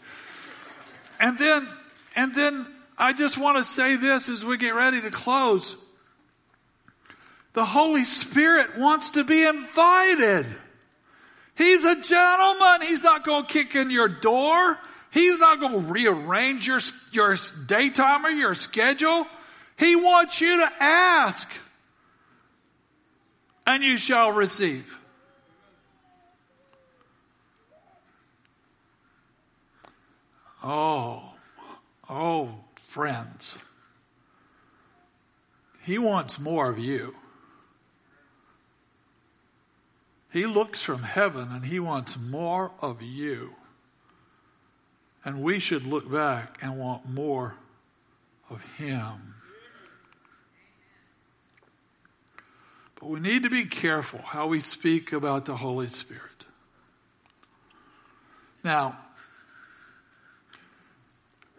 And 1.20 1.38
then, 1.38 1.68
and 2.18 2.34
then 2.34 2.66
I 2.98 3.12
just 3.12 3.38
want 3.38 3.58
to 3.58 3.64
say 3.64 3.94
this 3.94 4.28
as 4.28 4.44
we 4.44 4.56
get 4.56 4.74
ready 4.74 5.00
to 5.00 5.10
close. 5.10 5.76
The 7.52 7.64
Holy 7.64 8.04
Spirit 8.04 8.76
wants 8.76 9.10
to 9.10 9.22
be 9.22 9.44
invited. 9.44 10.44
He's 11.54 11.84
a 11.84 11.94
gentleman. 11.94 12.82
He's 12.82 13.04
not 13.04 13.24
going 13.24 13.46
to 13.46 13.52
kick 13.52 13.76
in 13.76 13.92
your 13.92 14.08
door. 14.08 14.80
He's 15.12 15.38
not 15.38 15.60
going 15.60 15.74
to 15.74 15.92
rearrange 15.92 16.66
your, 16.66 16.80
your 17.12 17.36
daytime 17.66 18.26
or 18.26 18.30
your 18.30 18.54
schedule. 18.54 19.24
He 19.76 19.94
wants 19.94 20.40
you 20.40 20.56
to 20.56 20.72
ask 20.80 21.48
and 23.64 23.84
you 23.84 23.96
shall 23.96 24.32
receive. 24.32 24.92
Oh, 30.64 31.27
oh, 32.08 32.50
friends. 32.84 33.56
He 35.82 35.98
wants 35.98 36.38
more 36.38 36.68
of 36.68 36.78
you. 36.78 37.14
He 40.30 40.46
looks 40.46 40.82
from 40.82 41.02
heaven 41.02 41.48
and 41.50 41.64
he 41.64 41.80
wants 41.80 42.18
more 42.18 42.72
of 42.80 43.02
you. 43.02 43.54
And 45.24 45.42
we 45.42 45.58
should 45.58 45.86
look 45.86 46.10
back 46.10 46.58
and 46.62 46.78
want 46.78 47.08
more 47.08 47.54
of 48.50 48.62
him. 48.76 49.34
But 53.00 53.08
we 53.10 53.20
need 53.20 53.44
to 53.44 53.50
be 53.50 53.64
careful 53.64 54.20
how 54.20 54.48
we 54.48 54.60
speak 54.60 55.12
about 55.12 55.44
the 55.44 55.56
Holy 55.56 55.88
Spirit. 55.88 56.22
Now, 58.64 58.98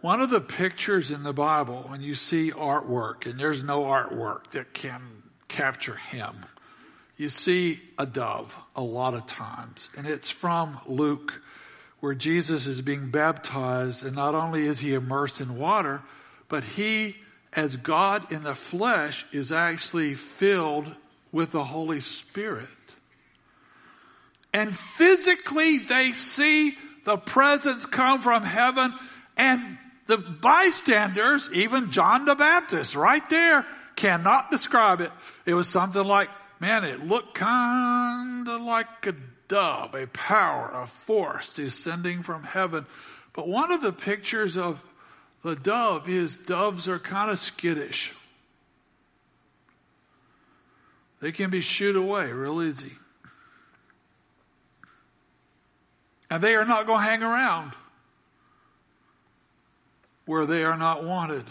one 0.00 0.20
of 0.20 0.30
the 0.30 0.40
pictures 0.40 1.10
in 1.10 1.22
the 1.22 1.32
Bible, 1.32 1.84
when 1.88 2.00
you 2.00 2.14
see 2.14 2.50
artwork, 2.50 3.26
and 3.26 3.38
there's 3.38 3.62
no 3.62 3.82
artwork 3.82 4.50
that 4.52 4.72
can 4.72 5.02
capture 5.48 5.96
him, 5.96 6.34
you 7.16 7.28
see 7.28 7.82
a 7.98 8.06
dove 8.06 8.56
a 8.74 8.80
lot 8.80 9.12
of 9.12 9.26
times. 9.26 9.90
And 9.96 10.06
it's 10.06 10.30
from 10.30 10.80
Luke, 10.86 11.42
where 12.00 12.14
Jesus 12.14 12.66
is 12.66 12.80
being 12.80 13.10
baptized, 13.10 14.04
and 14.04 14.16
not 14.16 14.34
only 14.34 14.66
is 14.66 14.80
he 14.80 14.94
immersed 14.94 15.40
in 15.40 15.58
water, 15.58 16.02
but 16.48 16.64
he, 16.64 17.16
as 17.52 17.76
God 17.76 18.32
in 18.32 18.42
the 18.42 18.54
flesh, 18.54 19.26
is 19.32 19.52
actually 19.52 20.14
filled 20.14 20.94
with 21.30 21.52
the 21.52 21.64
Holy 21.64 22.00
Spirit. 22.00 22.68
And 24.54 24.76
physically, 24.76 25.78
they 25.78 26.12
see 26.12 26.76
the 27.04 27.18
presence 27.18 27.84
come 27.84 28.22
from 28.22 28.42
heaven 28.42 28.94
and 29.36 29.78
the 30.10 30.18
bystanders, 30.18 31.48
even 31.52 31.92
John 31.92 32.24
the 32.24 32.34
Baptist, 32.34 32.96
right 32.96 33.26
there, 33.30 33.64
cannot 33.94 34.50
describe 34.50 35.00
it. 35.00 35.12
It 35.46 35.54
was 35.54 35.68
something 35.68 36.02
like, 36.02 36.28
man, 36.58 36.82
it 36.82 37.06
looked 37.06 37.34
kind 37.34 38.48
of 38.48 38.60
like 38.60 39.06
a 39.06 39.14
dove, 39.46 39.94
a 39.94 40.08
power, 40.08 40.72
a 40.74 40.88
force 40.88 41.52
descending 41.52 42.24
from 42.24 42.42
heaven. 42.42 42.86
But 43.34 43.46
one 43.46 43.70
of 43.70 43.82
the 43.82 43.92
pictures 43.92 44.58
of 44.58 44.82
the 45.44 45.54
dove 45.54 46.08
is 46.08 46.36
doves 46.36 46.88
are 46.88 46.98
kind 46.98 47.30
of 47.30 47.38
skittish. 47.38 48.12
They 51.20 51.30
can 51.30 51.50
be 51.50 51.60
shooed 51.60 51.94
away 51.94 52.32
real 52.32 52.60
easy. 52.62 52.96
And 56.28 56.42
they 56.42 56.56
are 56.56 56.64
not 56.64 56.88
going 56.88 56.98
to 56.98 57.08
hang 57.08 57.22
around 57.22 57.74
where 60.30 60.46
they 60.46 60.62
are 60.62 60.78
not 60.78 61.02
wanted. 61.02 61.44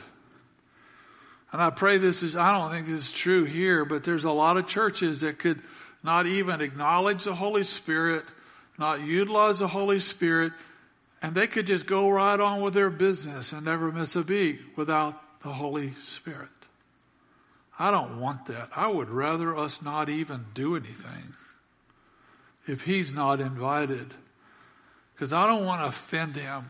And 1.51 1.61
I 1.61 1.69
pray 1.69 1.97
this 1.97 2.23
is, 2.23 2.37
I 2.37 2.57
don't 2.57 2.71
think 2.71 2.87
this 2.87 3.07
is 3.07 3.11
true 3.11 3.43
here, 3.43 3.83
but 3.83 4.05
there's 4.05 4.23
a 4.23 4.31
lot 4.31 4.55
of 4.55 4.67
churches 4.67 5.19
that 5.19 5.37
could 5.37 5.61
not 6.01 6.27
even 6.27 6.61
acknowledge 6.61 7.25
the 7.25 7.35
Holy 7.35 7.65
Spirit, 7.65 8.23
not 8.77 9.01
utilize 9.01 9.59
the 9.59 9.67
Holy 9.67 9.99
Spirit, 9.99 10.53
and 11.21 11.35
they 11.35 11.45
could 11.45 11.67
just 11.67 11.87
go 11.87 12.09
right 12.09 12.39
on 12.39 12.61
with 12.61 12.73
their 12.73 12.89
business 12.89 13.51
and 13.51 13.65
never 13.65 13.91
miss 13.91 14.15
a 14.15 14.23
beat 14.23 14.61
without 14.77 15.41
the 15.41 15.51
Holy 15.51 15.93
Spirit. 16.01 16.47
I 17.77 17.91
don't 17.91 18.21
want 18.21 18.45
that. 18.45 18.69
I 18.73 18.87
would 18.87 19.09
rather 19.09 19.57
us 19.57 19.81
not 19.81 20.07
even 20.07 20.45
do 20.53 20.77
anything 20.77 21.33
if 22.65 22.83
He's 22.83 23.11
not 23.11 23.41
invited. 23.41 24.13
Because 25.13 25.33
I 25.33 25.47
don't 25.47 25.65
want 25.65 25.81
to 25.81 25.87
offend 25.87 26.37
Him. 26.37 26.63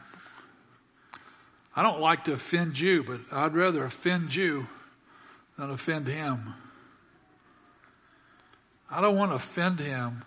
I 1.75 1.83
don't 1.83 2.01
like 2.01 2.25
to 2.25 2.33
offend 2.33 2.79
you, 2.79 3.03
but 3.03 3.21
I'd 3.31 3.53
rather 3.53 3.83
offend 3.83 4.33
you 4.33 4.67
than 5.57 5.69
offend 5.69 6.07
him. 6.07 6.53
I 8.89 9.01
don't 9.01 9.15
want 9.15 9.31
to 9.31 9.35
offend 9.35 9.79
him. 9.79 10.23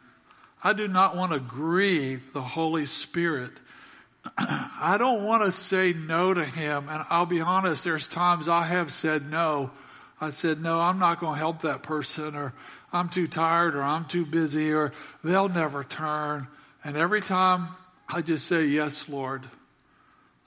I 0.62 0.72
do 0.72 0.86
not 0.86 1.16
want 1.16 1.32
to 1.32 1.40
grieve 1.40 2.32
the 2.32 2.42
Holy 2.42 2.86
Spirit. 2.86 3.50
I 4.38 4.96
don't 4.98 5.24
want 5.24 5.42
to 5.42 5.50
say 5.50 5.92
no 5.92 6.32
to 6.32 6.44
him. 6.44 6.88
And 6.88 7.04
I'll 7.10 7.26
be 7.26 7.40
honest, 7.40 7.82
there's 7.82 8.06
times 8.06 8.48
I 8.48 8.64
have 8.64 8.92
said 8.92 9.28
no. 9.28 9.72
I 10.20 10.30
said, 10.30 10.62
no, 10.62 10.78
I'm 10.78 11.00
not 11.00 11.18
going 11.18 11.34
to 11.34 11.38
help 11.38 11.62
that 11.62 11.82
person 11.82 12.36
or 12.36 12.54
I'm 12.92 13.08
too 13.08 13.26
tired 13.26 13.74
or 13.74 13.82
I'm 13.82 14.04
too 14.04 14.24
busy 14.24 14.72
or 14.72 14.92
they'll 15.24 15.48
never 15.48 15.82
turn. 15.82 16.46
And 16.84 16.96
every 16.96 17.20
time 17.20 17.68
I 18.08 18.22
just 18.22 18.46
say, 18.46 18.66
yes, 18.66 19.08
Lord. 19.08 19.42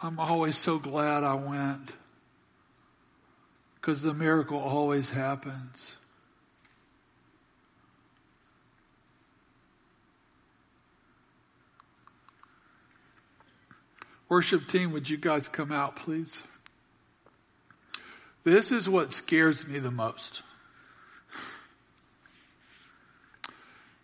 I'm 0.01 0.19
always 0.19 0.57
so 0.57 0.77
glad 0.77 1.23
I 1.23 1.35
went 1.35 1.93
because 3.75 4.01
the 4.01 4.13
miracle 4.13 4.57
always 4.57 5.09
happens. 5.09 5.95
Worship 14.27 14.67
team, 14.67 14.91
would 14.91 15.09
you 15.09 15.17
guys 15.17 15.47
come 15.47 15.71
out, 15.71 15.95
please? 15.95 16.41
This 18.43 18.71
is 18.71 18.89
what 18.89 19.13
scares 19.13 19.67
me 19.67 19.79
the 19.79 19.91
most. 19.91 20.41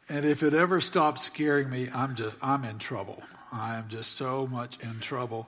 And 0.07 0.25
if 0.25 0.43
it 0.43 0.53
ever 0.53 0.79
stops 0.79 1.23
scaring 1.23 1.69
me, 1.69 1.89
I'm 1.93 2.15
just, 2.15 2.35
I'm 2.41 2.65
in 2.65 2.77
trouble. 2.77 3.23
I 3.51 3.77
am 3.77 3.87
just 3.87 4.13
so 4.13 4.45
much 4.45 4.77
in 4.81 4.99
trouble 4.99 5.47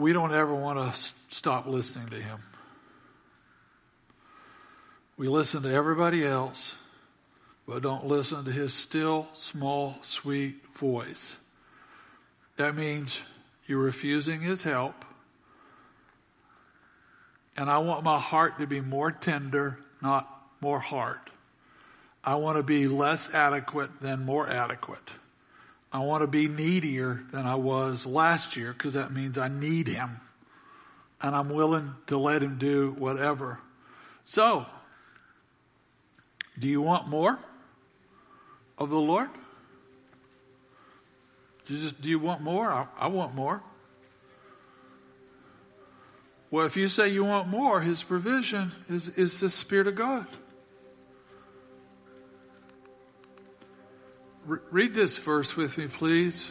we 0.00 0.12
don't 0.12 0.32
ever 0.32 0.54
want 0.54 0.78
to 0.78 1.12
stop 1.28 1.66
listening 1.66 2.08
to 2.08 2.16
him. 2.16 2.38
We 5.16 5.28
listen 5.28 5.62
to 5.64 5.70
everybody 5.70 6.24
else, 6.24 6.74
but 7.68 7.82
don't 7.82 8.06
listen 8.06 8.44
to 8.46 8.50
his 8.50 8.72
still, 8.72 9.28
small, 9.34 9.98
sweet 10.00 10.66
voice. 10.74 11.36
That 12.56 12.74
means 12.74 13.20
you're 13.66 13.78
refusing 13.78 14.40
his 14.40 14.62
help. 14.62 15.04
And 17.56 17.68
I 17.68 17.78
want 17.78 18.02
my 18.02 18.18
heart 18.18 18.58
to 18.58 18.66
be 18.66 18.80
more 18.80 19.12
tender, 19.12 19.78
not 20.00 20.26
more 20.62 20.80
hard. 20.80 21.20
I 22.24 22.36
want 22.36 22.56
to 22.56 22.62
be 22.62 22.88
less 22.88 23.32
adequate 23.34 24.00
than 24.00 24.24
more 24.24 24.48
adequate. 24.48 25.08
I 25.92 25.98
want 25.98 26.22
to 26.22 26.28
be 26.28 26.48
needier 26.48 27.22
than 27.32 27.46
I 27.46 27.56
was 27.56 28.06
last 28.06 28.56
year 28.56 28.72
because 28.72 28.94
that 28.94 29.12
means 29.12 29.36
I 29.36 29.48
need 29.48 29.88
him 29.88 30.20
and 31.20 31.34
I'm 31.34 31.50
willing 31.50 31.94
to 32.06 32.18
let 32.18 32.42
him 32.42 32.58
do 32.58 32.94
whatever. 32.98 33.58
So, 34.24 34.66
do 36.58 36.68
you 36.68 36.80
want 36.80 37.08
more 37.08 37.38
of 38.78 38.90
the 38.90 39.00
Lord? 39.00 39.30
Do 41.66 41.74
you, 41.74 41.80
just, 41.80 42.00
do 42.00 42.08
you 42.08 42.18
want 42.18 42.40
more? 42.40 42.70
I, 42.70 42.86
I 42.98 43.06
want 43.08 43.34
more. 43.34 43.62
Well, 46.50 46.66
if 46.66 46.76
you 46.76 46.88
say 46.88 47.08
you 47.08 47.24
want 47.24 47.48
more, 47.48 47.80
his 47.80 48.02
provision 48.02 48.72
is, 48.88 49.08
is 49.10 49.40
the 49.40 49.50
Spirit 49.50 49.86
of 49.86 49.94
God. 49.94 50.26
Read 54.70 54.94
this 54.94 55.16
verse 55.16 55.56
with 55.56 55.78
me, 55.78 55.86
please. 55.86 56.50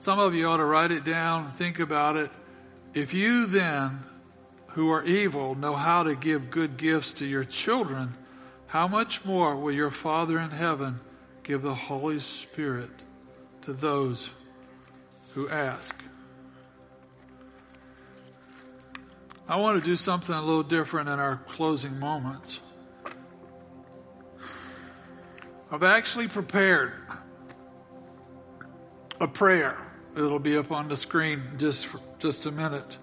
Some 0.00 0.18
of 0.18 0.34
you 0.34 0.48
ought 0.48 0.58
to 0.58 0.64
write 0.64 0.90
it 0.90 1.04
down, 1.04 1.52
think 1.52 1.78
about 1.78 2.16
it. 2.16 2.30
If 2.92 3.14
you 3.14 3.46
then, 3.46 4.04
who 4.68 4.90
are 4.90 5.04
evil, 5.04 5.54
know 5.54 5.74
how 5.74 6.02
to 6.02 6.14
give 6.14 6.50
good 6.50 6.76
gifts 6.76 7.14
to 7.14 7.26
your 7.26 7.44
children, 7.44 8.14
how 8.66 8.88
much 8.88 9.24
more 9.24 9.56
will 9.56 9.72
your 9.72 9.90
Father 9.90 10.38
in 10.38 10.50
heaven 10.50 11.00
give 11.42 11.62
the 11.62 11.74
Holy 11.74 12.18
Spirit 12.18 12.90
to 13.62 13.72
those 13.72 14.28
who 15.34 15.48
ask? 15.48 15.94
I 19.48 19.56
want 19.56 19.80
to 19.80 19.86
do 19.86 19.94
something 19.94 20.34
a 20.34 20.42
little 20.42 20.64
different 20.64 21.08
in 21.08 21.20
our 21.20 21.36
closing 21.48 22.00
moments. 22.00 22.60
I've 25.70 25.82
actually 25.82 26.28
prepared 26.28 26.92
a 29.20 29.26
prayer. 29.26 29.76
It'll 30.16 30.38
be 30.38 30.56
up 30.56 30.70
on 30.70 30.88
the 30.88 30.96
screen 30.96 31.42
just 31.58 31.86
for 31.86 32.00
just 32.20 32.46
a 32.46 32.52
minute. 32.52 32.96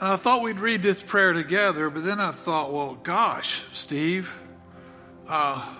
And 0.00 0.08
I 0.08 0.16
thought 0.16 0.42
we'd 0.42 0.60
read 0.60 0.82
this 0.82 1.02
prayer 1.02 1.34
together, 1.34 1.90
but 1.90 2.04
then 2.04 2.20
I 2.20 2.32
thought, 2.32 2.72
well, 2.72 2.94
gosh, 2.94 3.64
Steve, 3.72 4.34
uh, 5.28 5.74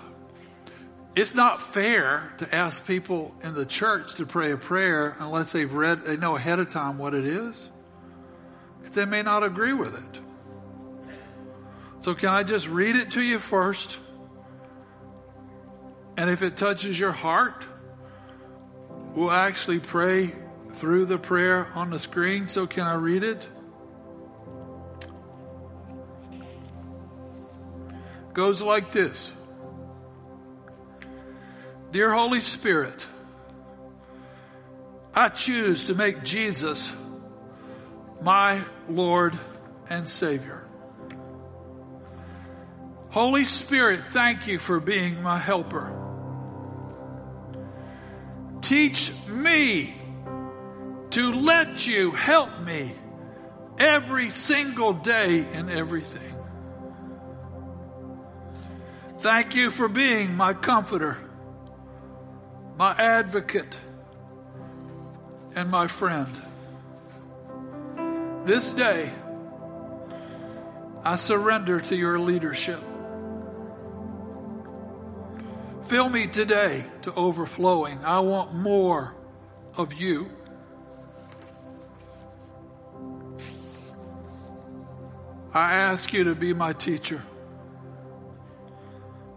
it's 1.15 1.33
not 1.33 1.61
fair 1.61 2.33
to 2.37 2.55
ask 2.55 2.85
people 2.85 3.33
in 3.41 3.55
the 3.55 3.65
church 3.65 4.15
to 4.15 4.25
pray 4.25 4.51
a 4.51 4.57
prayer 4.57 5.15
unless 5.19 5.51
they've 5.51 5.73
read, 5.73 6.03
they 6.03 6.17
know 6.17 6.35
ahead 6.35 6.59
of 6.59 6.69
time 6.69 6.99
what 6.99 7.15
it 7.15 7.25
is. 7.25 7.69
Because 8.79 8.95
they 8.95 9.05
may 9.05 9.23
not 9.23 9.43
agree 9.43 9.73
with 9.73 9.95
it. 9.95 10.19
So 12.03 12.13
can 12.13 12.29
I 12.29 12.43
just 12.43 12.67
read 12.67 12.97
it 12.97 13.11
to 13.11 13.21
you 13.21 13.39
first? 13.39 13.97
And 16.17 16.29
if 16.29 16.41
it 16.41 16.57
touches 16.57 16.99
your 16.99 17.13
heart, 17.13 17.65
we'll 19.15 19.31
actually 19.31 19.79
pray 19.79 20.33
through 20.73 21.05
the 21.05 21.17
prayer 21.17 21.71
on 21.75 21.91
the 21.91 21.99
screen. 21.99 22.49
So, 22.49 22.67
can 22.67 22.83
I 22.83 22.95
read 22.95 23.23
it? 23.23 23.47
Goes 28.33 28.61
like 28.61 28.91
this 28.91 29.31
Dear 31.91 32.11
Holy 32.11 32.41
Spirit, 32.41 33.07
I 35.15 35.29
choose 35.29 35.85
to 35.85 35.95
make 35.95 36.25
Jesus 36.25 36.91
my 38.21 38.61
Lord 38.89 39.39
and 39.89 40.09
Savior. 40.09 40.62
Holy 43.13 43.45
Spirit, 43.45 43.99
thank 44.05 44.47
you 44.47 44.57
for 44.57 44.79
being 44.79 45.21
my 45.21 45.37
helper. 45.37 45.93
Teach 48.61 49.11
me 49.27 49.95
to 51.11 51.31
let 51.31 51.85
you 51.85 52.09
help 52.09 52.59
me 52.61 52.95
every 53.77 54.31
single 54.31 54.93
day 54.93 55.45
in 55.53 55.69
everything. 55.69 56.35
Thank 59.19 59.53
you 59.53 59.69
for 59.69 59.87
being 59.87 60.35
my 60.35 60.55
comforter, 60.55 61.15
my 62.79 62.93
advocate, 62.93 63.77
and 65.55 65.69
my 65.69 65.85
friend. 65.85 66.35
This 68.45 68.71
day, 68.71 69.13
I 71.03 71.15
surrender 71.15 71.79
to 71.79 71.95
your 71.95 72.17
leadership. 72.17 72.81
Fill 75.93 76.09
me 76.09 76.25
today 76.25 76.87
to 77.03 77.13
overflowing. 77.13 78.03
I 78.03 78.17
want 78.21 78.51
more 78.55 79.13
of 79.77 79.93
you. 79.93 80.27
I 85.53 85.75
ask 85.75 86.11
you 86.11 86.23
to 86.23 86.33
be 86.33 86.51
my 86.55 86.73
teacher 86.73 87.21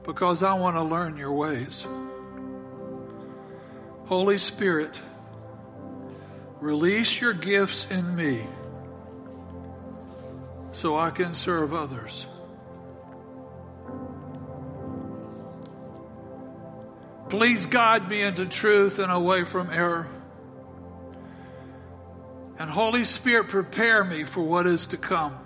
because 0.03 0.43
I 0.43 0.55
want 0.55 0.77
to 0.77 0.83
learn 0.83 1.19
your 1.19 1.33
ways. 1.33 1.87
Holy 4.07 4.39
Spirit, 4.39 4.95
release 6.61 7.21
your 7.21 7.35
gifts 7.35 7.87
in 7.91 8.17
me 8.17 8.47
so 10.73 10.97
I 10.97 11.11
can 11.11 11.35
serve 11.35 11.75
others. 11.75 12.27
Please 17.29 17.67
guide 17.67 18.09
me 18.09 18.23
into 18.23 18.47
truth 18.47 18.99
and 18.99 19.11
away 19.11 19.45
from 19.45 19.71
error. 19.71 20.09
And 22.59 22.71
Holy 22.71 23.05
Spirit, 23.05 23.49
prepare 23.49 24.05
me 24.05 24.25
for 24.25 24.43
what 24.43 24.67
is 24.67 24.87
to 24.87 24.97
come. 24.97 25.37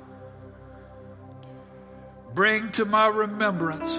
Bring 2.35 2.70
to 2.72 2.85
my 2.85 3.07
remembrance 3.07 3.97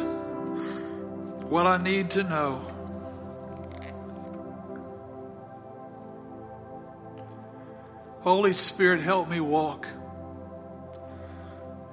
what 1.44 1.68
I 1.68 1.78
need 1.78 2.12
to 2.12 2.24
know. 2.24 2.66
Holy 8.22 8.54
Spirit, 8.54 9.02
help 9.02 9.28
me 9.28 9.40
walk 9.40 9.88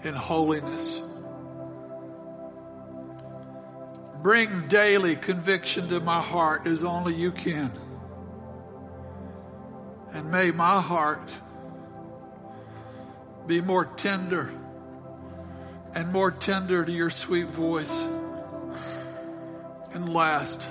in 0.04 0.14
holiness. 0.14 1.00
Bring 4.22 4.66
daily 4.66 5.14
conviction 5.14 5.88
to 5.90 6.00
my 6.00 6.20
heart 6.20 6.66
as 6.66 6.82
only 6.82 7.14
you 7.14 7.30
can. 7.30 7.72
And 10.12 10.30
may 10.30 10.50
my 10.50 10.80
heart 10.80 11.30
be 13.46 13.60
more 13.60 13.84
tender 13.84 14.50
and 15.94 16.12
more 16.12 16.30
tender 16.30 16.84
to 16.84 16.92
your 16.92 17.10
sweet 17.10 17.46
voice. 17.46 17.92
And 19.92 20.12
last, 20.12 20.68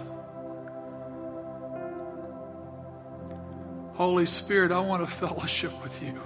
Holy 3.93 4.25
Spirit, 4.25 4.71
I 4.71 4.79
want 4.79 5.07
to 5.07 5.11
fellowship 5.11 5.71
with 5.81 6.01
you. 6.03 6.21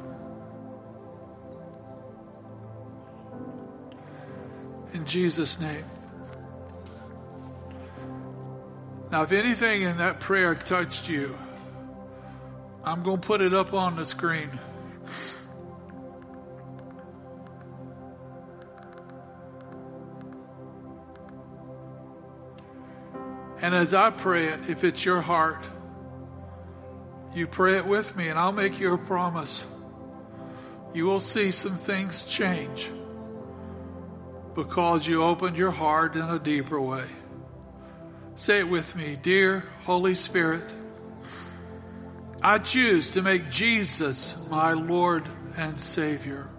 In 4.93 5.05
Jesus' 5.05 5.59
name. 5.59 5.85
Now, 9.11 9.23
if 9.23 9.33
anything 9.33 9.81
in 9.81 9.97
that 9.97 10.21
prayer 10.21 10.55
touched 10.55 11.09
you, 11.09 11.37
I'm 12.83 13.03
going 13.03 13.19
to 13.19 13.27
put 13.27 13.41
it 13.41 13.53
up 13.53 13.73
on 13.73 13.97
the 13.97 14.05
screen. 14.05 14.49
And 23.61 23.75
as 23.75 23.93
I 23.93 24.11
pray 24.11 24.47
it, 24.47 24.69
if 24.69 24.85
it's 24.85 25.03
your 25.03 25.21
heart, 25.21 25.63
you 27.35 27.47
pray 27.47 27.77
it 27.77 27.85
with 27.85 28.15
me, 28.15 28.29
and 28.29 28.39
I'll 28.39 28.53
make 28.53 28.79
you 28.79 28.93
a 28.93 28.97
promise. 28.97 29.63
You 30.93 31.05
will 31.05 31.19
see 31.19 31.51
some 31.51 31.75
things 31.75 32.23
change 32.23 32.89
because 34.55 35.05
you 35.05 35.21
opened 35.21 35.57
your 35.57 35.71
heart 35.71 36.15
in 36.15 36.23
a 36.23 36.39
deeper 36.39 36.79
way. 36.79 37.05
Say 38.35 38.59
it 38.59 38.69
with 38.69 38.95
me. 38.95 39.17
Dear 39.21 39.65
Holy 39.83 40.15
Spirit, 40.15 40.63
I 42.41 42.57
choose 42.57 43.09
to 43.11 43.21
make 43.21 43.49
Jesus 43.51 44.35
my 44.49 44.73
Lord 44.73 45.27
and 45.57 45.79
Savior. 45.79 46.49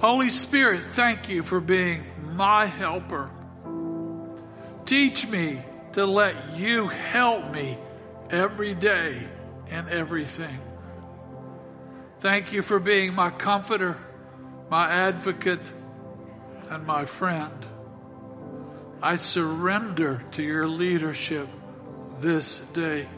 Holy 0.00 0.30
Spirit, 0.30 0.84
thank 0.84 1.28
you 1.28 1.42
for 1.42 1.60
being 1.60 2.04
my 2.34 2.66
helper. 2.66 3.30
Teach 4.84 5.26
me 5.28 5.62
to 5.92 6.04
let 6.04 6.58
you 6.58 6.88
help 6.88 7.52
me 7.52 7.78
every 8.30 8.74
day 8.74 9.26
and 9.70 9.88
everything. 9.88 10.58
Thank 12.20 12.52
you 12.52 12.62
for 12.62 12.78
being 12.78 13.14
my 13.14 13.30
comforter, 13.30 13.96
my 14.68 14.90
advocate, 14.90 15.60
and 16.68 16.84
my 16.84 17.04
friend. 17.04 17.69
I 19.02 19.16
surrender 19.16 20.22
to 20.32 20.42
your 20.42 20.68
leadership 20.68 21.48
this 22.20 22.58
day. 22.74 23.08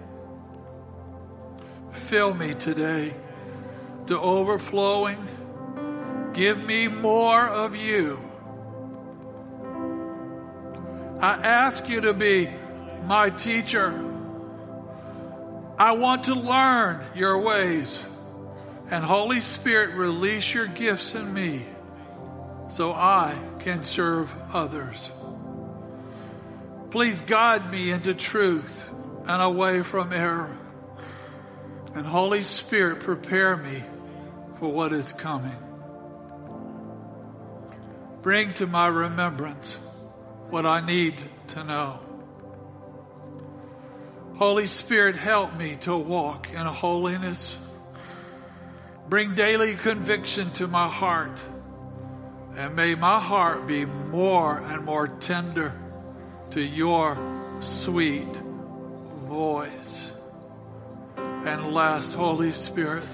Fill 1.93 2.33
me 2.35 2.55
today 2.55 3.14
to 4.07 4.18
overflowing. 4.18 5.18
Give 6.35 6.62
me 6.62 6.87
more 6.87 7.49
of 7.49 7.74
you. 7.74 8.18
I 11.20 11.35
ask 11.35 11.89
you 11.89 12.03
to 12.03 12.14
be 12.14 12.49
my 13.05 13.30
teacher. 13.30 13.91
I 15.78 15.93
want 15.93 16.24
to 16.24 16.35
learn 16.35 17.05
your 17.16 17.41
ways. 17.41 17.99
And 18.89 19.05
Holy 19.05 19.41
Spirit, 19.41 19.97
release 19.97 20.55
your 20.55 20.68
gifts 20.68 21.16
in 21.16 21.33
me 21.33 21.66
so 22.68 22.93
I 22.93 23.37
can 23.59 23.83
serve 23.83 24.33
others. 24.53 25.11
Please 26.93 27.22
guide 27.22 27.72
me 27.72 27.90
into 27.90 28.12
truth 28.12 28.84
and 29.26 29.40
away 29.40 29.82
from 29.82 30.12
error. 30.12 30.55
And 31.95 32.05
Holy 32.05 32.43
Spirit, 32.43 33.01
prepare 33.01 33.57
me 33.57 33.82
for 34.59 34.70
what 34.70 34.93
is 34.93 35.11
coming. 35.11 35.57
Bring 38.20 38.53
to 38.55 38.66
my 38.66 38.88
remembrance 38.88 39.72
what 40.51 40.66
I 40.66 40.84
need 40.84 41.14
to 41.49 41.64
know. 41.64 41.99
Holy 44.34 44.66
Spirit, 44.66 45.16
help 45.16 45.57
me 45.57 45.76
to 45.76 45.97
walk 45.97 46.53
in 46.53 46.66
holiness. 46.66 47.57
Bring 49.09 49.34
daily 49.34 49.76
conviction 49.76 50.51
to 50.53 50.66
my 50.66 50.88
heart. 50.88 51.40
And 52.55 52.76
may 52.76 52.95
my 52.97 53.18
heart 53.18 53.66
be 53.66 53.86
more 53.86 54.59
and 54.59 54.84
more 54.84 55.09
tender 55.09 55.72
to 56.53 56.61
your 56.61 57.17
sweet 57.61 58.37
voice. 59.27 60.11
And 61.17 61.73
last, 61.73 62.13
Holy 62.13 62.53
Spirit, 62.53 63.09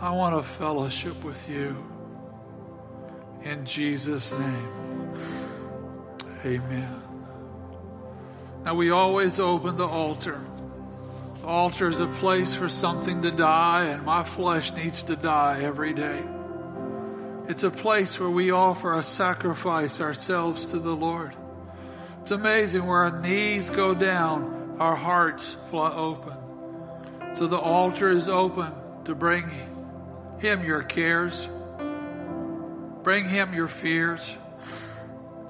I 0.00 0.12
want 0.12 0.34
to 0.34 0.42
fellowship 0.42 1.22
with 1.22 1.46
you. 1.48 1.76
In 3.42 3.66
Jesus' 3.66 4.32
name, 4.32 5.12
amen. 6.44 7.02
Now, 8.64 8.74
we 8.74 8.90
always 8.90 9.38
open 9.38 9.76
the 9.76 9.86
altar. 9.86 10.40
The 11.42 11.46
altar 11.46 11.88
is 11.88 12.00
a 12.00 12.06
place 12.06 12.54
for 12.54 12.68
something 12.68 13.22
to 13.22 13.30
die, 13.30 13.84
and 13.84 14.04
my 14.04 14.24
flesh 14.24 14.72
needs 14.72 15.02
to 15.04 15.16
die 15.16 15.60
every 15.62 15.92
day. 15.92 16.24
It's 17.46 17.62
a 17.62 17.70
place 17.70 18.18
where 18.18 18.30
we 18.30 18.50
offer 18.50 18.94
a 18.94 19.02
sacrifice 19.02 20.00
ourselves 20.00 20.64
to 20.66 20.78
the 20.78 20.96
Lord. 20.96 21.34
It's 22.26 22.32
amazing 22.32 22.84
where 22.84 23.04
our 23.04 23.20
knees 23.20 23.70
go 23.70 23.94
down 23.94 24.78
our 24.80 24.96
hearts 24.96 25.54
fly 25.70 25.94
open. 25.94 26.34
So 27.36 27.46
the 27.46 27.56
altar 27.56 28.10
is 28.10 28.28
open 28.28 28.72
to 29.04 29.14
bring 29.14 29.44
Him 30.40 30.64
your 30.64 30.82
cares, 30.82 31.48
bring 33.04 33.28
Him 33.28 33.54
your 33.54 33.68
fears, 33.68 34.34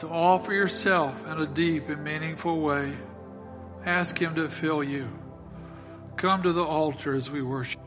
to 0.01 0.07
offer 0.07 0.53
yourself 0.53 1.27
in 1.27 1.41
a 1.41 1.47
deep 1.47 1.89
and 1.89 2.05
meaningful 2.05 2.61
way. 2.61 2.95
Ask 3.87 4.18
Him 4.18 4.35
to 4.35 4.51
fill 4.51 4.85
you. 4.85 5.09
Come 6.18 6.43
to 6.43 6.53
the 6.53 6.62
altar 6.62 7.14
as 7.14 7.31
we 7.31 7.41
worship. 7.41 7.86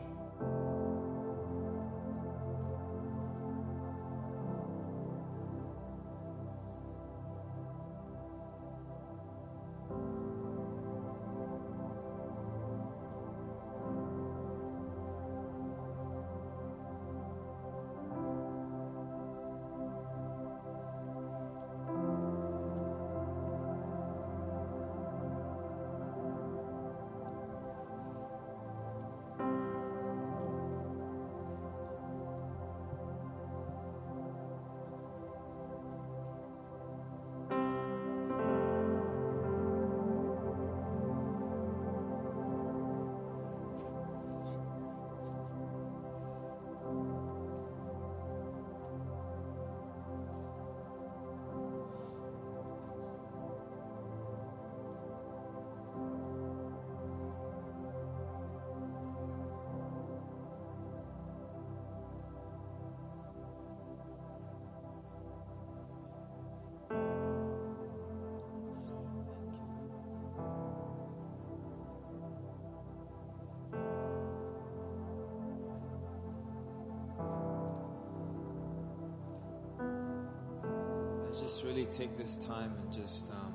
Just 81.50 81.64
really 81.64 81.86
take 81.86 82.16
this 82.16 82.36
time 82.36 82.72
and 82.80 82.92
just 82.92 83.28
um, 83.32 83.52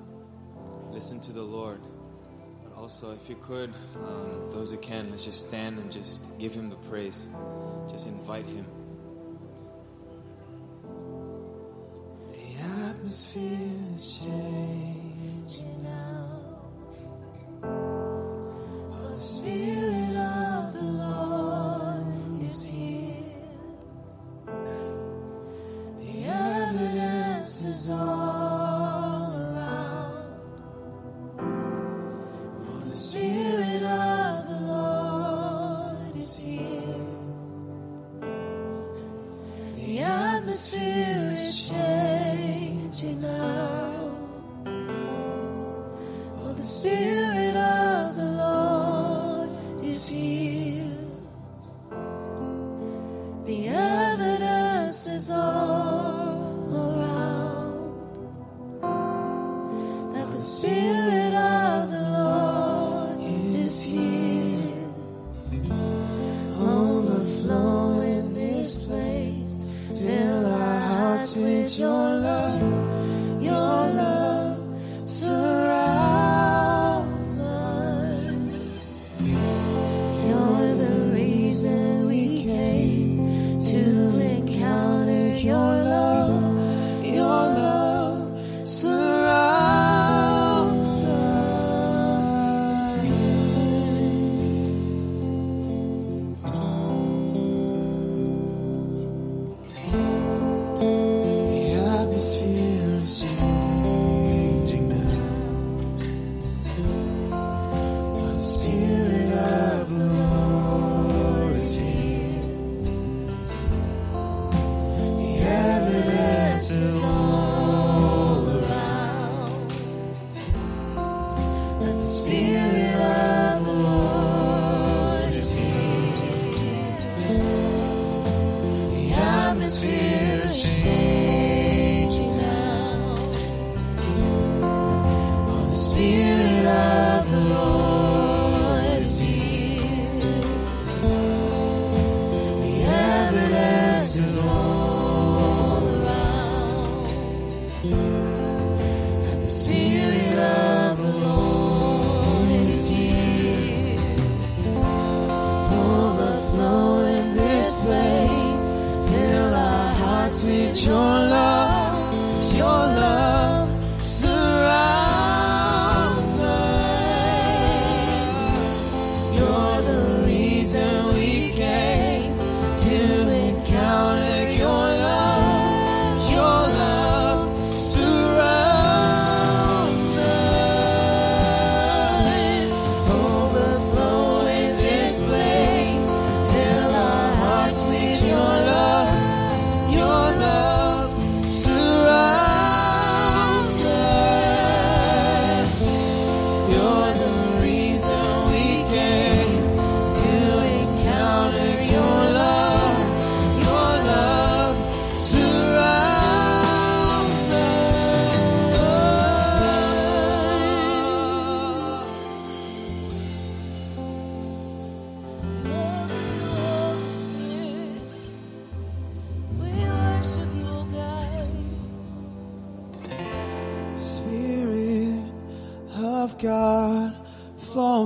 listen 0.92 1.18
to 1.22 1.32
the 1.32 1.42
Lord. 1.42 1.80
But 2.62 2.78
also, 2.78 3.14
if 3.14 3.30
you 3.30 3.38
could, 3.38 3.74
um, 3.96 4.50
those 4.50 4.72
who 4.72 4.78
can, 4.78 5.12
let's 5.12 5.24
just 5.24 5.48
stand 5.48 5.80
and 5.80 5.90
just 5.90 6.38
give 6.38 6.54
Him 6.54 6.70
the 6.70 6.76
praise. 6.76 7.26
Just 7.90 8.06
invite 8.08 8.48
Him. 8.48 8.66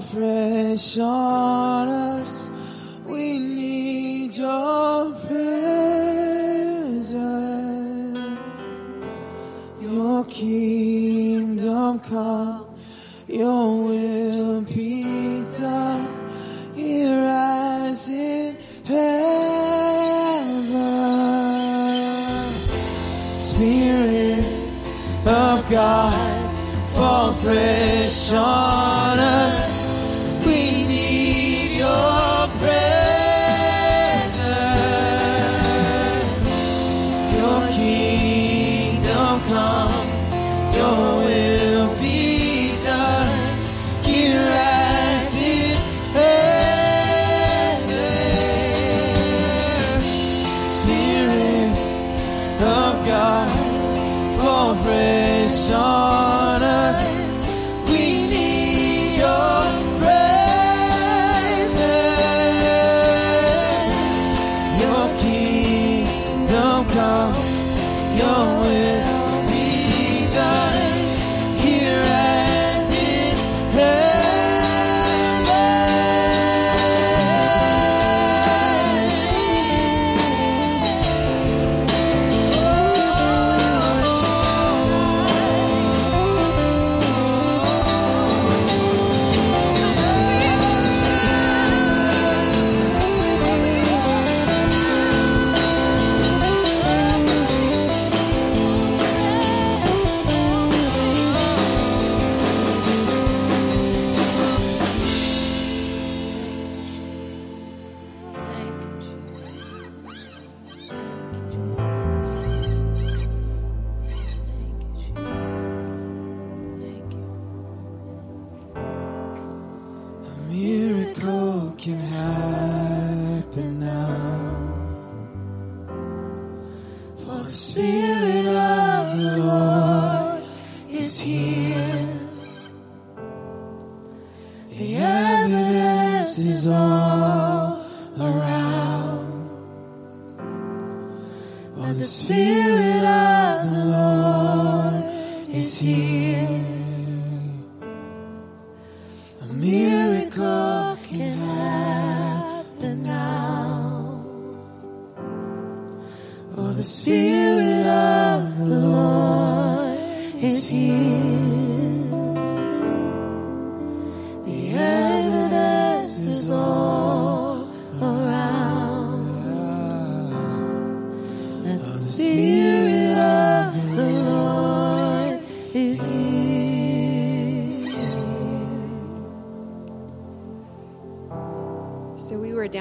Fall 0.01 0.77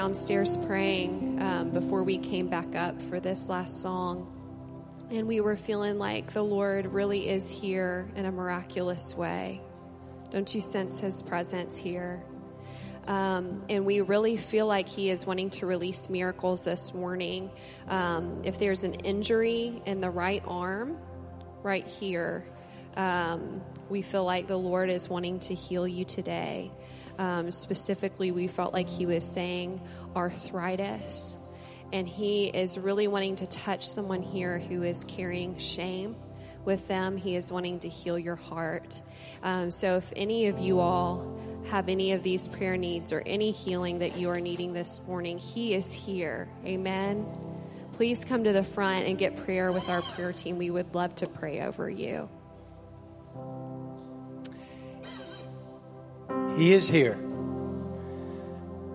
downstairs 0.09 0.57
praying 0.67 1.39
um, 1.43 1.69
before 1.69 2.03
we 2.03 2.17
came 2.17 2.49
back 2.49 2.75
up 2.75 2.99
for 3.11 3.21
this 3.21 3.47
last 3.51 3.83
song. 3.83 4.27
And 5.11 5.29
we 5.29 5.43
were 5.43 5.55
feeling 5.55 5.99
like 5.99 6.33
the 6.33 6.43
Lord 6.43 6.87
really 6.87 7.29
is 7.29 7.51
here 7.51 8.09
in 8.17 8.25
a 8.25 8.33
miraculous 8.33 9.15
way. 9.15 9.61
Don't 10.31 10.55
you 10.55 10.63
sense 10.63 10.99
His 10.99 11.23
presence 11.23 11.77
here? 11.77 12.23
Um, 13.07 13.63
and 13.69 13.85
we 13.85 14.01
really 14.01 14.39
feel 14.39 14.67
like 14.67 14.89
He 14.89 15.11
is 15.11 15.27
wanting 15.27 15.51
to 15.51 15.67
release 15.67 16.09
miracles 16.09 16.65
this 16.65 16.95
morning. 16.95 17.51
Um, 17.87 18.41
if 18.45 18.59
there's 18.59 18.85
an 18.85 18.95
injury 18.95 19.83
in 19.85 20.01
the 20.01 20.09
right 20.09 20.43
arm, 20.47 20.97
right 21.63 21.87
here, 21.87 22.47
um, 22.97 23.61
we 23.91 24.01
feel 24.01 24.25
like 24.25 24.47
the 24.47 24.57
Lord 24.57 24.89
is 24.89 25.07
wanting 25.07 25.41
to 25.41 25.55
heal 25.55 25.87
you 25.87 26.07
today. 26.07 26.71
Um, 27.19 27.51
specifically, 27.51 28.31
we 28.31 28.47
felt 28.47 28.73
like 28.73 28.89
He 28.89 29.07
was 29.07 29.25
saying 29.25 29.81
arthritis. 30.15 31.37
And 31.93 32.09
He 32.09 32.47
is 32.47 32.79
really 32.79 33.09
wanting 33.09 33.37
to 33.37 33.47
touch 33.47 33.87
someone 33.89 34.23
here 34.23 34.59
who 34.59 34.83
is 34.83 35.05
carrying 35.05 35.59
shame 35.59 36.17
with 36.65 36.87
them. 36.89 37.17
He 37.17 37.35
is 37.35 37.51
wanting 37.51 37.81
to 37.81 37.89
heal 37.89 38.19
your 38.19 38.37
heart. 38.37 39.01
Um, 39.43 39.71
so, 39.71 39.97
if 39.97 40.13
any 40.15 40.47
of 40.47 40.59
you 40.59 40.81
all 40.81 41.39
have 41.71 41.89
any 41.89 42.13
of 42.13 42.23
these 42.23 42.49
prayer 42.49 42.77
needs 42.77 43.13
or 43.13 43.23
any 43.27 43.51
healing 43.51 43.99
that 43.99 44.17
you 44.17 44.31
are 44.31 44.41
needing 44.41 44.73
this 44.73 45.01
morning, 45.07 45.39
He 45.39 45.75
is 45.75 45.93
here. 45.93 46.49
Amen. 46.65 47.27
Please 47.95 48.25
come 48.25 48.45
to 48.45 48.53
the 48.53 48.63
front 48.63 49.07
and 49.07 49.19
get 49.19 49.37
prayer 49.45 49.73
with 49.73 49.89
our 49.89 50.03
prayer 50.03 50.33
team. 50.33 50.57
We 50.57 50.71
would 50.71 50.95
love 50.95 51.17
to 51.17 51.27
pray 51.27 51.63
over 51.63 51.91
you. 51.91 52.29
He 56.57 56.73
is 56.73 56.89
here. 56.89 57.19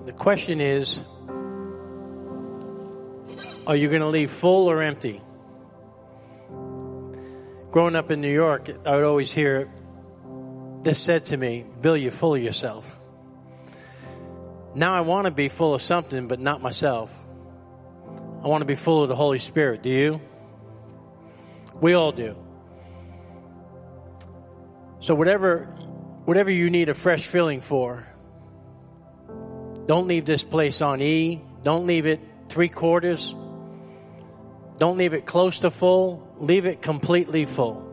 The 0.05 0.13
question 0.13 0.59
is 0.59 1.03
are 3.65 3.75
you 3.75 3.87
going 3.87 4.01
to 4.01 4.07
leave 4.07 4.29
full 4.29 4.69
or 4.69 4.81
empty? 4.81 5.21
Growing 7.71 7.95
up 7.95 8.11
in 8.11 8.19
New 8.19 8.33
York, 8.33 8.69
I 8.85 8.95
would 8.95 9.05
always 9.05 9.31
hear 9.31 9.71
this 10.83 10.99
said 10.99 11.27
to 11.27 11.37
me, 11.37 11.65
Bill, 11.81 11.95
you're 11.95 12.11
full 12.11 12.35
of 12.35 12.43
yourself. 12.43 12.93
Now 14.75 14.93
I 14.93 15.01
want 15.01 15.25
to 15.25 15.31
be 15.31 15.47
full 15.49 15.73
of 15.73 15.81
something, 15.81 16.27
but 16.27 16.39
not 16.39 16.61
myself. 16.61 17.17
I 18.43 18.47
want 18.47 18.61
to 18.61 18.65
be 18.65 18.75
full 18.75 19.03
of 19.03 19.09
the 19.09 19.15
Holy 19.15 19.37
Spirit. 19.37 19.81
Do 19.81 19.89
you? 19.89 20.21
We 21.79 21.93
all 21.93 22.11
do. 22.11 22.35
So 24.99 25.15
whatever 25.15 25.73
whatever 26.25 26.51
you 26.51 26.69
need 26.69 26.89
a 26.89 26.93
fresh 26.93 27.25
filling 27.25 27.61
for, 27.61 28.05
don't 29.85 30.07
leave 30.07 30.25
this 30.25 30.43
place 30.43 30.81
on 30.81 31.01
E. 31.01 31.41
Don't 31.61 31.87
leave 31.87 32.05
it 32.05 32.21
three 32.47 32.69
quarters. 32.69 33.35
Don't 34.77 34.97
leave 34.97 35.13
it 35.13 35.25
close 35.25 35.59
to 35.59 35.71
full. 35.71 36.27
Leave 36.37 36.65
it 36.65 36.81
completely 36.81 37.45
full. 37.45 37.89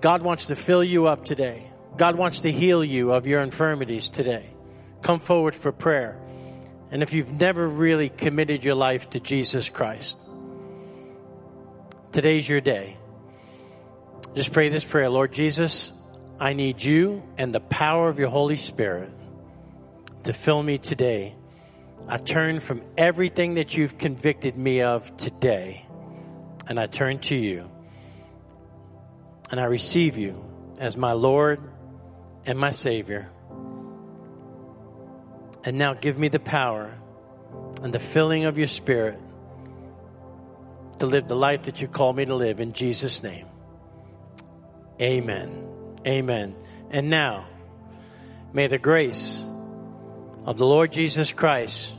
God 0.00 0.22
wants 0.22 0.46
to 0.46 0.56
fill 0.56 0.84
you 0.84 1.08
up 1.08 1.24
today. 1.24 1.70
God 1.96 2.16
wants 2.16 2.40
to 2.40 2.52
heal 2.52 2.84
you 2.84 3.12
of 3.12 3.26
your 3.26 3.42
infirmities 3.42 4.10
today. 4.10 4.50
Come 5.02 5.20
forward 5.20 5.54
for 5.54 5.72
prayer. 5.72 6.20
And 6.90 7.02
if 7.02 7.12
you've 7.12 7.32
never 7.32 7.66
really 7.68 8.10
committed 8.10 8.62
your 8.62 8.74
life 8.74 9.10
to 9.10 9.20
Jesus 9.20 9.68
Christ, 9.70 10.18
today's 12.12 12.48
your 12.48 12.60
day. 12.60 12.96
Just 14.34 14.52
pray 14.52 14.68
this 14.68 14.84
prayer 14.84 15.08
Lord 15.08 15.32
Jesus, 15.32 15.92
I 16.38 16.52
need 16.52 16.82
you 16.82 17.22
and 17.38 17.54
the 17.54 17.60
power 17.60 18.08
of 18.08 18.18
your 18.18 18.28
Holy 18.28 18.56
Spirit 18.56 19.10
to 20.24 20.32
fill 20.32 20.62
me 20.62 20.78
today. 20.78 21.34
I 22.08 22.18
turn 22.18 22.60
from 22.60 22.82
everything 22.96 23.54
that 23.54 23.76
you've 23.76 23.96
convicted 23.96 24.56
me 24.56 24.82
of 24.82 25.16
today, 25.16 25.86
and 26.68 26.78
I 26.78 26.86
turn 26.86 27.20
to 27.20 27.36
you. 27.36 27.70
And 29.50 29.60
I 29.60 29.64
receive 29.64 30.18
you 30.18 30.44
as 30.78 30.96
my 30.96 31.12
Lord 31.12 31.60
and 32.44 32.58
my 32.58 32.72
Savior. 32.72 33.30
And 35.64 35.78
now 35.78 35.94
give 35.94 36.18
me 36.18 36.28
the 36.28 36.40
power 36.40 36.96
and 37.82 37.92
the 37.92 37.98
filling 37.98 38.44
of 38.44 38.58
your 38.58 38.66
Spirit 38.66 39.18
to 40.98 41.06
live 41.06 41.28
the 41.28 41.36
life 41.36 41.64
that 41.64 41.80
you 41.80 41.88
call 41.88 42.12
me 42.12 42.24
to 42.24 42.34
live 42.34 42.60
in 42.60 42.72
Jesus' 42.72 43.22
name. 43.22 43.46
Amen. 45.00 45.65
Amen. 46.06 46.54
And 46.90 47.10
now, 47.10 47.46
may 48.52 48.68
the 48.68 48.78
grace 48.78 49.50
of 50.44 50.56
the 50.56 50.66
Lord 50.66 50.92
Jesus 50.92 51.32
Christ 51.32 51.94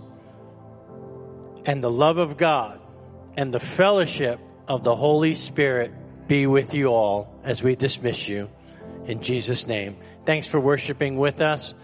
and 1.66 1.84
the 1.84 1.92
love 1.92 2.18
of 2.18 2.38
God 2.38 2.80
and 3.36 3.54
the 3.54 3.60
fellowship 3.60 4.40
of 4.68 4.84
the 4.84 4.96
Holy 4.96 5.34
Spirit 5.34 5.94
be 6.28 6.48
with 6.48 6.74
you 6.74 6.88
all 6.88 7.40
as 7.44 7.62
we 7.62 7.76
dismiss 7.76 8.28
you 8.28 8.50
in 9.06 9.22
Jesus' 9.22 9.68
name. 9.68 9.98
Thanks 10.24 10.48
for 10.48 10.60
worshiping 10.60 11.18
with 11.18 11.42
us. 11.42 11.76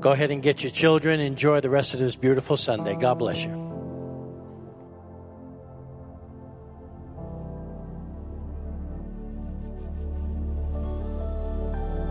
Go 0.00 0.12
ahead 0.12 0.30
and 0.30 0.42
get 0.42 0.62
your 0.62 0.72
children. 0.72 1.20
Enjoy 1.20 1.60
the 1.60 1.70
rest 1.70 1.94
of 1.94 2.00
this 2.00 2.16
beautiful 2.16 2.56
Sunday. 2.56 2.96
God 2.96 3.18
bless 3.18 3.44
you. 3.44 3.71